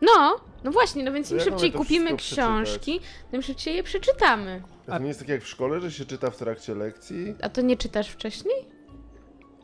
No, 0.00 0.40
no 0.64 0.70
właśnie, 0.70 1.04
no 1.04 1.12
więc 1.12 1.28
To 1.28 1.34
im 1.34 1.38
jak 1.38 1.48
szybciej 1.48 1.72
to 1.72 1.78
kupimy 1.78 2.16
wszystko 2.16 2.34
książki, 2.36 3.00
tym 3.30 3.42
szybciej 3.42 3.76
je 3.76 3.82
przeczytamy. 3.82 4.62
A 4.88 4.92
to 4.92 4.98
nie 4.98 5.08
jest 5.08 5.20
tak 5.20 5.28
jak 5.28 5.42
w 5.42 5.48
szkole, 5.48 5.80
że 5.80 5.92
się 5.92 6.04
czyta 6.04 6.30
w 6.30 6.36
trakcie 6.36 6.74
lekcji? 6.74 7.34
A 7.42 7.48
to 7.48 7.60
nie 7.60 7.76
czytasz 7.76 8.08
wcześniej? 8.08 8.64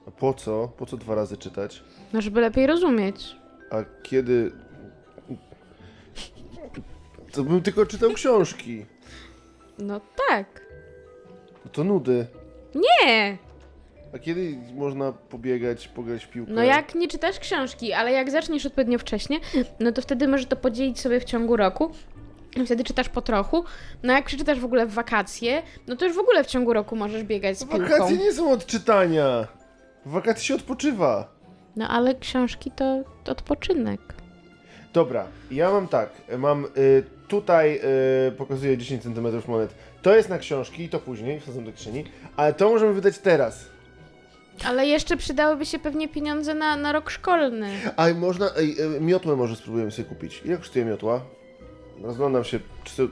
A 0.09 0.11
po 0.11 0.35
co? 0.35 0.68
Po 0.77 0.87
co 0.87 0.97
dwa 0.97 1.14
razy 1.14 1.37
czytać? 1.37 1.83
No, 2.12 2.20
żeby 2.20 2.40
lepiej 2.40 2.66
rozumieć. 2.66 3.37
A 3.70 3.77
kiedy... 4.03 4.53
To 7.33 7.44
bym 7.44 7.62
tylko 7.62 7.87
czytał 7.87 8.12
książki. 8.12 8.87
No 9.79 10.01
tak. 10.29 10.66
No 11.64 11.70
to 11.73 11.85
nudy. 11.85 12.27
Nie! 12.75 13.38
A 14.14 14.18
kiedy 14.18 14.57
można 14.74 15.12
pobiegać, 15.12 15.88
pograć 15.88 16.24
w 16.24 16.29
piłkę? 16.29 16.53
No 16.53 16.62
jak 16.62 16.94
nie 16.94 17.09
czytasz 17.09 17.38
książki, 17.38 17.92
ale 17.92 18.12
jak 18.12 18.31
zaczniesz 18.31 18.66
odpowiednio 18.66 18.98
wcześnie, 18.98 19.40
no 19.81 19.92
to 19.92 20.03
wtedy 20.03 20.29
możesz 20.29 20.46
to 20.46 20.57
podzielić 20.57 21.00
sobie 21.00 21.20
w 21.20 21.24
ciągu 21.24 21.57
roku. 21.57 21.90
I 22.57 22.66
wtedy 22.66 22.85
czytasz 22.85 23.09
po 23.09 23.22
trochu. 23.22 23.64
No 24.03 24.12
jak 24.12 24.24
przeczytasz 24.24 24.61
w 24.61 24.64
ogóle 24.64 24.87
w 24.87 24.92
wakacje, 24.92 25.62
no 25.87 25.96
to 25.96 26.05
już 26.05 26.14
w 26.14 26.18
ogóle 26.18 26.44
w 26.44 26.46
ciągu 26.46 26.72
roku 26.72 26.96
możesz 26.96 27.24
biegać 27.24 27.59
z 27.59 27.64
piłką. 27.64 27.79
Wakacje 27.79 28.16
nie 28.16 28.33
są 28.33 28.53
od 28.53 28.66
czytania. 28.66 29.46
W 30.07 30.11
wakacje 30.11 30.44
się 30.44 30.55
odpoczywa. 30.55 31.35
No 31.77 31.88
ale 31.88 32.14
książki 32.14 32.70
to 32.70 33.05
odpoczynek. 33.27 34.00
Dobra, 34.92 35.27
ja 35.50 35.70
mam 35.70 35.88
tak, 35.88 36.11
mam 36.38 36.64
y, 36.64 37.05
tutaj 37.29 37.81
y, 38.29 38.33
pokazuję 38.33 38.79
10 38.79 39.03
cm 39.03 39.42
monet. 39.48 39.74
To 40.03 40.16
jest 40.16 40.29
na 40.29 40.38
książki, 40.38 40.88
to 40.88 40.98
później 41.00 41.40
wsadzam 41.40 41.64
do 41.64 41.72
kieszeni, 41.72 42.05
ale 42.37 42.53
to 42.53 42.68
możemy 42.68 42.92
wydać 42.92 43.18
teraz. 43.18 43.73
Ale 44.64 44.86
jeszcze 44.86 45.16
przydałyby 45.16 45.66
się 45.66 45.78
pewnie 45.78 46.08
pieniądze 46.08 46.54
na, 46.54 46.76
na 46.76 46.92
rok 46.92 47.10
szkolny. 47.10 47.70
A 47.96 48.14
można, 48.14 48.50
ej, 48.56 48.76
y, 48.96 49.00
miotłę 49.00 49.36
może 49.36 49.56
spróbujemy 49.56 49.90
sobie 49.90 50.08
kupić. 50.08 50.42
Ile 50.44 50.56
kosztuje 50.56 50.84
miotła? 50.84 51.20
Rozglądam 52.02 52.44
się, 52.44 52.60
czy 52.84 52.96
to... 52.96 53.02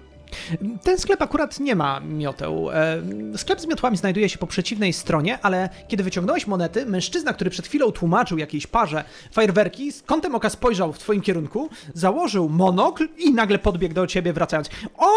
Ten 0.82 0.98
sklep 0.98 1.22
akurat 1.22 1.60
nie 1.60 1.76
ma 1.76 2.00
mioteł. 2.00 2.70
E, 2.70 3.02
Sklep 3.36 3.60
z 3.60 3.66
miotłami 3.66 3.96
znajduje 3.96 4.28
się 4.28 4.38
po 4.38 4.46
przeciwnej 4.46 4.92
stronie, 4.92 5.38
ale 5.42 5.68
kiedy 5.88 6.02
wyciągnąłeś 6.02 6.46
monety, 6.46 6.86
mężczyzna, 6.86 7.32
który 7.32 7.50
przed 7.50 7.66
chwilą 7.66 7.92
tłumaczył 7.92 8.38
jakiejś 8.38 8.66
parze 8.66 9.04
fajerwerki, 9.32 9.92
z 9.92 10.02
kątem 10.02 10.34
oka 10.34 10.50
spojrzał 10.50 10.92
w 10.92 10.98
twoim 10.98 11.20
kierunku, 11.20 11.70
założył 11.94 12.48
monokl 12.48 13.08
i 13.18 13.32
nagle 13.32 13.58
podbiegł 13.58 13.94
do 13.94 14.06
ciebie 14.06 14.32
wracając. 14.32 14.70
O! 14.96 15.10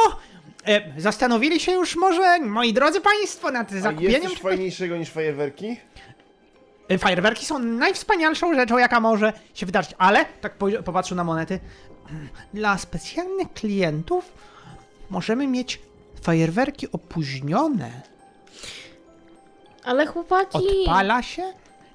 E, 0.67 1.01
zastanowili 1.01 1.59
się 1.59 1.71
już 1.71 1.95
może, 1.95 2.39
moi 2.39 2.73
drodzy 2.73 3.01
państwo, 3.01 3.51
nad 3.51 3.71
A 3.71 3.75
jest 3.75 3.83
zakupieniem... 3.83 4.29
coś 4.29 4.39
fajniejszego 4.39 4.97
niż 4.97 5.09
fajerwerki? 5.09 5.77
E, 6.89 6.97
Fajerwerki 6.97 7.45
są 7.45 7.59
najwspanialszą 7.59 8.53
rzeczą, 8.55 8.77
jaka 8.77 8.99
może 8.99 9.33
się 9.53 9.65
wydarzyć, 9.65 9.95
ale, 9.97 10.25
tak 10.25 10.53
po- 10.55 10.83
popatrzył 10.85 11.17
na 11.17 11.23
monety, 11.23 11.59
mm, 12.09 12.29
dla 12.53 12.77
specjalnych 12.77 13.53
klientów 13.53 14.33
możemy 15.09 15.47
mieć 15.47 15.81
fajerwerki 16.21 16.91
opóźnione. 16.91 18.01
Ale 19.83 20.05
chłopaki... 20.05 20.57
Odpala 20.81 21.21
się 21.21 21.53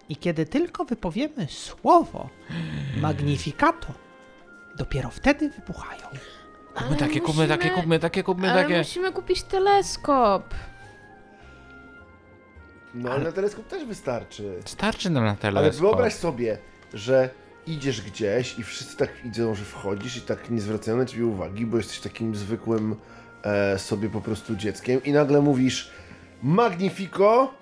I 0.08 0.16
kiedy 0.16 0.46
tylko 0.46 0.84
wypowiemy 0.84 1.46
słowo 1.50 2.28
Magnificato, 2.96 3.86
dopiero 4.76 5.10
wtedy 5.10 5.50
wybuchają. 5.50 6.02
Kupmy 6.74 6.86
Ale 6.88 6.96
takie, 6.96 7.20
kupmy 7.20 7.48
takie, 7.48 7.70
kupmy 7.70 7.98
takie, 7.98 8.22
kupmy 8.22 8.50
Ale 8.50 8.62
takie. 8.62 8.78
musimy 8.78 9.12
kupić 9.12 9.42
teleskop. 9.42 10.54
No 12.94 13.10
ale 13.10 13.24
na 13.24 13.32
teleskop 13.32 13.66
też 13.68 13.84
wystarczy. 13.84 14.60
Starczy 14.64 15.10
nam 15.10 15.24
na 15.24 15.30
Ale 15.30 15.38
teleskop. 15.38 15.80
wyobraź 15.80 16.14
sobie, 16.14 16.58
że 16.94 17.30
idziesz 17.66 18.02
gdzieś 18.02 18.58
i 18.58 18.62
wszyscy 18.62 18.96
tak 18.96 19.10
widzą, 19.24 19.54
że 19.54 19.64
wchodzisz 19.64 20.16
i 20.16 20.20
tak 20.20 20.50
nie 20.50 20.60
zwracają 20.60 20.96
na 20.96 21.04
ciebie 21.06 21.26
uwagi, 21.26 21.66
bo 21.66 21.76
jesteś 21.76 22.00
takim 22.00 22.34
zwykłym 22.36 22.96
e, 23.42 23.78
sobie 23.78 24.08
po 24.10 24.20
prostu 24.20 24.56
dzieckiem 24.56 25.04
i 25.04 25.12
nagle 25.12 25.40
mówisz 25.40 25.90
Magnifico 26.42 27.54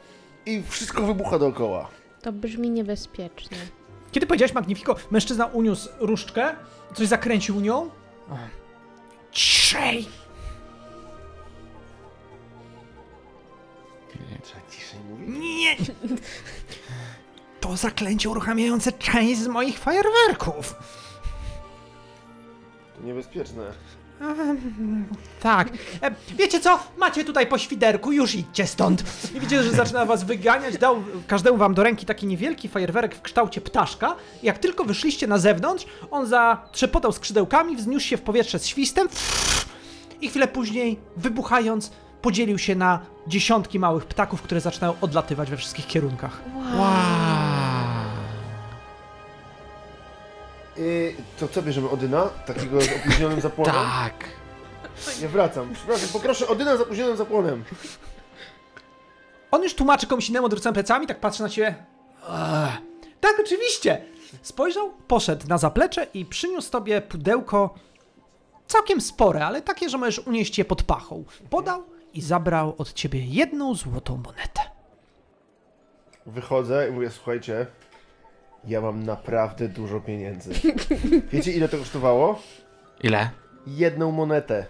i 0.47 0.63
wszystko 0.69 1.03
wybucha 1.03 1.39
dookoła. 1.39 1.89
To 2.23 2.33
brzmi 2.33 2.71
niebezpiecznie. 2.71 3.57
Kiedy 4.13 4.27
powiedziałeś 4.27 4.55
Magnifico, 4.55 4.97
mężczyzna 5.11 5.47
uniósł 5.47 5.89
różdżkę, 6.01 6.55
coś 6.95 7.07
zakręcił 7.09 7.61
nią. 7.61 7.91
Ciszej! 9.33 10.09
Mówić? 14.21 14.53
Nie! 15.29 15.77
To 17.61 17.77
zaklęcie 17.77 18.29
uruchamiające 18.31 18.93
część 18.93 19.41
z 19.41 19.47
moich 19.47 19.79
fajerwerków. 19.79 20.75
To 22.97 23.03
niebezpieczne. 23.07 23.73
Tak. 25.41 25.69
E, 26.03 26.11
wiecie 26.37 26.61
co? 26.61 26.79
Macie 26.97 27.25
tutaj 27.25 27.47
po 27.47 27.59
świderku, 27.59 28.13
już 28.13 28.35
idźcie 28.35 28.67
stąd. 28.67 29.03
I 29.35 29.41
widzicie, 29.41 29.63
że 29.63 29.71
zaczyna 29.71 30.05
was 30.07 30.25
wyganiać. 30.25 30.79
Dał 30.79 31.05
każdemu 31.27 31.57
wam 31.57 31.75
do 31.75 31.83
ręki 31.83 32.07
taki 32.07 32.27
niewielki 32.27 32.69
fajerwerek 32.69 33.15
w 33.15 33.23
kształcie 33.23 33.61
ptaszka. 33.61 34.17
Jak 34.43 34.59
tylko 34.59 34.85
wyszliście 34.85 35.27
na 35.27 35.39
zewnątrz, 35.39 35.87
on 36.11 36.27
zatrzepotał 36.27 37.13
skrzydełkami, 37.13 37.77
wzniósł 37.77 38.07
się 38.07 38.17
w 38.17 38.23
powietrze 38.23 38.59
z 38.59 38.67
świstem 38.67 39.09
i 40.21 40.29
chwilę 40.29 40.49
później, 40.49 40.99
wybuchając, 41.17 41.91
podzielił 42.29 42.59
się 42.59 42.75
na 42.75 43.01
dziesiątki 43.27 43.79
małych 43.79 44.07
ptaków, 44.07 44.43
które 44.43 44.61
zaczynają 44.61 44.95
odlatywać 45.01 45.51
we 45.51 45.57
wszystkich 45.57 45.87
kierunkach. 45.87 46.43
I 50.77 51.15
to 51.41 51.49
co 51.49 51.63
bierzemy 51.63 51.91
Odyna? 51.91 52.27
Takiego 52.47 52.81
z 52.81 52.89
opóźnionym 52.93 53.41
zapłonem? 53.41 53.75
Tak. 53.85 54.25
Ja 55.23 55.29
wracam. 55.29 55.75
Przepraszam, 55.75 56.09
poproszę 56.09 56.49
Odyna 56.49 56.77
z 56.77 56.81
opóźnionym 56.81 57.17
zapłonem. 57.17 57.65
On 59.51 59.63
już 59.63 59.75
tłumaczy 59.75 60.07
komuś 60.07 60.29
innemu, 60.29 60.47
odwrócony 60.47 60.75
plecami, 60.75 61.07
tak 61.07 61.21
patrzy 61.21 61.43
na 61.43 61.49
ciebie. 61.49 61.75
Ech. 62.23 62.79
Tak, 63.21 63.37
oczywiście. 63.41 64.05
Spojrzał, 64.43 64.93
poszedł 65.09 65.49
na 65.49 65.59
zaplecze 65.59 66.07
i 66.15 66.25
przyniósł 66.25 66.71
tobie 66.71 67.01
pudełko 67.01 67.75
całkiem 68.67 69.01
spore, 69.01 69.47
ale 69.47 69.63
takie, 69.63 69.89
że 69.89 69.99
możesz 69.99 70.19
unieść 70.19 70.59
je 70.59 70.65
pod 70.65 70.83
pachą. 70.83 71.25
Podał 71.51 71.98
i 72.15 72.21
zabrał 72.21 72.75
od 72.79 72.93
ciebie 72.93 73.25
jedną 73.25 73.75
złotą 73.75 74.17
monetę. 74.17 74.61
Wychodzę 76.27 76.89
i 76.89 76.93
mówię, 76.93 77.11
słuchajcie, 77.11 77.67
ja 78.65 78.81
mam 78.81 79.03
naprawdę 79.03 79.69
dużo 79.69 80.01
pieniędzy. 80.01 80.51
Wiecie 81.33 81.53
ile 81.53 81.69
to 81.69 81.79
kosztowało? 81.79 82.43
Ile? 83.03 83.31
Jedną 83.67 84.11
monetę. 84.11 84.67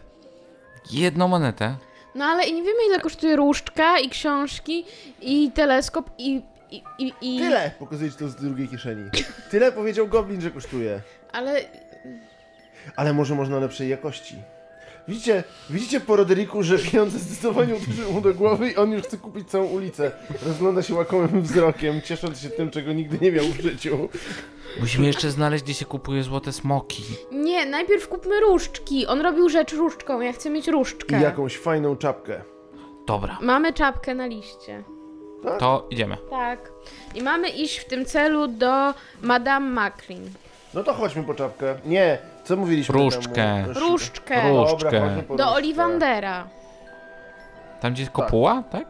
Jedną 0.91 1.29
monetę. 1.29 1.77
No 2.15 2.25
ale 2.25 2.45
i 2.47 2.55
nie 2.55 2.63
wiemy 2.63 2.79
ile 2.87 3.01
kosztuje 3.01 3.37
różdżka 3.37 3.99
i 3.99 4.09
książki 4.09 4.85
i 5.21 5.53
teleskop 5.53 6.11
i... 6.19 6.43
i, 6.71 6.83
i, 6.99 7.13
i... 7.21 7.39
Tyle! 7.39 7.71
Pokazuję 7.79 8.11
ci 8.11 8.17
to 8.17 8.29
z 8.29 8.37
drugiej 8.37 8.69
kieszeni. 8.69 9.11
Tyle 9.51 9.73
powiedział 9.73 10.09
Goblin, 10.09 10.41
że 10.41 10.51
kosztuje. 10.51 11.01
Ale 11.33 11.61
Ale 12.97 13.13
może 13.13 13.35
można 13.35 13.59
lepszej 13.59 13.89
jakości. 13.89 14.37
Widzicie, 15.09 15.45
widzicie 15.71 16.01
po 16.01 16.17
Roderiku, 16.17 16.63
że 16.63 16.79
pieniądze 16.79 17.19
zdecydowanie 17.19 17.75
uderzyły 17.75 18.13
mu 18.13 18.21
do 18.21 18.35
głowy 18.35 18.71
i 18.71 18.77
on 18.77 18.93
już 18.93 19.03
chce 19.03 19.17
kupić 19.17 19.51
całą 19.51 19.65
ulicę. 19.67 20.11
Rozgląda 20.47 20.83
się 20.83 20.95
łakomym 20.95 21.43
wzrokiem, 21.43 22.03
ciesząc 22.03 22.41
się 22.41 22.51
tym, 22.51 22.71
czego 22.71 22.93
nigdy 22.93 23.19
nie 23.21 23.33
miał 23.33 23.45
w 23.45 23.61
życiu. 23.61 24.09
Musimy 24.81 25.07
jeszcze 25.07 25.31
znaleźć, 25.31 25.65
gdzie 25.65 25.75
się 25.75 25.85
kupuje 25.85 26.23
złote 26.23 26.53
smoki. 26.53 27.03
nie, 27.33 27.67
najpierw 27.67 28.09
kupmy 28.09 28.41
różdżki. 28.41 29.07
On 29.07 29.21
robił 29.21 29.49
rzecz 29.49 29.73
różdżką, 29.73 30.21
ja 30.21 30.33
chcę 30.33 30.51
mieć 30.51 30.69
różdżkę. 30.69 31.19
I 31.19 31.23
jakąś 31.23 31.57
fajną 31.59 31.97
czapkę. 31.97 32.43
Dobra, 33.07 33.39
Mamy 33.43 33.73
czapkę 33.73 34.15
na 34.15 34.27
liście. 34.27 34.85
to 35.59 35.87
idziemy. 35.91 36.17
Tak. 36.31 36.73
I 37.15 37.23
mamy 37.23 37.49
iść 37.49 37.79
w 37.79 37.85
tym 37.85 38.05
celu 38.05 38.49
do 38.49 38.95
Madame 39.23 39.71
Macklin. 39.71 40.31
No 40.75 40.83
to 40.85 40.95
chodźmy 40.95 41.23
po 41.23 41.35
czapkę. 41.35 41.79
Nie, 41.85 42.19
co 42.49 42.57
mówiliśmy 42.57 42.93
Różdżkę. 42.95 43.33
temu? 43.35 43.73
Różdżkę. 43.91 44.35
Dobra, 44.43 44.71
Różdżkę. 44.71 45.01
chodźmy 45.01 45.23
po 45.23 45.37
Do 45.37 45.45
różdżkę. 45.45 45.57
Olivandera. 45.57 46.47
Tam 47.81 47.93
gdzie 47.93 48.03
jest 48.03 48.13
kopuła, 48.13 48.63
tak? 48.71 48.87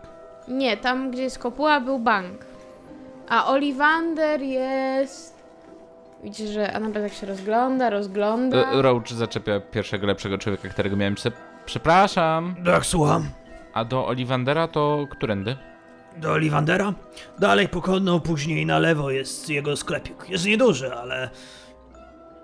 Nie, 0.49 0.77
tam 0.77 1.11
gdzie 1.11 1.23
jest 1.23 1.39
kopuła 1.39 1.81
był 1.81 1.99
bank. 1.99 2.47
A 3.29 3.47
Olivander 3.53 4.41
jest... 4.43 5.39
Widzicie, 6.25 6.53
że 6.53 6.73
Anabel 6.73 7.03
tak 7.03 7.13
się 7.13 7.27
rozgląda, 7.27 7.91
rozgląda. 7.91 8.73
E, 8.73 8.83
Roach 8.83 9.09
zaczepia 9.09 9.61
pierwszego 9.61 10.07
lepszego 10.07 10.39
człowieka, 10.39 10.69
którego 10.69 10.97
miałem. 10.97 11.15
Prze- 11.15 11.33
Przepraszam. 11.67 12.55
Tak, 12.65 12.87
słucham. 12.87 13.29
A 13.75 13.85
do 13.85 14.07
Olivandera 14.07 14.69
to 14.69 15.07
którędy? 15.11 15.57
Do 16.17 16.33
Olivandera? 16.33 16.93
Dalej 17.39 17.69
po 17.69 17.83
konno, 17.83 18.21
później 18.21 18.67
na 18.67 18.79
lewo 18.79 19.11
jest 19.11 19.51
jego 19.51 19.77
sklepik. 19.77 20.29
Jest 20.29 20.47
nieduży, 20.47 20.95
ale 20.95 21.31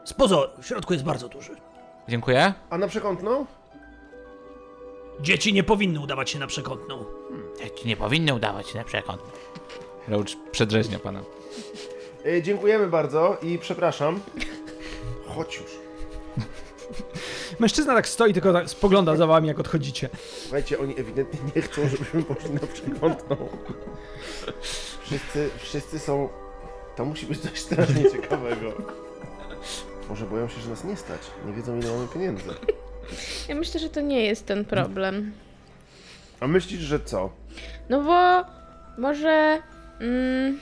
z 0.05 0.13
pozoru. 0.13 0.51
W 0.63 0.67
środku 0.67 0.93
jest 0.93 1.05
bardzo 1.05 1.29
duży. 1.29 1.57
Dziękuję. 2.09 2.55
A 2.71 2.79
na 2.79 2.89
przekątną? 2.89 3.47
Dzieci 5.21 5.53
nie 5.53 5.65
powinny 5.65 6.01
udawać 6.01 6.31
się 6.31 6.39
na 6.39 6.47
przekątną. 6.47 7.05
Ci 7.77 7.89
nie 7.89 7.97
powinny 7.97 8.35
udawać 8.35 8.75
na 8.75 8.85
przekąt. 8.85 9.23
Roach 10.09 10.27
przedrzeźnia 10.53 10.99
pana. 10.99 11.21
E, 12.27 12.43
dziękujemy 12.43 12.87
bardzo 12.87 13.37
i 13.43 13.59
przepraszam. 13.59 14.21
Chodź 15.27 15.57
już. 15.57 15.71
Mężczyzna 17.59 17.95
tak 17.95 18.09
stoi, 18.09 18.35
tylko 18.35 18.53
tak 18.53 18.71
spogląda 18.71 19.17
za 19.17 19.27
wami, 19.27 19.49
jak 19.49 19.61
odchodzicie. 19.61 20.09
Słuchajcie, 20.43 20.79
oni 20.79 21.01
ewidentnie 21.01 21.41
nie 21.57 21.63
chcą, 21.63 21.89
żebyśmy 21.89 22.23
poszli 22.23 22.51
na 22.51 22.61
przekątną. 22.61 23.37
Wszyscy, 25.03 25.51
wszyscy 25.59 25.99
są... 25.99 26.29
To 26.97 27.05
musi 27.05 27.27
być 27.27 27.41
coś 27.41 27.59
strasznie 27.61 28.11
ciekawego. 28.13 28.73
Może 30.09 30.27
boją 30.27 30.49
się, 30.49 30.61
że 30.61 30.71
nas 30.71 30.85
nie 30.85 30.97
stać. 30.97 31.21
Nie 31.47 31.53
wiedzą, 31.53 31.79
ile 31.79 31.91
mamy 31.93 32.09
pieniędzy. 32.09 32.45
Ja 33.49 33.55
myślę, 33.55 33.81
że 33.81 33.89
to 33.89 34.01
nie 34.01 34.25
jest 34.25 34.47
ten 34.47 34.65
problem. 34.65 35.33
A 36.41 36.47
myślisz, 36.47 36.81
że 36.81 37.01
co? 37.01 37.31
No 37.89 38.01
bo 38.03 38.45
może. 39.03 39.63
Mm, 40.01 40.59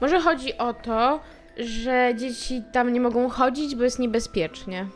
może 0.00 0.20
chodzi 0.20 0.58
o 0.58 0.74
to, 0.74 1.20
że 1.58 2.12
dzieci 2.16 2.62
tam 2.72 2.92
nie 2.92 3.00
mogą 3.00 3.28
chodzić, 3.28 3.74
bo 3.76 3.84
jest 3.84 3.98
niebezpiecznie. 3.98 4.86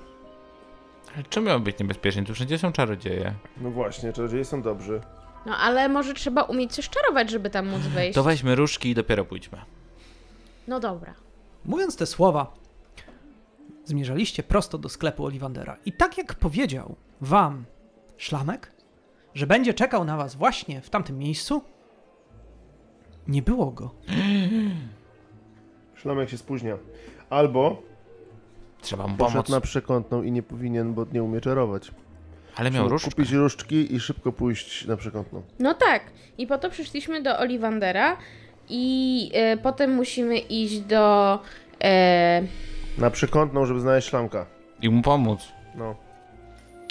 Ale 1.14 1.24
czemu 1.24 1.46
miało 1.46 1.60
być 1.60 1.78
niebezpiecznie? 1.78 2.24
Tu 2.24 2.34
wszędzie 2.34 2.58
są 2.58 2.72
czarodzieje. 2.72 3.34
No 3.60 3.70
właśnie, 3.70 4.12
czarodzieje 4.12 4.44
są 4.44 4.62
dobrzy. 4.62 5.00
No 5.46 5.56
ale 5.56 5.88
może 5.88 6.14
trzeba 6.14 6.42
umieć 6.42 6.74
coś 6.74 6.88
czarować, 6.88 7.30
żeby 7.30 7.50
tam 7.50 7.66
móc 7.68 7.80
wejść. 7.82 8.14
To 8.14 8.22
weźmy 8.22 8.54
różki 8.54 8.90
i 8.90 8.94
dopiero 8.94 9.24
pójdźmy. 9.24 9.58
No 10.68 10.80
dobra. 10.80 11.14
Mówiąc 11.64 11.96
te 11.96 12.06
słowa, 12.06 12.52
zmierzaliście 13.88 14.42
prosto 14.42 14.78
do 14.78 14.88
sklepu 14.88 15.24
Olivandera. 15.24 15.76
I 15.86 15.92
tak 15.92 16.18
jak 16.18 16.34
powiedział 16.34 16.96
wam 17.20 17.64
szlamek, 18.16 18.72
że 19.34 19.46
będzie 19.46 19.74
czekał 19.74 20.04
na 20.04 20.16
was 20.16 20.34
właśnie 20.36 20.80
w 20.80 20.90
tamtym 20.90 21.18
miejscu, 21.18 21.62
nie 23.28 23.42
było 23.42 23.66
go. 23.70 23.94
Szlamek 25.94 26.30
się 26.30 26.38
spóźnia. 26.38 26.76
Albo 27.30 27.82
Trzeba 28.80 29.06
mu 29.06 29.16
poszedł 29.16 29.32
pomóc. 29.42 29.48
na 29.48 29.60
przekątną 29.60 30.22
i 30.22 30.32
nie 30.32 30.42
powinien, 30.42 30.94
bo 30.94 31.06
nie 31.12 31.22
umie 31.22 31.40
czarować. 31.40 31.90
Ale 32.56 32.70
miał 32.70 32.82
Trzeba 32.82 32.92
różdżkę. 32.92 33.10
kupić 33.10 33.30
różdżki 33.32 33.94
i 33.94 34.00
szybko 34.00 34.32
pójść 34.32 34.86
na 34.86 34.96
przekątną. 34.96 35.42
No 35.58 35.74
tak. 35.74 36.02
I 36.38 36.46
po 36.46 36.58
to 36.58 36.70
przyszliśmy 36.70 37.22
do 37.22 37.38
Olivandera 37.38 38.16
i 38.68 39.30
e, 39.34 39.56
potem 39.56 39.94
musimy 39.94 40.38
iść 40.38 40.80
do. 40.80 41.38
E, 41.84 42.42
Na 42.98 43.10
przekątną, 43.10 43.66
żeby 43.66 43.80
znaleźć 43.80 44.08
szlamka. 44.08 44.46
I 44.82 44.90
mu 44.90 45.02
pomóc. 45.02 45.40
No. 45.74 45.96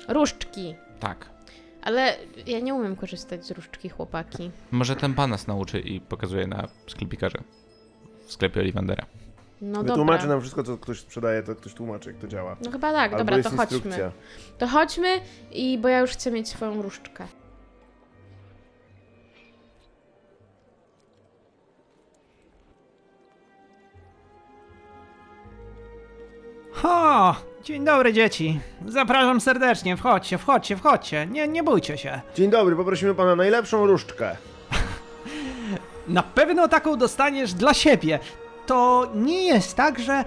różdżki. 0.08 0.76
Tak. 1.00 1.26
Ale 1.82 2.16
ja 2.48 2.60
nie 2.60 2.74
umiem 2.74 2.96
korzystać 2.96 3.46
z 3.46 3.52
różdżki, 3.52 3.90
chłopaki. 3.90 4.52
Może 4.72 4.96
ten 4.96 5.14
pan 5.14 5.30
nas 5.30 5.48
nauczy 5.48 5.80
i 5.80 6.02
pokazuje 6.02 6.48
na 6.48 6.68
sklepikarze. 6.88 7.38
W 8.26 8.32
sklepie 8.32 8.60
Olivandera. 8.60 9.06
No 9.62 9.84
Wytłumaczy 9.84 10.20
dobra. 10.22 10.34
nam 10.36 10.42
wszystko, 10.42 10.64
co 10.64 10.78
ktoś 10.78 11.00
sprzedaje, 11.00 11.44
to 11.44 11.56
ktoś 11.56 11.74
tłumaczy, 11.74 12.10
jak 12.12 12.20
to 12.22 12.28
działa. 12.28 12.58
No 12.66 12.72
chyba 12.72 12.92
tak, 12.94 13.12
Albo 13.12 13.18
dobra, 13.18 13.38
jest 13.38 13.50
to 13.50 13.58
chodźmy. 13.58 13.78
instrukcja. 13.78 14.12
To 14.58 14.68
chodźmy 14.68 15.08
i 15.52 15.78
bo 15.78 15.88
ja 15.88 16.00
już 16.00 16.12
chcę 16.12 16.32
mieć 16.32 16.50
swoją 16.50 16.82
różdżkę. 16.82 17.26
O, 26.84 27.36
dzień 27.64 27.86
dobry 27.86 28.14
dzieci. 28.14 28.60
Zapraszam 28.88 29.42
serdecznie, 29.42 29.98
wchodźcie, 29.98 30.38
wchodźcie, 30.38 30.78
wchodźcie. 30.78 31.28
Nie, 31.32 31.48
nie 31.48 31.64
bójcie 31.64 31.98
się. 31.98 32.22
Dzień 32.36 32.50
dobry, 32.50 32.76
poprosimy 32.76 33.16
pana 33.16 33.36
najlepszą 33.36 33.86
różdżkę. 33.86 34.38
Na 36.08 36.24
pewno 36.24 36.68
taką 36.68 36.96
dostaniesz 36.98 37.54
dla 37.54 37.74
siebie. 37.74 38.20
To 38.66 39.08
nie 39.16 39.48
jest 39.48 39.76
tak, 39.76 40.00
że 40.00 40.24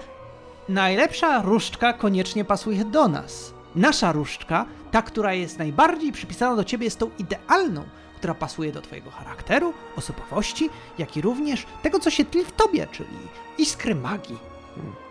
najlepsza 0.69 1.41
różdżka 1.41 1.93
koniecznie 1.93 2.45
pasuje 2.45 2.85
do 2.85 3.07
nas. 3.07 3.53
Nasza 3.75 4.11
różdżka, 4.11 4.65
ta, 4.91 5.01
która 5.01 5.33
jest 5.33 5.59
najbardziej 5.59 6.11
przypisana 6.11 6.55
do 6.55 6.63
ciebie, 6.63 6.85
jest 6.85 6.99
tą 6.99 7.09
idealną, 7.19 7.83
która 8.17 8.33
pasuje 8.33 8.71
do 8.71 8.81
twojego 8.81 9.11
charakteru, 9.11 9.73
osobowości, 9.95 10.69
jak 10.97 11.17
i 11.17 11.21
również 11.21 11.65
tego, 11.83 11.99
co 11.99 12.09
się 12.09 12.25
tli 12.25 12.45
w 12.45 12.51
tobie, 12.51 12.87
czyli 12.91 13.17
iskry 13.57 13.95
magii. 13.95 14.50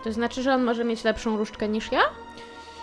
To 0.04 0.12
znaczy, 0.12 0.42
że 0.42 0.54
on 0.54 0.64
może 0.64 0.84
mieć 0.84 1.04
lepszą 1.04 1.36
różdżkę 1.36 1.68
niż 1.68 1.92
ja? 1.92 2.00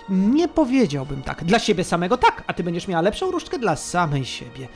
Nie 0.09 0.47
powiedziałbym 0.47 1.21
tak. 1.21 1.43
Dla 1.43 1.59
siebie 1.59 1.83
samego 1.83 2.17
tak, 2.17 2.43
a 2.47 2.53
ty 2.53 2.63
będziesz 2.63 2.87
miała 2.87 3.01
lepszą 3.01 3.31
różdżkę 3.31 3.59
dla 3.59 3.75
samej 3.75 4.25
siebie. 4.25 4.67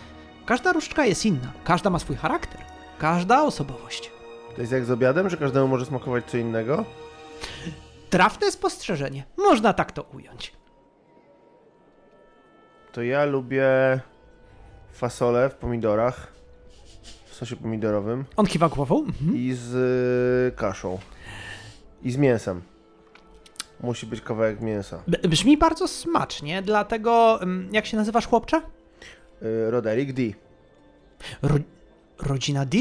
Każda 0.46 0.74
różdżka 0.74 1.06
jest 1.06 1.26
inna, 1.26 1.52
każda 1.64 1.90
ma 1.90 2.00
swój 2.00 2.16
charakter, 2.16 2.62
każda 3.00 3.44
osobowość. 3.44 4.12
To 4.56 4.62
jest 4.62 4.74
jak 4.74 4.86
z 4.86 4.92
obiadem, 4.92 5.30
że 5.30 5.38
każdemu 5.38 5.68
może 5.68 5.86
smakować 5.86 6.26
co 6.26 6.38
innego? 6.38 6.86
Trafne 8.10 8.52
spostrzeżenie. 8.52 9.24
Można 9.38 9.74
tak 9.74 9.92
to 9.92 10.04
ująć. 10.04 10.54
To 12.92 13.02
ja 13.02 13.26
lubię 13.26 13.70
fasolę 14.94 15.50
w 15.50 15.56
pomidorach, 15.56 16.34
w 17.26 17.34
sosie 17.36 17.56
pomidorowym 17.56 18.26
On 18.36 18.46
kiwa 18.46 18.70
głową. 18.70 19.00
Mhm. 19.00 19.36
i 19.38 19.54
z 19.54 19.74
y, 20.54 20.58
kaszą. 20.58 21.00
I 22.04 22.12
z 22.12 22.18
mięsem. 22.18 22.62
Musi 23.80 24.06
być 24.06 24.22
kawałek 24.22 24.62
mięsa. 24.62 25.04
B- 25.08 25.18
Brzmi 25.30 25.58
bardzo 25.58 25.88
smacznie, 25.88 26.62
dlatego. 26.62 27.40
mm, 27.42 27.70
Jak 27.74 27.86
się 27.86 27.98
nazywasz, 27.98 28.28
chłopcze? 28.28 28.62
Y, 29.42 29.72
Roderick 29.72 30.12
D. 30.14 30.22
Ro- 31.42 31.60
rodzina 32.20 32.66
D. 32.66 32.78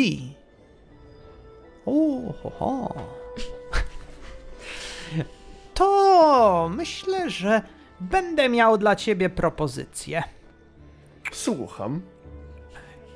O, 1.86 2.32
ho, 2.42 2.50
ho. 2.50 2.94
To 5.74 6.70
myślę, 6.74 7.30
że 7.30 7.62
będę 8.00 8.48
miał 8.48 8.78
dla 8.78 8.96
ciebie 8.96 9.30
propozycję. 9.30 10.22
Słucham. 11.32 12.02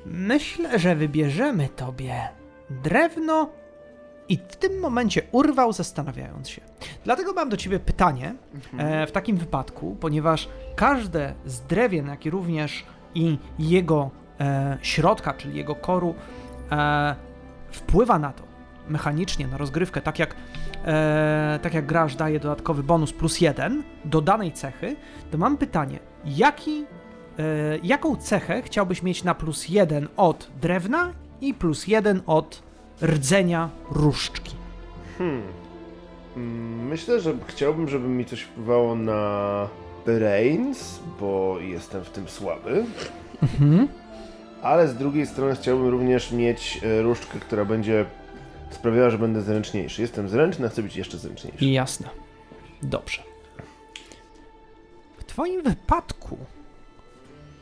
Myślę, 0.05 0.79
że 0.79 0.95
wybierzemy 0.95 1.69
tobie 1.69 2.29
drewno 2.69 3.49
i 4.29 4.37
w 4.37 4.55
tym 4.55 4.79
momencie 4.79 5.21
urwał, 5.31 5.73
zastanawiając 5.73 6.49
się. 6.49 6.61
Dlatego 7.03 7.33
mam 7.33 7.49
do 7.49 7.57
ciebie 7.57 7.79
pytanie 7.79 8.35
e, 8.77 9.07
w 9.07 9.11
takim 9.11 9.37
wypadku, 9.37 9.97
ponieważ 9.99 10.49
każde 10.75 11.33
z 11.45 11.61
drewien, 11.61 12.07
jak 12.07 12.25
i 12.25 12.29
również 12.29 12.85
i 13.15 13.37
jego 13.59 14.09
e, 14.39 14.77
środka, 14.81 15.33
czyli 15.33 15.57
jego 15.57 15.75
koru, 15.75 16.15
e, 16.71 17.15
wpływa 17.71 18.19
na 18.19 18.33
to 18.33 18.43
mechanicznie, 18.89 19.47
na 19.47 19.57
rozgrywkę, 19.57 20.01
tak 20.01 20.19
jak, 20.19 20.35
e, 20.85 21.59
tak 21.61 21.73
jak 21.73 21.85
graż 21.85 22.15
daje 22.15 22.39
dodatkowy 22.39 22.83
bonus 22.83 23.13
plus 23.13 23.41
jeden 23.41 23.83
do 24.05 24.21
danej 24.21 24.51
cechy, 24.51 24.95
to 25.31 25.37
mam 25.37 25.57
pytanie, 25.57 25.99
jaki 26.25 26.85
E, 27.39 27.77
jaką 27.83 28.15
cechę 28.15 28.61
chciałbyś 28.61 29.03
mieć 29.03 29.23
na 29.23 29.35
plus 29.35 29.69
jeden 29.69 30.07
od 30.17 30.51
drewna 30.61 31.13
i 31.41 31.53
plus 31.53 31.87
jeden 31.87 32.21
od 32.25 32.63
rdzenia 33.01 33.69
różdżki? 33.91 34.55
Hmm. 35.17 35.41
Mm, 36.37 36.87
Myślę, 36.87 37.19
że 37.19 37.33
chciałbym, 37.47 37.89
żeby 37.89 38.07
mi 38.07 38.25
coś 38.25 38.41
wpływało 38.41 38.95
na 38.95 39.67
brains, 40.05 40.99
bo 41.19 41.57
jestem 41.59 42.03
w 42.03 42.09
tym 42.09 42.29
słaby. 42.29 42.85
Ale 44.61 44.87
z 44.87 44.95
drugiej 44.95 45.27
strony 45.27 45.55
chciałbym 45.55 45.87
również 45.89 46.31
mieć 46.31 46.79
e, 46.83 47.01
różdżkę, 47.01 47.39
która 47.39 47.65
będzie 47.65 48.05
sprawiała, 48.71 49.09
że 49.09 49.17
będę 49.17 49.41
zręczniejszy. 49.41 50.01
Jestem 50.01 50.29
zręczny, 50.29 50.65
a 50.65 50.69
chcę 50.69 50.83
być 50.83 50.95
jeszcze 50.95 51.17
zręczniejszy. 51.17 51.65
Jasne. 51.65 52.09
Dobrze. 52.83 53.21
W 55.17 55.23
twoim 55.23 55.61
wypadku 55.63 56.37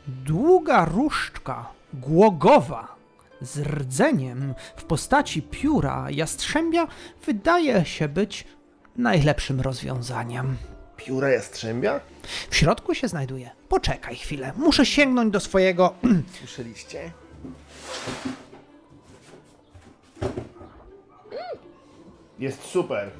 długa 0.06 0.84
różdżka 0.84 1.66
głogowa 1.94 2.93
z 3.44 3.58
rdzeniem 3.58 4.54
w 4.76 4.84
postaci 4.84 5.42
pióra 5.42 6.06
jastrzębia 6.10 6.86
wydaje 7.26 7.84
się 7.84 8.08
być 8.08 8.44
najlepszym 8.96 9.60
rozwiązaniem. 9.60 10.56
Pióra 10.96 11.28
jastrzębia? 11.28 12.00
W 12.50 12.56
środku 12.56 12.94
się 12.94 13.08
znajduje. 13.08 13.50
Poczekaj 13.68 14.16
chwilę, 14.16 14.52
muszę 14.56 14.86
sięgnąć 14.86 15.32
do 15.32 15.40
swojego 15.40 15.94
Słyszeliście? 16.38 17.10
Jest 22.38 22.62
super. 22.64 23.10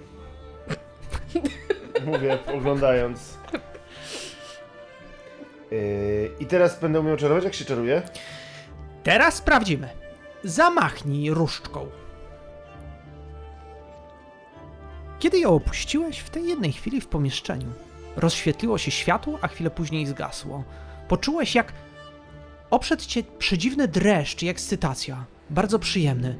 Mówię, 2.07 2.39
oglądając. 2.55 3.39
Yy, 5.71 6.31
I 6.41 6.47
teraz 6.47 6.81
będę 6.81 7.01
umiał 7.01 7.17
czarować? 7.17 7.45
Jak 7.45 7.55
się 7.55 7.65
czaruje? 7.65 8.03
Teraz 9.03 9.35
sprawdzimy. 9.35 10.04
Zamachnij 10.44 11.30
różdżką. 11.30 11.87
Kiedy 15.18 15.38
ją 15.38 15.50
opuściłeś, 15.50 16.18
w 16.18 16.30
tej 16.30 16.48
jednej 16.48 16.72
chwili 16.72 17.00
w 17.00 17.07
pomieszczeniu 17.07 17.68
rozświetliło 18.16 18.78
się 18.78 18.90
światło, 18.90 19.38
a 19.42 19.48
chwilę 19.48 19.70
później 19.70 20.07
zgasło. 20.07 20.64
Poczułeś, 21.09 21.54
jak 21.54 21.72
oprzedł 22.70 23.02
cię 23.02 23.22
przedziwny 23.38 23.88
dreszcz 23.88 24.42
i 24.42 24.48
ekscytacja. 24.48 25.24
Bardzo 25.50 25.78
przyjemny. 25.78 26.37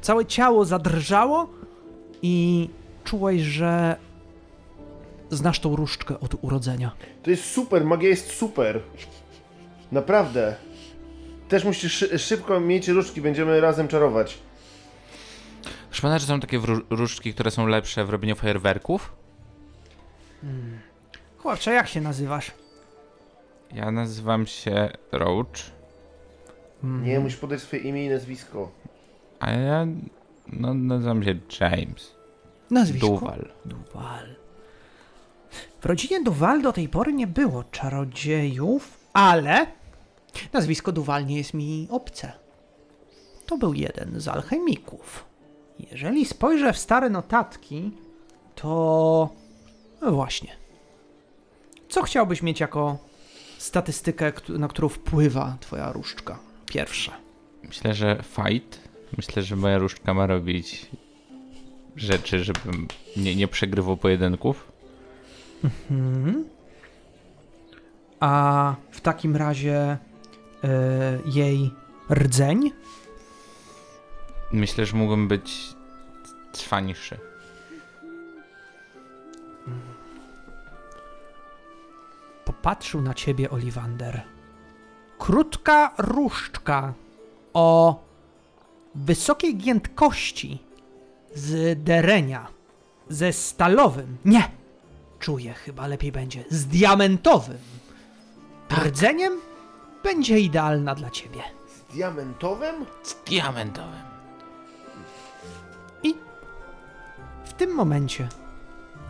Całe 0.00 0.24
ciało 0.26 0.64
zadrżało 0.64 1.50
i 2.22 2.68
czułeś, 3.04 3.42
że 3.42 3.96
znasz 5.30 5.60
tą 5.60 5.76
różdżkę 5.76 6.20
od 6.20 6.44
urodzenia. 6.44 6.90
To 7.22 7.30
jest 7.30 7.44
super, 7.52 7.84
magia 7.84 8.08
jest 8.08 8.32
super. 8.32 8.80
Naprawdę. 9.92 10.56
Też 11.48 11.64
musisz 11.64 11.92
szy- 11.92 12.18
szybko 12.18 12.60
mieć 12.60 12.88
różdżki, 12.88 13.20
będziemy 13.20 13.60
razem 13.60 13.88
czarować. 13.88 14.38
Szkoda, 15.90 16.18
że 16.18 16.26
są 16.26 16.40
takie 16.40 16.60
różdżki, 16.90 17.34
które 17.34 17.50
są 17.50 17.66
lepsze 17.66 18.04
w 18.04 18.10
robieniu 18.10 18.36
fajerwerków. 18.36 19.12
Chłopcze, 21.38 21.72
jak 21.74 21.88
się 21.88 22.00
nazywasz? 22.00 22.50
Ja 23.74 23.90
nazywam 23.90 24.46
się 24.46 24.88
Roach, 25.12 25.46
Nie, 26.82 27.20
musisz 27.20 27.38
podać 27.38 27.60
swoje 27.60 27.82
imię 27.82 28.06
i 28.06 28.08
nazwisko. 28.08 28.70
a 29.40 29.50
ja 29.50 29.86
no, 30.52 30.74
nazywam 30.74 31.22
się 31.24 31.34
James. 31.60 32.14
Nazwisko? 32.70 33.06
Duval. 33.08 33.48
Duval. 33.64 34.26
W 35.80 35.86
rodzinie 35.86 36.22
Duval 36.22 36.62
do 36.62 36.72
tej 36.72 36.88
pory 36.88 37.12
nie 37.12 37.26
było 37.26 37.64
czarodziejów, 37.64 38.98
ale 39.12 39.66
nazwisko 40.52 40.92
Duval 40.92 41.26
nie 41.26 41.36
jest 41.36 41.54
mi 41.54 41.88
obce. 41.90 42.32
To 43.46 43.58
był 43.58 43.74
jeden 43.74 44.20
z 44.20 44.28
alchemików. 44.28 45.24
Jeżeli 45.90 46.26
spojrzę 46.26 46.72
w 46.72 46.78
stare 46.78 47.10
notatki, 47.10 47.92
to 48.54 49.28
no 50.00 50.12
właśnie. 50.12 50.56
Co 51.88 52.02
chciałbyś 52.02 52.42
mieć 52.42 52.60
jako 52.60 52.98
statystykę, 53.58 54.32
na 54.48 54.68
którą 54.68 54.88
wpływa 54.88 55.56
twoja 55.60 55.92
różdżka? 55.92 56.38
Pierwsze. 56.66 57.12
Myślę, 57.62 57.94
że 57.94 58.22
fight. 58.22 58.80
Myślę, 59.16 59.42
że 59.42 59.56
moja 59.56 59.78
różdżka 59.78 60.14
ma 60.14 60.26
robić 60.26 60.86
rzeczy, 61.96 62.44
żebym 62.44 62.88
nie, 63.16 63.36
nie 63.36 63.48
przegrywał 63.48 63.96
pojedynków. 63.96 64.72
A 68.20 68.74
w 68.90 69.00
takim 69.00 69.36
razie 69.36 69.98
jej 71.24 71.74
rdzeń? 72.10 72.72
Myślę, 74.52 74.86
że 74.86 74.96
mógłbym 74.96 75.28
być 75.28 75.76
cwańszy. 76.52 77.18
Popatrzył 82.44 83.02
na 83.02 83.14
ciebie 83.14 83.50
Oliwander. 83.50 84.22
Krótka 85.18 85.94
różdżka 85.98 86.94
o 87.52 88.00
wysokiej 88.94 89.56
giętkości 89.56 90.58
z 91.34 91.82
derenia, 91.84 92.46
ze 93.08 93.32
stalowym. 93.32 94.16
Nie! 94.24 94.50
Czuję, 95.18 95.54
chyba 95.54 95.86
lepiej 95.86 96.12
będzie. 96.12 96.44
Z 96.50 96.66
diamentowym. 96.66 97.58
Rdzeniem 98.84 99.40
będzie 100.06 100.38
idealna 100.38 100.94
dla 100.94 101.10
ciebie. 101.10 101.42
Z 101.66 101.92
diamentowym? 101.92 102.86
Z 103.02 103.14
diamentowym. 103.14 104.02
I 106.02 106.14
w 107.44 107.52
tym 107.52 107.70
momencie 107.70 108.28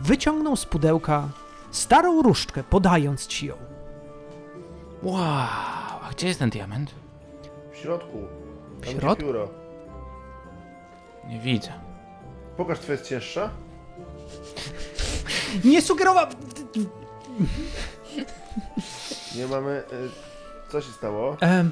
wyciągnął 0.01 0.55
z 0.55 0.65
pudełka 0.65 1.29
starą 1.71 2.21
różdżkę, 2.21 2.63
podając 2.63 3.27
ci 3.27 3.47
ją. 3.47 3.55
Wow, 5.03 5.17
a 6.03 6.09
gdzie 6.11 6.27
jest 6.27 6.39
ten 6.39 6.49
diament? 6.49 6.91
W 7.71 7.77
środku. 7.77 8.17
W 8.81 8.85
środku? 8.85 9.23
pióro. 9.23 9.49
Nie 11.27 11.39
widzę. 11.39 11.73
Pokaż, 12.57 12.79
twoja 12.79 12.97
jest 12.97 13.09
cięższa? 13.09 13.49
Nie 15.63 15.81
sugerował... 15.81 16.27
Nie 19.35 19.47
mamy... 19.47 19.83
Y, 19.93 20.36
co 20.69 20.81
się 20.81 20.91
stało? 20.91 21.37
Em, 21.39 21.71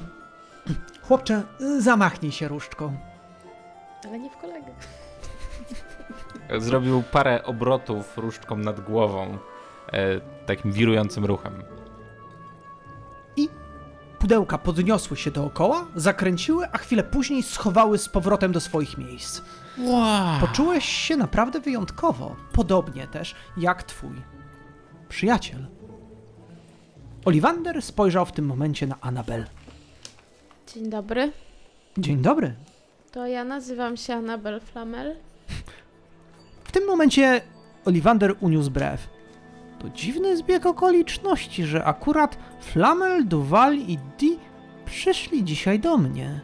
chłopcze, 1.02 1.42
zamachnij 1.78 2.32
się 2.32 2.48
różdżką. 2.48 2.96
Ale 4.04 4.18
nie 4.18 4.30
w 4.30 4.36
kolegę. 4.36 4.74
Zrobił 6.66 7.02
parę 7.12 7.44
obrotów 7.44 8.18
różdżką 8.18 8.56
nad 8.56 8.80
głową, 8.80 9.38
e, 9.92 10.20
takim 10.46 10.72
wirującym 10.72 11.24
ruchem. 11.24 11.62
Pudełka 14.18 14.58
podniosły 14.58 15.16
się 15.16 15.30
dookoła, 15.30 15.86
zakręciły, 15.94 16.68
a 16.72 16.78
chwilę 16.78 17.02
później 17.02 17.42
schowały 17.42 17.98
z 17.98 18.08
powrotem 18.08 18.52
do 18.52 18.60
swoich 18.60 18.98
miejsc. 18.98 19.42
Wow. 19.78 20.40
Poczułeś 20.40 20.84
się 20.84 21.16
naprawdę 21.16 21.60
wyjątkowo, 21.60 22.36
podobnie 22.52 23.06
też 23.06 23.34
jak 23.56 23.82
twój 23.82 24.22
przyjaciel. 25.08 25.66
Oliwander 27.26 27.82
spojrzał 27.82 28.26
w 28.26 28.32
tym 28.32 28.46
momencie 28.46 28.86
na 28.86 28.96
Anabel. 29.00 29.46
Dzień 30.74 30.90
dobry. 30.90 31.32
Dzień 31.98 32.22
dobry. 32.22 32.54
To 33.12 33.26
ja 33.26 33.44
nazywam 33.44 33.96
się 33.96 34.14
Annabel 34.14 34.60
Flamel. 34.60 35.16
W 36.64 36.72
tym 36.72 36.86
momencie 36.86 37.40
Oliwander 37.84 38.34
uniósł 38.40 38.70
brew. 38.70 39.08
To 39.78 39.88
dziwny 39.90 40.36
zbieg 40.36 40.66
okoliczności, 40.66 41.64
że 41.64 41.84
akurat 41.84 42.38
Flamel, 42.60 43.28
Duval 43.28 43.76
i 43.76 43.98
Di 44.18 44.38
przyszli 44.84 45.44
dzisiaj 45.44 45.80
do 45.80 45.96
mnie. 45.96 46.40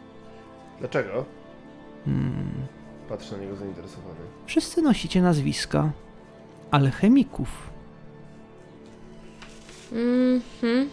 Dlaczego? 0.79 1.25
Hmm. 2.05 2.67
Patrzę 3.09 3.37
na 3.37 3.43
niego 3.43 3.55
zainteresowany. 3.55 4.19
Wszyscy 4.45 4.81
nosicie 4.81 5.21
nazwiska 5.21 5.91
alchemików. 6.71 7.72
Mhm. 9.93 10.89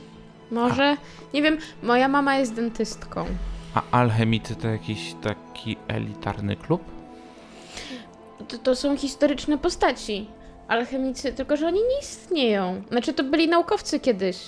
Może? 0.51 0.96
Nie 1.34 1.42
wiem, 1.42 1.59
moja 1.82 2.09
mama 2.09 2.36
jest 2.36 2.55
dentystką. 2.55 3.26
A 3.74 3.82
alchemicy 3.90 4.57
to 4.57 4.68
jakiś 4.68 5.14
taki 5.22 5.76
elitarny 5.88 6.57
klub? 6.57 6.82
To, 8.48 8.59
to 8.59 8.76
są 8.76 8.96
historyczne 8.96 9.59
postaci. 9.59 10.26
Alchemicy, 10.68 11.32
tylko 11.32 11.57
że 11.57 11.66
oni 11.66 11.78
nie 11.78 12.01
istnieją. 12.01 12.82
Znaczy, 12.90 13.12
to 13.12 13.24
byli 13.24 13.48
naukowcy 13.48 14.01
kiedyś. 14.01 14.38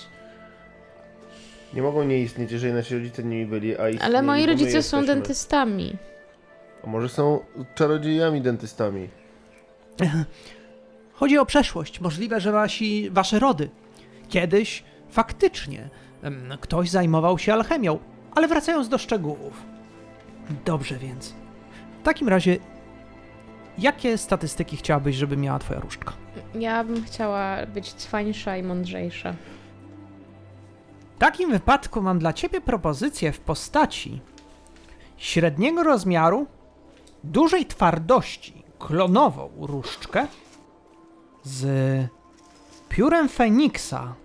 Nie 1.73 1.81
mogą 1.81 2.03
nie 2.03 2.19
istnieć, 2.19 2.51
jeżeli 2.51 2.73
nasi 2.73 2.95
rodzice 2.95 3.23
nimi 3.23 3.45
byli, 3.45 3.77
a 3.77 3.89
istnieli, 3.89 4.15
Ale 4.15 4.23
moi 4.23 4.45
rodzice 4.45 4.83
są 4.83 5.05
dentystami. 5.05 5.95
A 6.83 6.87
może 6.87 7.09
są 7.09 7.39
czarodziejami 7.75 8.41
dentystami? 8.41 9.09
Chodzi 11.13 11.37
o 11.37 11.45
przeszłość. 11.45 11.99
Możliwe, 12.01 12.39
że 12.39 12.51
wasi, 12.51 13.09
wasze 13.11 13.39
rody. 13.39 13.69
Kiedyś 14.33 14.83
faktycznie 15.09 15.89
ktoś 16.59 16.89
zajmował 16.89 17.39
się 17.39 17.53
alchemią, 17.53 17.99
ale 18.35 18.47
wracając 18.47 18.89
do 18.89 18.97
szczegółów. 18.97 19.63
Dobrze 20.65 20.95
więc. 20.95 21.33
W 22.01 22.03
takim 22.03 22.29
razie, 22.29 22.57
jakie 23.77 24.17
statystyki 24.17 24.77
chciałabyś, 24.77 25.15
żeby 25.15 25.37
miała 25.37 25.59
twoja 25.59 25.79
różdżka? 25.79 26.13
Ja 26.59 26.83
bym 26.83 27.03
chciała 27.03 27.65
być 27.65 27.93
cwańsza 27.93 28.57
i 28.57 28.63
mądrzejsza. 28.63 29.33
W 31.15 31.19
takim 31.19 31.51
wypadku 31.51 32.01
mam 32.01 32.19
dla 32.19 32.33
ciebie 32.33 32.61
propozycję 32.61 33.31
w 33.31 33.39
postaci 33.39 34.21
średniego 35.17 35.83
rozmiaru, 35.83 36.47
dużej 37.23 37.65
twardości, 37.65 38.63
klonową 38.79 39.49
różdżkę 39.59 40.27
z 41.43 41.65
piórem 42.89 43.29
Feniksa 43.29 44.15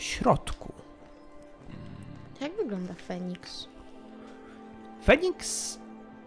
środku. 0.00 0.72
Jak 2.40 2.56
wygląda 2.56 2.94
Feniks? 2.94 3.68
Feniks 5.04 5.78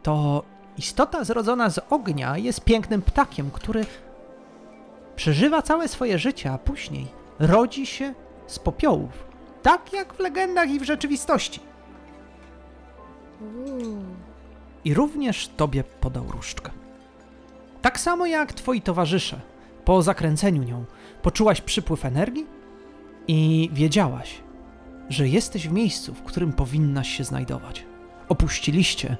to 0.03 0.43
istota 0.77 1.23
zrodzona 1.23 1.69
z 1.69 1.79
ognia, 1.89 2.37
jest 2.37 2.61
pięknym 2.61 3.01
ptakiem, 3.01 3.51
który 3.51 3.85
przeżywa 5.15 5.61
całe 5.61 5.87
swoje 5.87 6.19
życie, 6.19 6.51
a 6.51 6.57
później 6.57 7.07
rodzi 7.39 7.85
się 7.85 8.13
z 8.47 8.59
popiołów. 8.59 9.25
Tak 9.61 9.93
jak 9.93 10.13
w 10.13 10.19
legendach 10.19 10.69
i 10.69 10.79
w 10.79 10.83
rzeczywistości. 10.83 11.59
I 14.85 14.93
również 14.93 15.47
tobie 15.47 15.83
podał 15.83 16.31
różdżkę. 16.31 16.71
Tak 17.81 17.99
samo 17.99 18.25
jak 18.25 18.53
twoi 18.53 18.81
towarzysze. 18.81 19.39
Po 19.85 20.01
zakręceniu 20.01 20.63
nią 20.63 20.85
poczułaś 21.21 21.61
przypływ 21.61 22.05
energii 22.05 22.45
i 23.27 23.69
wiedziałaś, 23.73 24.35
że 25.09 25.27
jesteś 25.27 25.67
w 25.67 25.71
miejscu, 25.71 26.13
w 26.13 26.21
którym 26.23 26.53
powinnaś 26.53 27.09
się 27.09 27.23
znajdować. 27.23 27.85
Opuściliście 28.29 29.17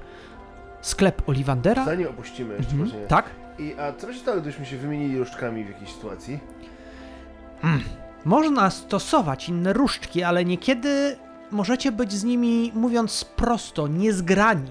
sklep 0.80 1.28
Olivandera. 1.28 1.84
Zanim 1.84 2.08
opuścimy 2.08 2.54
jeszcze 2.54 2.72
Mhm, 2.72 2.90
właśnie. 2.90 3.06
tak? 3.06 3.30
I, 3.58 3.74
a 3.78 3.92
co 3.92 4.06
by 4.06 4.14
się 4.14 4.20
stało, 4.20 4.36
gdybyśmy 4.40 4.66
się 4.66 4.76
wymienili 4.76 5.18
różdżkami 5.18 5.64
w 5.64 5.68
jakiejś 5.68 5.90
sytuacji? 5.92 6.38
Można 8.24 8.70
stosować 8.70 9.48
inne 9.48 9.72
różdżki, 9.72 10.22
ale 10.22 10.44
niekiedy 10.44 11.16
możecie 11.50 11.92
być 11.92 12.12
z 12.12 12.24
nimi, 12.24 12.72
mówiąc 12.74 13.24
prosto, 13.36 13.88
niezgrani, 13.88 14.70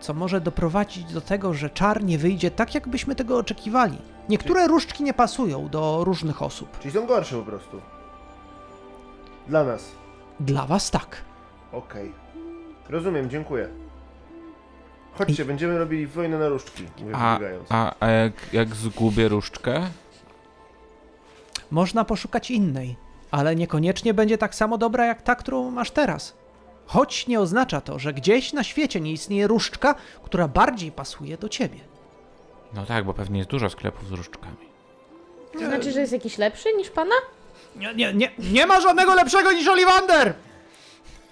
co 0.00 0.14
może 0.14 0.40
doprowadzić 0.40 1.12
do 1.12 1.20
tego, 1.20 1.54
że 1.54 1.70
czar 1.70 2.04
nie 2.04 2.18
wyjdzie 2.18 2.50
tak, 2.50 2.74
jakbyśmy 2.74 3.14
tego 3.14 3.38
oczekiwali. 3.38 3.98
Niektóre 4.28 4.66
różdżki 4.68 5.04
nie 5.04 5.14
pasują 5.14 5.68
do 5.68 6.04
różnych 6.04 6.42
osób. 6.42 6.78
Czyli 6.78 6.94
są 6.94 7.06
gorsze 7.06 7.36
po 7.36 7.42
prostu. 7.42 7.80
Dla 9.52 9.64
nas. 9.64 9.92
Dla 10.40 10.66
was 10.66 10.90
tak. 10.90 11.16
Okej. 11.72 12.12
Rozumiem, 12.88 13.30
dziękuję. 13.30 13.68
Chodźcie, 15.12 15.44
będziemy 15.44 15.78
robili 15.78 16.06
wojnę 16.06 16.38
na 16.38 16.48
różdżki, 16.48 16.86
mówię 17.00 17.14
A, 17.16 17.34
wybiegając. 17.34 17.68
a, 17.72 17.94
a 18.00 18.10
jak, 18.10 18.32
jak 18.52 18.74
zgubię 18.74 19.28
różdżkę? 19.28 19.80
Można 21.70 22.04
poszukać 22.04 22.50
innej, 22.50 22.96
ale 23.30 23.56
niekoniecznie 23.56 24.14
będzie 24.14 24.38
tak 24.38 24.54
samo 24.54 24.78
dobra 24.78 25.06
jak 25.06 25.22
ta, 25.22 25.34
którą 25.34 25.70
masz 25.70 25.90
teraz. 25.90 26.36
Choć 26.86 27.26
nie 27.26 27.40
oznacza 27.40 27.80
to, 27.80 27.98
że 27.98 28.12
gdzieś 28.12 28.52
na 28.52 28.64
świecie 28.64 29.00
nie 29.00 29.12
istnieje 29.12 29.46
różdżka, 29.46 29.94
która 30.22 30.48
bardziej 30.48 30.92
pasuje 30.92 31.38
do 31.38 31.48
ciebie. 31.48 31.78
No 32.74 32.86
tak, 32.86 33.04
bo 33.04 33.14
pewnie 33.14 33.38
jest 33.38 33.50
dużo 33.50 33.70
sklepów 33.70 34.08
z 34.08 34.12
różdżkami. 34.12 34.72
To 35.52 35.58
znaczy, 35.58 35.92
że 35.92 36.00
jest 36.00 36.12
jakiś 36.12 36.38
lepszy 36.38 36.68
niż 36.76 36.90
pana? 36.90 37.14
Nie, 37.76 37.94
nie, 37.94 38.14
nie, 38.14 38.30
nie 38.38 38.66
ma 38.66 38.80
żadnego 38.80 39.14
lepszego 39.14 39.52
niż 39.52 39.68
Oliwander! 39.68 40.34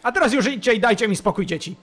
A 0.02 0.12
teraz 0.12 0.32
już 0.32 0.46
idźcie 0.46 0.74
i 0.74 0.80
dajcie 0.80 1.08
mi 1.08 1.16
spokój, 1.16 1.46
dzieci. 1.46 1.76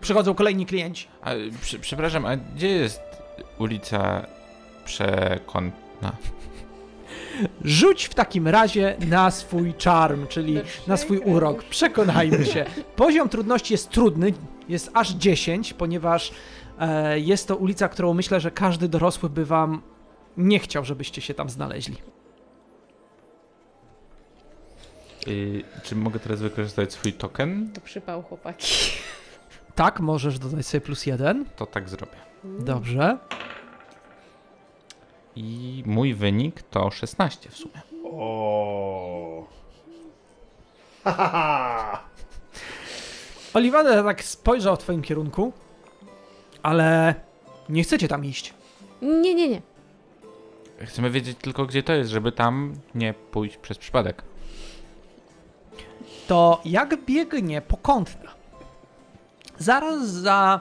Przychodzą 0.00 0.34
kolejni 0.34 0.66
klienci. 0.66 1.06
A, 1.22 1.30
przy, 1.60 1.78
przepraszam, 1.78 2.26
a 2.26 2.36
gdzie 2.36 2.68
jest 2.68 3.00
ulica 3.58 4.26
Przekątna? 4.84 6.12
Rzuć 7.64 8.04
w 8.04 8.14
takim 8.14 8.48
razie 8.48 8.96
na 9.08 9.30
swój 9.30 9.74
charm, 9.84 10.26
czyli 10.26 10.60
na 10.86 10.96
swój 10.96 11.18
urok. 11.18 11.64
Przekonajmy 11.64 12.46
się. 12.46 12.64
Poziom 12.96 13.28
trudności 13.28 13.74
jest 13.74 13.90
trudny, 13.90 14.32
jest 14.68 14.90
aż 14.94 15.10
10, 15.10 15.74
ponieważ 15.74 16.32
e, 16.80 17.20
jest 17.20 17.48
to 17.48 17.56
ulica, 17.56 17.88
którą 17.88 18.14
myślę, 18.14 18.40
że 18.40 18.50
każdy 18.50 18.88
dorosły 18.88 19.30
by 19.30 19.44
wam 19.44 19.82
nie 20.36 20.58
chciał, 20.58 20.84
żebyście 20.84 21.20
się 21.20 21.34
tam 21.34 21.50
znaleźli. 21.50 21.96
Czy 25.82 25.96
mogę 25.96 26.20
teraz 26.20 26.40
wykorzystać 26.40 26.92
swój 26.92 27.12
token? 27.12 27.70
To 27.74 27.80
przypał 27.80 28.22
chłopaki. 28.22 28.66
Tak, 29.74 30.00
możesz 30.00 30.38
dodać 30.38 30.66
sobie 30.66 30.80
plus 30.80 31.06
jeden. 31.06 31.44
To 31.56 31.66
tak 31.66 31.88
zrobię. 31.88 32.16
Dobrze. 32.44 33.18
I 35.36 35.82
mój 35.86 36.14
wynik 36.14 36.62
to 36.62 36.90
16 36.90 37.50
w 37.50 37.56
sumie. 37.56 37.80
O. 38.04 39.46
Hahaha! 41.04 42.00
Oliwander 43.54 44.04
tak 44.04 44.24
spojrzał 44.24 44.76
w 44.76 44.78
twoim 44.78 45.02
kierunku, 45.02 45.52
ale 46.62 47.14
nie 47.68 47.82
chcecie 47.82 48.08
tam 48.08 48.24
iść. 48.24 48.54
Nie, 49.02 49.34
nie, 49.34 49.48
nie. 49.48 49.62
Chcemy 50.86 51.10
wiedzieć 51.10 51.38
tylko, 51.38 51.66
gdzie 51.66 51.82
to 51.82 51.92
jest, 51.92 52.10
żeby 52.10 52.32
tam 52.32 52.74
nie 52.94 53.14
pójść 53.14 53.56
przez 53.56 53.78
przypadek. 53.78 54.22
To 56.26 56.60
jak 56.64 57.04
biegnie 57.04 57.60
pokątna. 57.60 58.30
Zaraz 59.58 60.08
za 60.08 60.60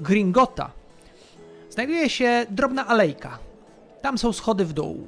Gringota 0.00 0.70
znajduje 1.70 2.10
się 2.10 2.46
drobna 2.50 2.86
alejka. 2.86 3.38
Tam 4.02 4.18
są 4.18 4.32
schody 4.32 4.64
w 4.64 4.72
dół. 4.72 5.06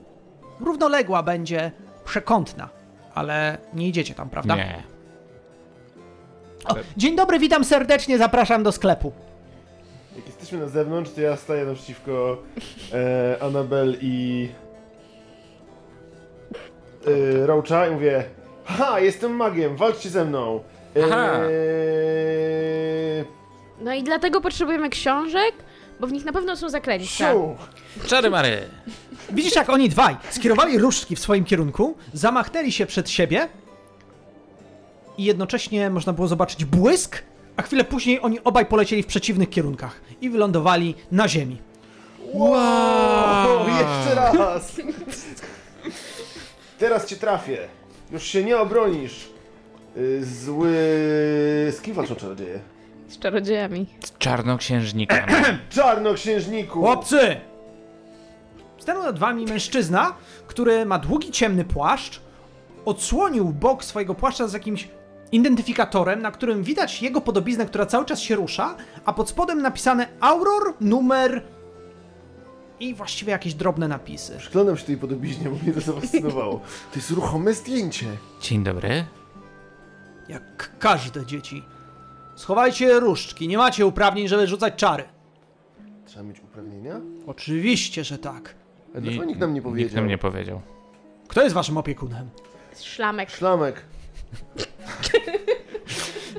równoległa 0.61 1.23
będzie 1.23 1.73
przekątna. 2.05 2.69
Ale 3.15 3.59
nie 3.75 3.89
idziecie 3.89 4.15
tam, 4.15 4.31
prawda? 4.31 4.57
Nie. 4.57 4.83
O, 6.65 6.75
dzień 6.97 7.17
dobry, 7.17 7.39
witam 7.39 7.65
serdecznie, 7.65 8.19
zapraszam 8.19 8.63
do 8.63 8.73
sklepu. 8.73 9.13
Jak 10.17 10.27
jesteśmy 10.27 10.59
na 10.59 10.69
zewnątrz, 10.69 11.11
to 11.11 11.21
ja 11.21 11.37
staję 11.37 11.65
naprzeciwko 11.65 12.43
e, 12.93 13.43
Anabel 13.43 13.97
i 14.01 14.49
e, 17.07 17.47
Roacha 17.47 17.87
i 17.87 17.91
mówię 17.91 18.25
Haha, 18.65 19.01
jestem 19.01 19.33
magiem, 19.37 19.77
walczcie 19.77 20.11
ze 20.11 20.25
mną! 20.25 20.61
Aha. 21.05 21.27
E, 21.27 21.49
No 23.81 23.95
i 23.95 24.03
dlatego 24.03 24.41
potrzebujemy 24.41 24.91
książek, 24.91 25.53
bo 26.01 26.07
w 26.07 26.13
nich 26.13 26.25
na 26.25 26.33
pewno 26.33 26.57
są 26.57 26.69
zaklęcia. 26.69 27.33
siu! 27.33 27.57
Czary 28.07 28.31
Mary. 28.31 28.69
Widzisz, 29.31 29.57
jak 29.57 29.71
oni 29.71 29.89
dwaj 29.89 30.17
skierowali 30.31 30.79
różdżki 30.79 31.17
w 31.17 31.21
swoim 31.21 31.45
kierunku, 31.45 31.97
zamachnęli 32.13 32.73
się 32.73 32.87
przed 32.87 33.11
siebie 33.11 33.49
i 35.19 35.25
jednocześnie 35.25 35.91
można 35.91 36.13
było 36.13 36.29
zobaczyć 36.29 36.65
błysk, 36.65 37.23
a 37.57 37.63
chwilę 37.63 37.85
później 37.85 38.21
oni 38.23 38.45
obaj 38.45 38.67
polecieli 38.67 39.03
w 39.03 39.07
przeciwnych 39.07 39.51
kierunkach 39.51 40.01
i 40.21 40.31
wylądowali 40.31 40.95
na 41.13 41.29
ziemi. 41.29 41.59
O, 42.41 43.67
jeszcze 43.69 44.15
raz! 44.15 44.73
Teraz 46.79 47.07
cię 47.07 47.17
trafię. 47.17 47.69
Już 48.13 48.23
się 48.23 48.45
nie 48.45 48.59
obronisz. 48.59 49.29
Y, 49.97 50.25
Zły... 50.25 50.71
Z 51.71 51.81
kim 51.83 51.95
walczą 51.95 52.15
czarodzieje? 52.15 52.61
Z 53.09 53.19
czarodziejami. 53.19 53.87
Z 54.05 54.19
czarnoksiężnika. 54.19 55.27
Czarnoksiężniku! 55.71 56.81
Chłopcy! 56.81 57.37
Stanął 58.79 59.03
nad 59.03 59.19
wami 59.19 59.45
mężczyzna, 59.45 60.15
który 60.47 60.87
ma 60.87 60.99
długi, 60.99 61.31
ciemny 61.31 61.65
płaszcz, 61.65 62.21
odsłonił 62.85 63.45
bok 63.45 63.85
swojego 63.85 64.15
płaszcza 64.15 64.49
z 64.49 64.53
jakimś 64.53 64.89
identyfikatorem, 65.33 66.23
na 66.23 66.31
którym 66.31 66.63
widać 66.63 67.03
jego 67.03 67.21
podobiznę, 67.21 67.67
która 67.67 67.87
cały 67.87 68.05
czas 68.05 68.21
się 68.21 68.37
rusza, 68.37 68.77
a 69.05 69.13
pod 69.13 69.29
spodem 69.29 69.63
napisane 69.63 70.09
Auror, 70.21 70.75
numer 70.81 71.43
i 72.83 72.95
właściwie 72.95 73.33
jakieś 73.33 73.55
drobne 73.55 73.89
napisy. 73.89 74.37
Przyglądam 74.39 74.77
się 74.77 74.85
tej 74.85 74.97
podobiznie, 74.97 75.51
bo 75.51 75.57
mnie 75.57 75.73
to 75.73 75.81
zafascynowało. 75.81 76.61
To 76.93 76.97
jest 76.97 77.11
ruchome 77.11 77.55
zdjęcie. 77.55 78.07
Dzień 78.41 78.65
dobry. 78.65 79.05
Jak 80.29 80.79
każde 80.79 81.27
dzieci. 81.27 81.65
Schowajcie 82.37 83.01
różdżki, 83.01 83.49
nie 83.49 83.59
macie 83.59 83.87
uprawnień, 83.87 84.29
żeby 84.29 84.47
rzucać 84.47 84.75
czary. 84.75 85.05
Trzeba 86.07 86.23
mieć 86.23 86.41
uprawnienia? 86.41 87.01
Oczywiście, 87.27 88.05
że 88.05 88.19
tak. 88.19 88.55
A 88.97 89.01
dlaczego 89.01 89.25
nikt 89.25 89.41
nam 89.41 89.55
nie 89.55 89.63
powiedział? 89.63 89.85
Nikt 89.85 89.97
nam 89.97 90.07
nie 90.07 90.19
powiedział. 90.19 90.61
Kto 91.29 91.43
jest 91.43 91.55
waszym 91.55 91.77
opiekunem? 91.77 92.31
Szlamek. 92.81 93.31
Szlamek. 93.31 93.83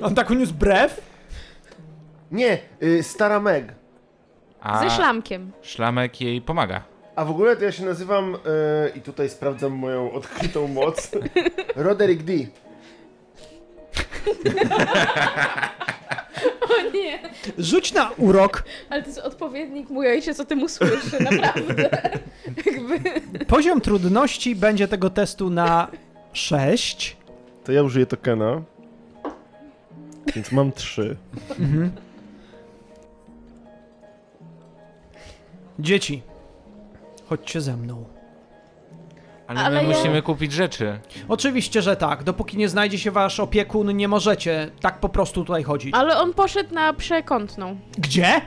On 0.02 0.14
tak 0.14 0.30
uniósł 0.30 0.54
brew? 0.54 1.00
Nie, 2.30 2.58
y, 2.82 3.02
stara 3.02 3.40
Meg. 3.40 3.83
A 4.64 4.80
Ze 4.84 4.90
szlamkiem. 4.90 5.52
szlamek 5.62 6.20
jej 6.20 6.40
pomaga. 6.40 6.82
A 7.16 7.24
w 7.24 7.30
ogóle 7.30 7.56
to 7.56 7.64
ja 7.64 7.72
się 7.72 7.84
nazywam, 7.84 8.34
y, 8.34 8.38
i 8.98 9.00
tutaj 9.00 9.28
sprawdzam 9.28 9.72
moją 9.72 10.12
odkrytą 10.12 10.68
moc, 10.68 11.10
Roderick 11.76 12.22
D. 12.22 12.32
O 16.62 16.90
nie, 16.94 17.18
Rzuć 17.58 17.92
na 17.92 18.10
urok. 18.16 18.64
ale 18.90 19.02
to 19.02 19.08
jest 19.08 19.18
odpowiednik 19.20 19.90
mój 19.90 20.08
ojciec 20.08 20.40
o 20.40 20.44
tym 20.44 20.62
usłyszy, 20.62 21.22
naprawdę. 21.22 21.90
Jakby... 22.66 23.00
Poziom 23.46 23.80
trudności 23.80 24.56
będzie 24.56 24.88
tego 24.88 25.10
testu 25.10 25.50
na 25.50 25.88
6. 26.32 27.16
To 27.64 27.72
ja 27.72 27.82
użyję 27.82 28.06
tokena. 28.06 28.62
Więc 30.34 30.52
mam 30.52 30.72
trzy. 30.72 31.16
Dzieci, 35.78 36.22
chodźcie 37.28 37.60
ze 37.60 37.76
mną. 37.76 38.04
Ale, 39.46 39.60
Ale 39.60 39.82
my 39.82 39.88
ja- 39.90 39.96
musimy 39.96 40.22
kupić 40.22 40.52
rzeczy. 40.52 40.98
Oczywiście, 41.28 41.82
że 41.82 41.96
tak. 41.96 42.22
Dopóki 42.24 42.56
nie 42.56 42.68
znajdzie 42.68 42.98
się 42.98 43.10
wasz 43.10 43.40
opiekun, 43.40 43.96
nie 43.96 44.08
możecie 44.08 44.70
tak 44.80 45.00
po 45.00 45.08
prostu 45.08 45.44
tutaj 45.44 45.62
chodzić. 45.62 45.94
Ale 45.94 46.18
on 46.18 46.34
poszedł 46.34 46.74
na 46.74 46.92
przekątną. 46.92 47.76
Gdzie? 47.98 48.40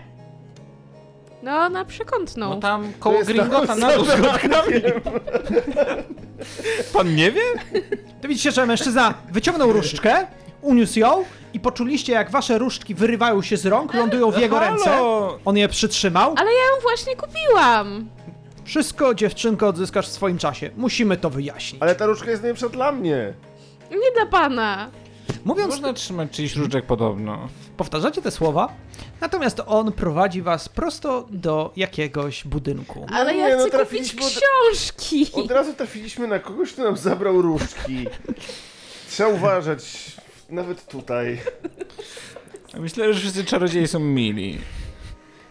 No, 1.44 1.70
na 1.70 1.86
przekątną. 1.86 2.50
No 2.50 2.56
tam 2.56 2.94
koło 3.00 3.24
Gringota 3.24 3.76
na 3.76 3.92
dół. 3.96 4.06
Pan 6.94 7.16
nie 7.16 7.32
wie? 7.32 7.42
To 8.22 8.28
widzicie, 8.28 8.52
że 8.52 8.66
mężczyzna 8.66 9.14
wyciągnął 9.32 9.74
różdżkę, 9.74 10.28
uniósł 10.62 11.00
ją 11.00 11.24
i 11.54 11.60
poczuliście, 11.60 12.14
jak 12.14 12.32
wasze 12.32 12.58
różdżki 12.58 12.96
wyrywają 12.96 13.42
się 13.42 13.58
z 13.58 13.66
rąk, 13.66 13.94
lądują 13.94 14.32
w 14.32 14.38
jego 14.38 14.60
ręce. 14.60 14.98
On 15.46 15.58
je 15.58 15.68
przytrzymał. 15.68 16.34
Ale 16.38 16.52
ja 16.52 16.60
ją 16.76 16.82
właśnie 16.82 17.16
kupiłam. 17.16 18.10
Wszystko, 18.66 19.16
dziewczynko, 19.16 19.68
odzyskasz 19.68 20.08
w 20.08 20.12
swoim 20.12 20.38
czasie. 20.38 20.70
Musimy 20.78 21.18
to 21.18 21.30
wyjaśnić. 21.30 21.82
Ale 21.82 21.96
ta 21.96 22.06
różdżka 22.06 22.30
jest 22.32 22.42
najlepsza 22.42 22.70
dla 22.70 22.92
mnie. 22.92 23.34
Nie 23.92 24.12
dla 24.16 24.26
pana. 24.26 24.90
Mówiąc, 25.46 25.70
Można 25.70 25.94
trzymać 25.94 26.32
czyjś 26.32 26.56
różdżek 26.56 26.86
podobno. 26.86 27.48
powtarzacie 27.78 28.22
te 28.22 28.32
słowa, 28.32 28.74
natomiast 29.22 29.62
on 29.68 29.92
prowadzi 29.92 30.42
was 30.42 30.70
prosto 30.70 31.26
do 31.30 31.72
jakiegoś 31.76 32.44
budynku. 32.44 33.06
Ale 33.14 33.34
nie, 33.34 33.40
ja 33.40 33.58
no 33.58 33.66
chcę 33.68 33.78
kupić 33.80 34.12
trafiliśmy 34.12 34.26
od- 34.26 34.32
książki. 34.32 35.28
Od 35.34 35.52
razu 35.52 35.74
trafiliśmy 35.74 36.28
na 36.28 36.40
kogoś, 36.40 36.74
kto 36.74 36.84
nam 36.84 36.98
zabrał 36.98 37.42
różdżki. 37.42 38.08
Trzeba 39.10 39.30
uważać, 39.30 39.82
nawet 40.50 40.86
tutaj. 40.88 41.40
Myślę, 42.80 43.14
że 43.14 43.20
wszyscy 43.20 43.46
czarodzieje 43.46 43.88
są 43.88 44.00
mili. 44.00 44.58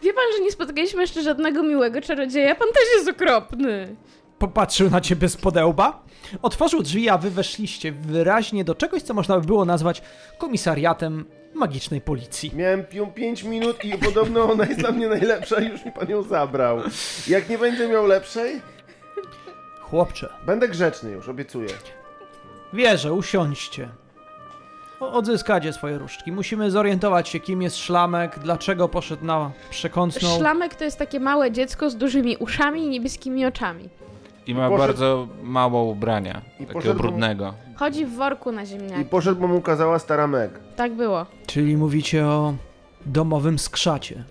Wie 0.02 0.12
pan, 0.12 0.24
że 0.36 0.42
nie 0.42 0.52
spotkaliśmy 0.52 1.00
jeszcze 1.00 1.22
żadnego 1.22 1.62
miłego 1.62 2.00
czarodzieja? 2.00 2.54
Pan 2.54 2.68
też 2.68 2.84
jest 2.96 3.08
okropny. 3.08 3.96
Popatrzył 4.38 4.90
na 4.90 5.00
ciebie 5.00 5.28
z 5.28 5.36
podełba, 5.36 6.04
otworzył 6.42 6.82
drzwi, 6.82 7.08
a 7.08 7.18
wy 7.18 7.30
weszliście 7.30 7.92
wyraźnie 7.92 8.64
do 8.64 8.74
czegoś, 8.74 9.02
co 9.02 9.14
można 9.14 9.40
by 9.40 9.46
było 9.46 9.64
nazwać 9.64 10.02
komisariatem 10.38 11.24
magicznej 11.54 12.00
policji. 12.00 12.50
Miałem 12.54 12.84
ją 12.92 13.12
5 13.12 13.42
minut 13.42 13.84
i 13.84 13.98
podobno 13.98 14.50
ona 14.52 14.64
jest 14.66 14.80
dla 14.80 14.92
mnie 14.92 15.08
najlepsza 15.08 15.60
i 15.60 15.68
już 15.68 15.84
mi 15.84 15.92
pan 15.92 16.10
ją 16.10 16.22
zabrał. 16.22 16.78
Jak 17.28 17.48
nie 17.48 17.58
będzie 17.58 17.88
miał 17.88 18.06
lepszej, 18.06 18.60
Chłopcze, 19.80 20.28
będę 20.46 20.68
grzeczny 20.68 21.10
już, 21.10 21.28
obiecuję. 21.28 21.68
wierzę, 22.72 23.12
usiądźcie. 23.12 23.88
Odzyskacie 25.00 25.72
swoje 25.72 25.98
różdżki. 25.98 26.32
Musimy 26.32 26.70
zorientować 26.70 27.28
się, 27.28 27.40
kim 27.40 27.62
jest 27.62 27.76
szlamek, 27.76 28.38
dlaczego 28.38 28.88
poszedł 28.88 29.24
na 29.24 29.50
przekątną. 29.70 30.36
Szlamek 30.38 30.74
to 30.74 30.84
jest 30.84 30.98
takie 30.98 31.20
małe 31.20 31.50
dziecko 31.52 31.90
z 31.90 31.96
dużymi 31.96 32.36
uszami 32.36 32.84
i 32.84 32.88
niebieskimi 32.88 33.46
oczami. 33.46 33.88
I 34.46 34.54
ma 34.54 34.68
Poszedł- 34.68 34.86
bardzo 34.86 35.28
mało 35.42 35.82
ubrania. 35.84 36.42
I 36.46 36.52
takiego 36.62 36.72
poszedł- 36.72 36.98
brudnego. 36.98 37.54
Chodzi 37.76 38.06
w 38.06 38.14
worku 38.16 38.52
na 38.52 38.62
I 38.62 38.66
ziemniaki. 38.66 39.04
poszedł, 39.04 39.40
bo 39.40 39.46
mu 39.48 39.60
kazała 39.60 39.98
stara 39.98 40.26
Meg. 40.26 40.50
Tak 40.76 40.92
było. 40.94 41.26
Czyli 41.46 41.76
mówicie 41.76 42.26
o 42.26 42.54
domowym 43.06 43.58
skrzacie. 43.58 44.24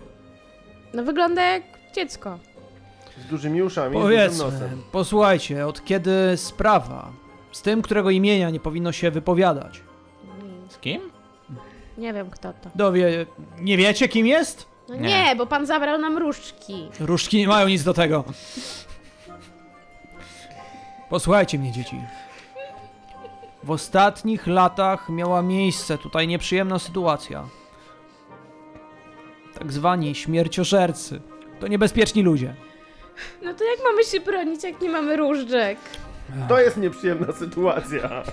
No 0.93 1.03
wygląda 1.03 1.41
jak 1.41 1.63
dziecko. 1.95 2.39
Z 3.25 3.29
dużymi 3.29 3.61
uszami 3.63 3.97
i 3.97 3.99
z 3.99 4.01
dużym 4.01 4.17
Powiedzmy, 4.17 4.43
nosem. 4.43 4.81
posłuchajcie, 4.91 5.67
od 5.67 5.85
kiedy 5.85 6.37
sprawa 6.37 7.11
z 7.51 7.61
tym, 7.61 7.81
którego 7.81 8.09
imienia 8.09 8.49
nie 8.49 8.59
powinno 8.59 8.91
się 8.91 9.11
wypowiadać. 9.11 9.81
Kim? 10.85 11.01
Nie 11.97 12.13
wiem 12.13 12.29
kto 12.29 12.53
to. 12.53 12.69
Dowie, 12.75 13.25
nie 13.59 13.77
wiecie 13.77 14.07
kim 14.07 14.27
jest? 14.27 14.67
No 14.89 14.95
Nie. 14.95 15.01
nie, 15.01 15.35
bo 15.35 15.45
pan 15.45 15.65
zabrał 15.65 15.97
nam 15.99 16.17
różdżki. 16.17 16.87
Różdżki 16.99 17.37
nie 17.37 17.47
mają 17.47 17.67
nic 17.67 17.83
do 17.83 17.93
tego. 17.93 18.23
Posłuchajcie 21.09 21.59
mnie, 21.59 21.71
dzieci. 21.71 22.01
W 23.63 23.71
ostatnich 23.71 24.47
latach 24.47 25.09
miała 25.09 25.41
miejsce 25.41 25.97
tutaj 25.97 26.27
nieprzyjemna 26.27 26.79
sytuacja. 26.79 27.43
Tak 29.59 29.73
zwani 29.73 30.15
śmierciożercy. 30.15 31.21
To 31.59 31.67
niebezpieczni 31.67 32.23
ludzie. 32.23 32.55
No 33.41 33.53
to 33.53 33.63
jak 33.63 33.79
mamy 33.83 34.03
się 34.03 34.19
bronić, 34.19 34.63
jak 34.63 34.81
nie 34.81 34.89
mamy 34.89 35.15
różdżek? 35.17 35.77
To 36.47 36.59
jest 36.59 36.77
nieprzyjemna 36.77 37.33
sytuacja. 37.33 38.23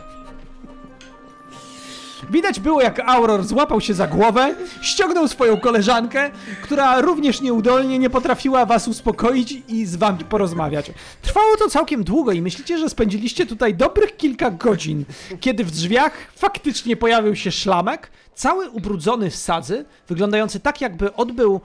Widać 2.31 2.61
było, 2.61 2.83
jak 2.83 3.01
Auror 3.01 3.45
złapał 3.45 3.81
się 3.81 3.95
za 3.95 4.07
głowę, 4.07 4.55
ściągnął 4.83 5.29
swoją 5.29 5.61
koleżankę, 5.61 6.31
która 6.63 7.01
również 7.01 7.41
nieudolnie 7.41 7.99
nie 7.99 8.11
potrafiła 8.11 8.67
was 8.67 8.89
uspokoić 8.89 9.55
i 9.69 9.87
z 9.87 9.97
wami 9.97 10.25
porozmawiać. 10.25 10.91
Trwało 11.23 11.57
to 11.57 11.69
całkiem 11.69 12.05
długo 12.05 12.33
i 12.33 12.43
myślicie, 12.43 12.79
że 12.79 12.89
spędziliście 12.89 13.47
tutaj 13.47 13.75
dobrych 13.75 14.17
kilka 14.17 14.51
godzin, 14.51 15.05
kiedy 15.41 15.65
w 15.65 15.71
drzwiach 15.71 16.13
faktycznie 16.37 16.97
pojawił 16.97 17.37
się 17.37 17.51
szlamek, 17.51 18.11
cały 18.35 18.71
ubrudzony 18.71 19.31
w 19.31 19.37
sadzy, 19.37 19.85
wyglądający 20.09 20.61
tak, 20.61 20.81
jakby 20.81 21.15
odbył 21.15 21.61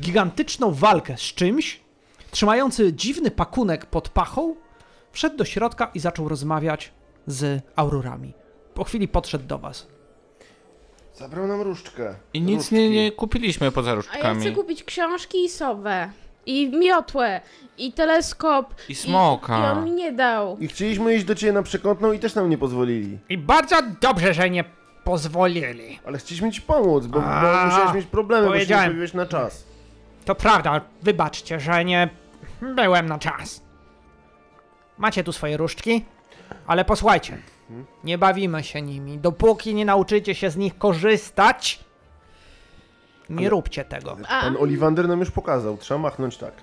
gigantyczną 0.00 0.74
walkę 0.74 1.16
z 1.16 1.20
czymś, 1.34 1.80
trzymający 2.30 2.92
dziwny 2.92 3.30
pakunek 3.30 3.86
pod 3.86 4.08
pachą, 4.08 4.54
Wszedł 5.12 5.36
do 5.36 5.44
środka 5.44 5.90
i 5.94 6.00
zaczął 6.00 6.28
rozmawiać 6.28 6.92
z 7.26 7.62
aurorami. 7.76 8.39
Po 8.80 8.84
chwili 8.84 9.08
podszedł 9.08 9.44
do 9.46 9.58
was. 9.58 9.86
Zabrał 11.14 11.46
nam 11.46 11.60
różdżkę. 11.60 12.14
I 12.34 12.40
nic 12.40 12.56
Różdżki. 12.56 12.74
nie, 12.74 12.90
nie 12.90 13.12
kupiliśmy 13.12 13.70
poza 13.72 13.88
A 13.88 13.90
ja 13.90 13.94
różdżkami. 13.94 14.40
chcę 14.40 14.50
kupić 14.52 14.84
książki 14.84 15.44
i 15.44 15.48
sowę. 15.48 16.10
I 16.46 16.68
miotłę. 16.78 17.40
I 17.78 17.92
teleskop. 17.92 18.74
I 18.88 18.94
smoka. 18.94 19.58
I, 19.58 19.60
I 19.60 19.64
on 19.64 19.84
mi 19.84 19.90
nie 19.90 20.12
dał. 20.12 20.58
I 20.58 20.68
chcieliśmy 20.68 21.14
iść 21.14 21.24
do 21.24 21.34
ciebie 21.34 21.52
na 21.52 21.62
przekątną 21.62 22.12
i 22.12 22.18
też 22.18 22.34
nam 22.34 22.50
nie 22.50 22.58
pozwolili. 22.58 23.18
I 23.28 23.38
bardzo 23.38 23.76
dobrze, 24.00 24.34
że 24.34 24.50
nie 24.50 24.64
pozwolili. 25.04 25.98
Ale 26.06 26.18
chcieliśmy 26.18 26.52
ci 26.52 26.62
pomóc, 26.62 27.06
bo, 27.06 27.20
bo 27.20 27.26
A, 27.26 27.66
musiałeś 27.66 27.94
mieć 27.94 28.06
problemy, 28.06 28.42
bo 28.46 28.48
się 28.48 28.52
nie 28.54 28.58
powiedziałem. 28.60 28.84
pojawiłeś 28.84 29.14
na 29.14 29.26
czas. 29.26 29.64
To 30.24 30.34
prawda, 30.34 30.80
wybaczcie, 31.02 31.60
że 31.60 31.84
nie 31.84 32.08
byłem 32.74 33.06
na 33.06 33.18
czas. 33.18 33.62
Macie 34.98 35.24
tu 35.24 35.32
swoje 35.32 35.56
różdżki, 35.56 36.04
ale 36.66 36.84
posłuchajcie. 36.84 37.38
Nie 38.04 38.18
bawimy 38.18 38.64
się 38.64 38.82
nimi. 38.82 39.18
Dopóki 39.18 39.74
nie 39.74 39.84
nauczycie 39.84 40.34
się 40.34 40.50
z 40.50 40.56
nich 40.56 40.78
korzystać, 40.78 41.80
nie 43.30 43.38
Ale- 43.38 43.48
róbcie 43.48 43.84
tego. 43.84 44.16
A, 44.28 44.40
Pan 44.42 44.56
Oliwander 44.56 45.08
nam 45.08 45.20
już 45.20 45.30
pokazał, 45.30 45.76
trzeba 45.76 46.00
machnąć 46.00 46.36
tak. 46.36 46.54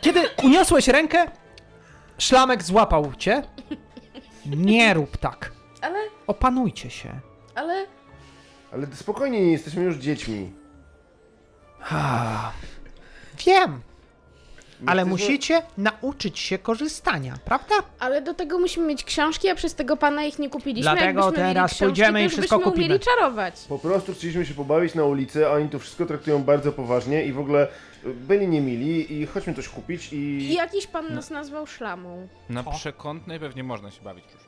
Kiedy 0.00 0.20
uniosłeś 0.44 0.88
rękę, 0.88 1.26
szlamek 2.18 2.62
złapał 2.62 3.12
cię. 3.18 3.42
Nie 4.46 4.94
rób 4.94 5.16
tak. 5.16 5.52
ale, 5.80 5.98
Opanujcie 6.26 6.90
się. 6.90 7.20
ale... 7.54 7.86
Ale 8.72 8.86
spokojnie, 8.94 9.40
nie 9.40 9.52
jesteśmy 9.52 9.82
już 9.84 9.96
dziećmi. 9.96 10.52
Wiem, 13.46 13.80
ale 14.86 15.04
musicie 15.04 15.62
nauczyć 15.78 16.38
się 16.38 16.58
korzystania, 16.58 17.34
prawda? 17.44 17.74
Ale 17.98 18.22
do 18.22 18.34
tego 18.34 18.58
musimy 18.58 18.86
mieć 18.86 19.04
książki, 19.04 19.48
a 19.48 19.54
przez 19.54 19.74
tego 19.74 19.96
pana 19.96 20.24
ich 20.24 20.38
nie 20.38 20.50
kupiliśmy. 20.50 20.82
Dlatego 20.92 21.06
Jakbyśmy 21.20 21.42
mieli 21.42 21.54
teraz 21.54 21.70
książki, 21.70 21.84
pójdziemy 21.84 22.12
to 22.12 22.18
i 22.18 22.24
już 22.24 22.32
wszystko 22.32 22.56
byśmy 22.58 22.70
kupimy. 22.72 22.86
umieli 22.86 23.00
czarować. 23.04 23.54
Po 23.68 23.78
prostu 23.78 24.14
chcieliśmy 24.14 24.46
się 24.46 24.54
pobawić 24.54 24.94
na 24.94 25.04
ulicy, 25.04 25.46
a 25.46 25.50
oni 25.50 25.68
tu 25.68 25.78
wszystko 25.78 26.06
traktują 26.06 26.42
bardzo 26.44 26.72
poważnie 26.72 27.24
i 27.24 27.32
w 27.32 27.38
ogóle 27.38 27.68
y, 28.06 28.14
byli 28.14 28.48
niemili 28.48 29.12
i 29.20 29.26
chodźmy 29.26 29.54
coś 29.54 29.68
kupić 29.68 30.12
I 30.12 30.16
i... 30.16 30.54
jakiś 30.54 30.86
pan 30.86 31.14
nas 31.14 31.30
nazwał 31.30 31.66
szlamą. 31.66 32.28
Na 32.48 32.62
przekątnej 32.62 33.40
pewnie 33.40 33.64
można 33.64 33.90
się 33.90 34.02
bawić 34.02 34.24
różdżką. 34.24 34.45